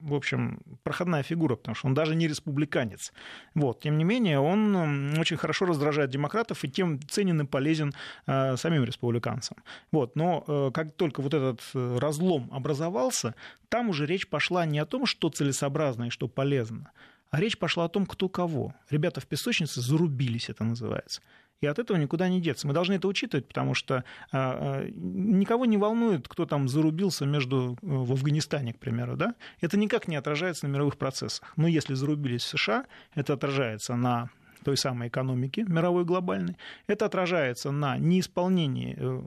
в 0.00 0.14
общем, 0.14 0.60
проходная 0.82 1.22
фигура, 1.22 1.56
потому 1.56 1.74
что 1.74 1.86
он 1.86 1.94
даже 1.94 2.16
не 2.16 2.26
республиканец. 2.26 3.12
Вот. 3.54 3.80
Тем 3.80 3.98
не 3.98 4.04
менее, 4.04 4.40
он 4.40 5.18
очень 5.18 5.36
хорошо 5.36 5.66
раздражает 5.66 6.10
демократов 6.10 6.64
и 6.64 6.68
тем 6.68 6.98
ценен 7.10 7.40
и 7.42 7.46
полезен 7.46 7.92
э, 8.26 8.56
самим 8.56 8.84
республиканцам. 8.84 9.58
Вот. 9.92 10.16
Но 10.16 10.44
э, 10.46 10.70
как 10.72 10.92
только 10.92 11.20
вот 11.20 11.34
этот 11.34 11.60
э, 11.74 11.98
разлом 11.98 12.48
образовался, 12.52 13.34
там 13.68 13.88
уже 13.88 14.06
речь 14.06 14.28
пошла 14.28 14.64
не 14.66 14.78
о 14.78 14.86
том, 14.86 15.06
что 15.06 15.28
целесообразно 15.28 16.04
и 16.04 16.10
что 16.10 16.28
полезно, 16.28 16.92
А 17.30 17.40
речь 17.40 17.58
пошла 17.58 17.84
о 17.84 17.88
том, 17.88 18.06
кто 18.06 18.28
кого. 18.28 18.74
Ребята 18.90 19.20
в 19.20 19.26
песочнице 19.26 19.80
зарубились, 19.80 20.48
это 20.48 20.64
называется. 20.64 21.20
И 21.60 21.66
от 21.66 21.78
этого 21.78 21.98
никуда 21.98 22.28
не 22.28 22.40
деться. 22.40 22.66
Мы 22.66 22.72
должны 22.72 22.94
это 22.94 23.06
учитывать, 23.06 23.46
потому 23.46 23.74
что 23.74 24.02
никого 24.32 25.66
не 25.66 25.76
волнует, 25.76 26.26
кто 26.26 26.46
там 26.46 26.68
зарубился 26.68 27.26
между, 27.26 27.76
в 27.82 28.12
Афганистане, 28.12 28.72
к 28.72 28.78
примеру. 28.78 29.16
Да? 29.16 29.34
Это 29.60 29.76
никак 29.76 30.08
не 30.08 30.16
отражается 30.16 30.66
на 30.66 30.72
мировых 30.72 30.96
процессах. 30.96 31.52
Но 31.56 31.68
если 31.68 31.92
зарубились 31.92 32.44
в 32.44 32.48
США, 32.48 32.86
это 33.14 33.34
отражается 33.34 33.94
на 33.94 34.30
той 34.64 34.76
самой 34.76 35.08
экономики 35.08 35.64
мировой 35.68 36.04
глобальной. 36.04 36.56
Это 36.86 37.06
отражается 37.06 37.70
на 37.70 37.98
неисполнении, 37.98 38.96
э, 38.98 39.22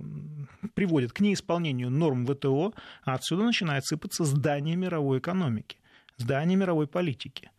приводит 0.73 1.13
к 1.13 1.19
неисполнению 1.21 1.89
норм 1.89 2.25
ВТО, 2.25 2.73
а 3.05 3.13
отсюда 3.13 3.43
начинает 3.43 3.86
сыпаться 3.86 4.25
здание 4.25 4.75
мировой 4.75 5.19
экономики, 5.19 5.77
здание 6.17 6.57
мировой 6.57 6.88
политики. 6.88 7.49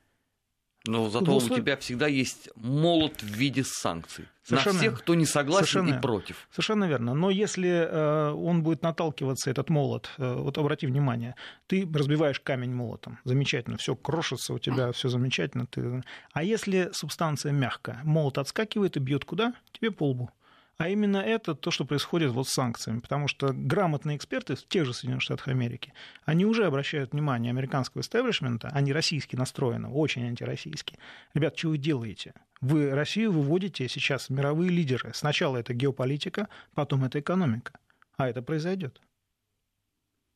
Но 0.87 1.09
зато 1.09 1.27
Государ... 1.27 1.59
у 1.59 1.61
тебя 1.61 1.77
всегда 1.79 2.07
есть 2.07 2.51
молот 2.57 3.23
в 3.23 3.27
виде 3.27 3.65
санкций. 3.65 4.27
Совершенно, 4.43 4.75
на 4.75 4.81
всех, 4.81 4.99
кто 5.01 5.15
не 5.15 5.25
согласен 5.25 5.67
совершенно, 5.67 5.99
и 5.99 6.03
против. 6.03 6.49
Совершенно 6.51 6.85
верно. 6.85 7.15
Но 7.15 7.31
если 7.31 7.71
э, 7.71 8.31
он 8.33 8.63
будет 8.63 8.83
наталкиваться, 8.83 9.51
этот 9.51 9.71
молот, 9.71 10.11
э, 10.19 10.35
вот 10.35 10.59
обрати 10.59 10.87
внимание, 10.87 11.37
ты 11.67 11.89
разбиваешь 11.91 12.41
камень 12.41 12.75
молотом, 12.75 13.19
замечательно, 13.25 13.79
все 13.79 13.97
крошится 13.97 14.53
у 14.53 14.59
тебя, 14.59 14.93
все 14.93 15.09
замечательно. 15.09 15.67
Ты... 15.67 16.03
А 16.35 16.43
если 16.43 16.91
субстанция 16.93 17.53
мягкая, 17.53 18.01
молот 18.05 18.37
отскакивает 18.37 18.99
и 18.99 19.01
бьет 19.01 19.25
куда? 19.25 19.55
Тебе 19.73 19.91
по 19.91 20.11
лбу. 20.11 20.31
А 20.77 20.89
именно 20.89 21.19
это 21.19 21.55
то, 21.55 21.71
что 21.71 21.85
происходит 21.85 22.33
вот 22.33 22.49
с 22.49 22.53
санкциями. 22.53 23.01
Потому 23.01 23.29
что 23.29 23.53
грамотные 23.53 24.17
эксперты 24.17 24.57
в 24.57 24.67
тех 24.67 24.85
же 24.85 24.93
Соединенных 24.93 25.23
Штатах 25.23 25.49
Америки, 25.49 25.93
они 26.25 26.45
уже 26.45 26.67
обращают 26.67 27.13
внимание 27.13 27.51
американского 27.51 28.01
истеблишмента, 28.03 28.69
они 28.73 28.93
российски 28.93 29.37
настроены, 29.37 29.89
очень 29.89 30.27
антироссийские. 30.27 30.99
Ребят, 31.33 31.57
что 31.57 31.69
вы 31.69 31.79
делаете? 31.79 32.35
Вы 32.61 32.91
Россию 32.91 33.33
выводите 33.33 33.89
сейчас 33.89 34.31
мировые 34.31 34.71
лидеры. 34.71 35.13
Сначала 35.15 35.59
это 35.59 35.75
геополитика, 35.75 36.49
потом 36.75 37.05
это 37.05 37.21
экономика. 37.21 37.79
А 38.17 38.29
это 38.29 38.43
произойдет. 38.43 39.01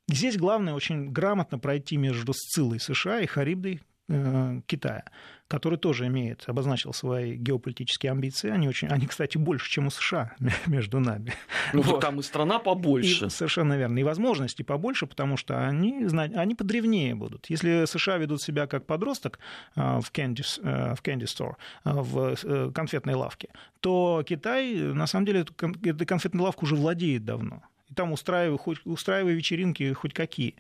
Здесь 0.09 0.39
главное 0.39 0.73
очень 0.73 1.11
грамотно 1.11 1.59
пройти 1.59 1.97
между 1.97 2.33
Сциллой 2.33 2.81
США 2.81 3.21
и 3.21 3.27
Харибдой 3.27 3.83
Китая, 4.67 5.05
который 5.49 5.77
тоже 5.79 6.07
имеет, 6.07 6.45
обозначил 6.47 6.95
свои 6.95 7.35
геополитические 7.37 8.13
амбиции. 8.13 8.49
Они, 8.49 8.67
очень, 8.67 8.89
они 8.89 9.07
кстати, 9.07 9.37
больше, 9.37 9.71
чем 9.71 9.87
у 9.87 9.91
США 9.91 10.35
между 10.67 10.99
нами. 10.99 11.35
Ну, 11.75 11.83
вот. 11.83 12.01
там 12.01 12.19
и 12.19 12.23
страна 12.23 12.59
побольше. 12.59 13.27
И, 13.27 13.31
совершенно 13.31 13.77
верно. 13.77 13.99
И 13.99 14.03
возможности 14.03 14.63
побольше, 14.63 15.07
потому 15.07 15.37
что 15.37 15.67
они, 15.67 16.07
они 16.15 16.55
подревнее 16.55 17.15
будут. 17.15 17.51
Если 17.51 17.85
США 17.85 18.17
ведут 18.17 18.41
себя 18.41 18.67
как 18.67 18.87
подросток 18.87 19.39
э, 19.77 20.01
в 20.01 20.11
candy, 20.11 20.45
э, 20.63 20.95
в 20.95 21.03
candy 21.03 21.25
store, 21.25 21.57
в 21.85 22.73
конфетной 22.73 23.15
лавке, 23.15 23.49
то 23.81 24.25
Китай, 24.27 24.75
на 24.75 25.07
самом 25.07 25.27
деле, 25.27 25.41
эту 25.41 26.07
конфетную 26.07 26.45
лавку 26.45 26.65
уже 26.65 26.77
владеет 26.77 27.27
давно. 27.27 27.63
И 27.91 27.95
там 27.95 28.13
устраивая, 28.13 28.59
хоть, 28.59 28.81
устраивая 28.85 29.35
вечеринки 29.35 29.93
хоть 29.93 30.15
какие. 30.15 30.55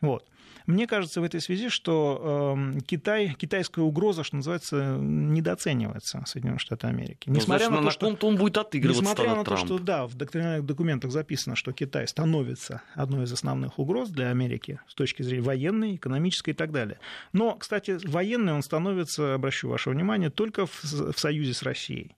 Вот. 0.00 0.26
Мне 0.66 0.86
кажется 0.86 1.20
в 1.20 1.24
этой 1.24 1.40
связи, 1.40 1.68
что 1.68 2.56
э, 2.56 2.80
Китай, 2.86 3.34
китайская 3.38 3.82
угроза, 3.82 4.24
что 4.24 4.36
называется, 4.36 4.96
недооценивается 5.00 6.22
Соединенных 6.26 6.60
Штатов 6.60 6.90
Америки. 6.90 7.28
Несмотря 7.28 7.68
ну, 7.68 7.76
на, 7.76 7.80
на 7.82 7.86
то, 7.86 7.92
что 7.92 8.06
он 8.06 8.36
будет 8.36 8.56
отыгрываться 8.56 9.02
Несмотря 9.02 9.34
на 9.34 9.44
то, 9.44 9.56
что 9.56 9.78
да, 9.78 10.06
в 10.06 10.14
доктринальных 10.14 10.66
документах 10.66 11.10
записано, 11.10 11.56
что 11.56 11.72
Китай 11.72 12.06
становится 12.06 12.82
одной 12.94 13.24
из 13.24 13.32
основных 13.32 13.78
угроз 13.78 14.10
для 14.10 14.30
Америки 14.30 14.80
с 14.88 14.94
точки 14.94 15.22
зрения 15.22 15.44
военной, 15.44 15.96
экономической 15.96 16.50
и 16.50 16.54
так 16.54 16.72
далее. 16.72 16.98
Но, 17.32 17.54
кстати, 17.54 17.98
военный 18.04 18.52
он 18.52 18.62
становится, 18.62 19.34
обращу 19.34 19.68
ваше 19.68 19.90
внимание, 19.90 20.30
только 20.30 20.66
в, 20.66 20.82
в 20.82 21.18
союзе 21.18 21.54
с 21.54 21.62
Россией. 21.62 22.14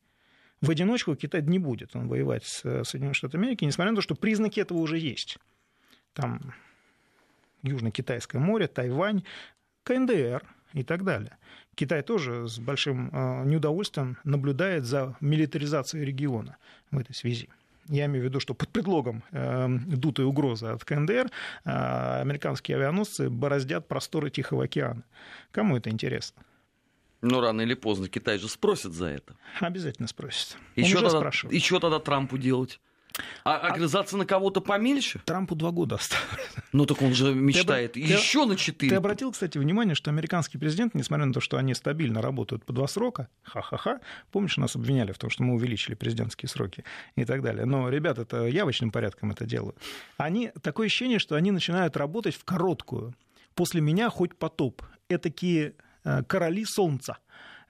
В 0.60 0.70
одиночку 0.70 1.14
Китай 1.14 1.42
не 1.42 1.58
будет 1.58 1.94
он 1.94 2.08
воевать 2.08 2.44
с 2.44 2.60
Соединенными 2.84 3.12
Штатами 3.12 3.44
Америки, 3.44 3.64
несмотря 3.64 3.92
на 3.92 3.96
то, 3.96 4.02
что 4.02 4.14
признаки 4.14 4.60
этого 4.60 4.78
уже 4.78 4.98
есть. 4.98 5.38
Там 6.14 6.54
Южно-Китайское 7.64 8.40
море, 8.40 8.68
Тайвань, 8.68 9.24
КНДР 9.82 10.42
и 10.72 10.82
так 10.82 11.04
далее. 11.04 11.36
Китай 11.74 12.02
тоже 12.02 12.48
с 12.48 12.58
большим 12.58 13.10
э, 13.12 13.44
неудовольствием 13.46 14.18
наблюдает 14.24 14.84
за 14.84 15.16
милитаризацией 15.20 16.04
региона 16.04 16.56
в 16.90 16.98
этой 16.98 17.14
связи. 17.14 17.48
Я 17.88 18.06
имею 18.06 18.22
в 18.22 18.28
виду, 18.28 18.40
что 18.40 18.54
под 18.54 18.68
предлогом 18.70 19.22
э, 19.30 19.66
дутой 19.86 20.24
угрозы 20.24 20.66
от 20.66 20.84
КНДР 20.84 21.30
э, 21.64 22.20
американские 22.20 22.76
авианосцы 22.76 23.28
бороздят 23.28 23.88
просторы 23.88 24.30
Тихого 24.30 24.64
океана. 24.64 25.02
Кому 25.50 25.76
это 25.76 25.90
интересно? 25.90 26.42
Но 27.20 27.40
рано 27.40 27.62
или 27.62 27.74
поздно 27.74 28.08
Китай 28.08 28.38
же 28.38 28.48
спросит 28.48 28.92
за 28.92 29.06
это. 29.06 29.34
Обязательно 29.60 30.08
спросит. 30.08 30.56
Он 30.76 30.82
еще, 30.82 31.00
тогда, 31.00 31.30
еще 31.50 31.80
тогда 31.80 31.98
Трампу 31.98 32.38
делать? 32.38 32.80
А, 33.44 33.56
а 33.56 33.72
огрызаться 33.72 34.16
на 34.16 34.26
кого-то 34.26 34.60
помельче? 34.60 35.20
Трампу 35.24 35.54
два 35.54 35.70
года 35.70 35.96
осталось. 35.96 36.24
Ну 36.72 36.86
так 36.86 37.00
он 37.02 37.14
же 37.14 37.34
мечтает 37.34 37.92
ты, 37.92 38.00
еще 38.00 38.42
ты, 38.42 38.46
на 38.46 38.56
четыре. 38.56 38.90
Ты 38.90 38.96
обратил, 38.96 39.30
кстати, 39.30 39.58
внимание, 39.58 39.94
что 39.94 40.10
американский 40.10 40.58
президент, 40.58 40.94
несмотря 40.94 41.26
на 41.26 41.32
то, 41.32 41.40
что 41.40 41.56
они 41.56 41.74
стабильно 41.74 42.20
работают 42.20 42.64
по 42.64 42.72
два 42.72 42.88
срока, 42.88 43.28
ха-ха-ха, 43.42 44.00
помнишь, 44.32 44.56
нас 44.56 44.74
обвиняли 44.74 45.12
в 45.12 45.18
том, 45.18 45.30
что 45.30 45.44
мы 45.44 45.54
увеличили 45.54 45.94
президентские 45.94 46.48
сроки 46.48 46.84
и 47.16 47.24
так 47.24 47.42
далее. 47.42 47.64
Но 47.64 47.88
ребята 47.88 48.22
это 48.22 48.46
явочным 48.46 48.90
порядком 48.90 49.30
это 49.30 49.46
делают. 49.46 49.76
Они, 50.16 50.50
такое 50.62 50.86
ощущение, 50.86 51.20
что 51.20 51.36
они 51.36 51.52
начинают 51.52 51.96
работать 51.96 52.34
в 52.34 52.44
короткую. 52.44 53.14
После 53.54 53.80
меня 53.80 54.10
хоть 54.10 54.36
потоп. 54.36 54.82
Этакие 55.08 55.74
э, 56.04 56.24
короли 56.24 56.64
солнца. 56.64 57.18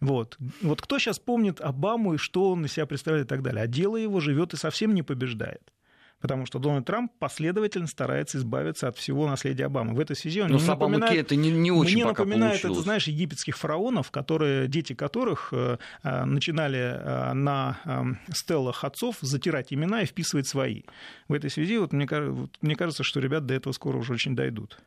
Вот. 0.04 0.36
вот 0.62 0.82
кто 0.82 0.98
сейчас 0.98 1.18
помнит 1.18 1.60
Обаму 1.60 2.14
и 2.14 2.16
что 2.18 2.50
он 2.52 2.64
из 2.64 2.72
себя 2.72 2.86
представляет 2.86 3.26
и 3.26 3.28
так 3.28 3.42
далее? 3.42 3.62
А 3.62 3.66
дело 3.66 3.96
его 3.96 4.20
живет 4.20 4.54
и 4.54 4.56
совсем 4.56 4.94
не 4.94 5.02
побеждает 5.02 5.72
потому 6.24 6.46
что 6.46 6.58
Дональд 6.58 6.86
Трамп 6.86 7.12
последовательно 7.18 7.86
старается 7.86 8.38
избавиться 8.38 8.88
от 8.88 8.96
всего 8.96 9.28
наследия 9.28 9.66
Обамы. 9.66 9.92
В 9.92 10.00
этой 10.00 10.16
связи 10.16 10.40
он 10.40 10.48
Но 10.48 10.58
напоминает, 10.58 11.12
это 11.12 11.36
не, 11.36 11.50
не 11.50 11.70
очень 11.70 11.96
мне 11.96 12.06
напоминает 12.06 12.52
получилось. 12.52 12.78
это, 12.78 12.82
знаешь, 12.82 13.06
египетских 13.08 13.58
фараонов, 13.58 14.10
которые, 14.10 14.66
дети 14.66 14.94
которых 14.94 15.50
э, 15.52 15.76
э 16.02 16.24
начинали 16.24 16.78
э, 16.78 17.32
на 17.34 17.78
э, 17.84 18.32
стеллах 18.32 18.84
отцов 18.84 19.18
затирать 19.20 19.70
имена 19.74 20.00
и 20.00 20.06
вписывать 20.06 20.48
свои. 20.48 20.84
В 21.28 21.34
этой 21.34 21.50
связи 21.50 21.76
вот 21.76 21.92
мне, 21.92 22.06
вот, 22.08 22.56
мне 22.62 22.74
кажется, 22.74 23.02
что 23.02 23.20
ребят 23.20 23.44
до 23.44 23.52
этого 23.52 23.74
скоро 23.74 23.98
уже 23.98 24.14
очень 24.14 24.34
дойдут. 24.34 24.78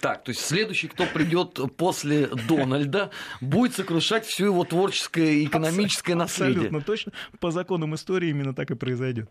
Так, 0.00 0.24
то 0.24 0.30
есть 0.30 0.44
следующий, 0.44 0.88
кто 0.88 1.06
придет 1.06 1.58
после 1.76 2.28
Дональда, 2.48 3.10
будет 3.40 3.74
сокрушать 3.74 4.26
все 4.26 4.46
его 4.46 4.64
творческое 4.64 5.34
и 5.34 5.46
экономическое 5.46 6.14
наследие. 6.14 6.56
Абсолютно 6.56 6.80
точно. 6.82 7.12
По 7.40 7.50
законам 7.50 7.94
истории 7.94 8.30
именно 8.30 8.54
так 8.54 8.70
и 8.70 8.74
произойдет. 8.74 9.28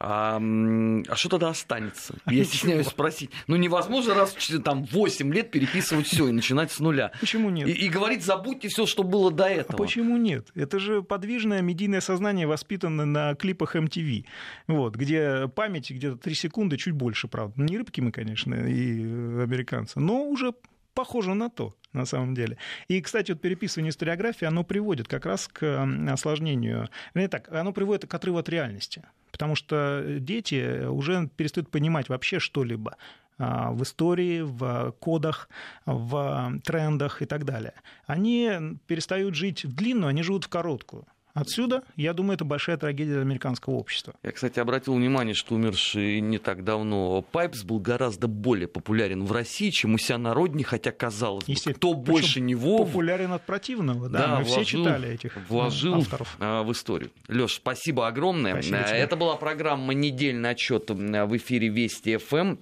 А, 0.00 0.40
а 0.40 1.16
что 1.16 1.28
тогда 1.28 1.48
останется? 1.48 2.14
Я 2.26 2.44
стесняюсь 2.44 2.86
спросить. 2.86 3.30
Ну, 3.48 3.56
невозможно 3.56 4.14
раз 4.14 4.36
там, 4.64 4.84
8 4.84 5.34
лет 5.34 5.50
переписывать 5.50 6.06
все 6.06 6.28
и 6.28 6.32
начинать 6.32 6.70
с 6.70 6.78
нуля. 6.78 7.12
Почему 7.18 7.50
нет? 7.50 7.68
И, 7.68 7.72
и 7.72 7.88
говорить, 7.88 8.24
забудьте 8.24 8.68
все, 8.68 8.86
что 8.86 9.02
было 9.02 9.32
до 9.32 9.46
этого. 9.46 9.74
А 9.74 9.76
почему 9.76 10.16
нет? 10.16 10.48
Это 10.54 10.78
же 10.78 11.02
подвижное 11.02 11.62
медийное 11.62 12.00
сознание 12.00 12.46
воспитано 12.46 13.06
на 13.06 13.34
клипах 13.34 13.74
MTV, 13.74 14.24
вот, 14.68 14.94
где 14.94 15.48
память 15.48 15.90
где-то 15.90 16.16
3 16.16 16.34
секунды, 16.34 16.76
чуть 16.76 16.94
больше, 16.94 17.26
правда. 17.26 17.60
Не 17.60 17.78
рыбки 17.78 18.00
мы, 18.00 18.12
конечно, 18.12 18.54
и 18.54 19.02
американцы, 19.02 19.98
но 19.98 20.24
уже 20.24 20.54
похоже 20.98 21.34
на 21.34 21.48
то, 21.48 21.72
на 21.92 22.06
самом 22.06 22.34
деле. 22.34 22.56
И, 22.88 23.00
кстати, 23.00 23.30
вот 23.30 23.40
переписывание 23.40 23.90
историографии, 23.90 24.48
оно 24.48 24.64
приводит 24.64 25.06
как 25.06 25.26
раз 25.26 25.46
к 25.46 25.88
осложнению, 26.10 26.88
не 27.14 27.28
так, 27.28 27.48
оно 27.52 27.72
приводит 27.72 28.10
к 28.10 28.14
отрыву 28.14 28.38
от 28.38 28.48
реальности 28.48 29.02
потому 29.30 29.54
что 29.54 30.02
дети 30.18 30.86
уже 30.86 31.28
перестают 31.36 31.70
понимать 31.70 32.08
вообще 32.08 32.40
что-либо 32.40 32.96
а, 33.38 33.70
в 33.70 33.82
истории, 33.84 34.40
в 34.40 34.92
кодах, 34.98 35.48
в 35.86 36.60
трендах 36.64 37.22
и 37.22 37.26
так 37.26 37.44
далее. 37.44 37.74
Они 38.06 38.50
перестают 38.88 39.36
жить 39.36 39.64
в 39.64 39.72
длинную, 39.72 40.08
они 40.08 40.22
живут 40.22 40.44
в 40.44 40.48
короткую. 40.48 41.06
Отсюда, 41.34 41.82
я 41.96 42.12
думаю, 42.14 42.34
это 42.34 42.44
большая 42.44 42.76
трагедия 42.76 43.12
для 43.12 43.20
американского 43.20 43.74
общества. 43.74 44.14
Я, 44.22 44.32
кстати, 44.32 44.58
обратил 44.58 44.94
внимание, 44.94 45.34
что 45.34 45.54
умерший 45.54 46.20
не 46.20 46.38
так 46.38 46.64
давно 46.64 47.22
Пайпс 47.22 47.62
был 47.64 47.78
гораздо 47.78 48.28
более 48.28 48.66
популярен 48.66 49.24
в 49.24 49.32
России, 49.32 49.70
чем 49.70 49.94
у 49.94 49.98
себя 49.98 50.18
народней, 50.18 50.64
хотя 50.64 50.90
казалось 50.90 51.44
бы, 51.44 51.54
кто 51.54 51.94
Причем 51.94 52.04
больше 52.04 52.40
него... 52.40 52.78
Популярен 52.78 53.32
от 53.32 53.44
противного, 53.44 54.08
да, 54.08 54.18
да 54.18 54.28
мы 54.38 54.44
вложил, 54.44 54.62
все 54.62 54.64
читали 54.64 55.10
этих 55.10 55.36
вложил 55.48 55.94
авторов. 55.96 56.36
А, 56.40 56.62
в 56.62 56.72
историю. 56.72 57.10
Леш, 57.28 57.54
спасибо 57.54 58.06
огромное. 58.06 58.52
Спасибо 58.52 58.82
тебе. 58.84 58.98
Это 58.98 59.16
была 59.16 59.36
программа 59.36 59.94
«Недельный 59.94 60.50
отчет» 60.50 60.90
в 60.90 61.36
эфире 61.36 61.68
Вести 61.68 62.16
ФМ. 62.16 62.56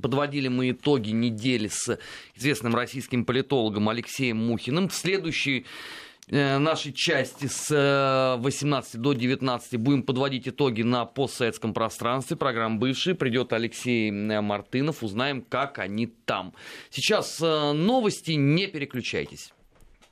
Подводили 0.00 0.48
мы 0.48 0.70
итоги 0.70 1.10
недели 1.10 1.68
с 1.68 1.98
известным 2.34 2.74
российским 2.74 3.24
политологом 3.24 3.88
Алексеем 3.88 4.36
Мухиным. 4.36 4.88
В 4.88 4.94
следующий 4.94 5.64
Э, 5.64 6.07
нашей 6.30 6.92
части 6.92 7.46
с 7.46 8.36
18 8.40 8.94
э, 8.94 8.98
до 8.98 9.12
19 9.12 9.76
будем 9.78 10.02
подводить 10.02 10.48
итоги 10.48 10.82
на 10.82 11.04
постсоветском 11.04 11.74
пространстве. 11.74 12.36
Программа 12.36 12.78
«Бывшие». 12.78 13.14
Придет 13.14 13.52
Алексей 13.52 14.10
э, 14.10 14.40
Мартынов. 14.40 15.02
Узнаем, 15.02 15.42
как 15.42 15.78
они 15.78 16.06
там. 16.06 16.54
Сейчас 16.90 17.40
новости. 17.40 18.32
Не 18.32 18.66
переключайтесь. 18.66 19.52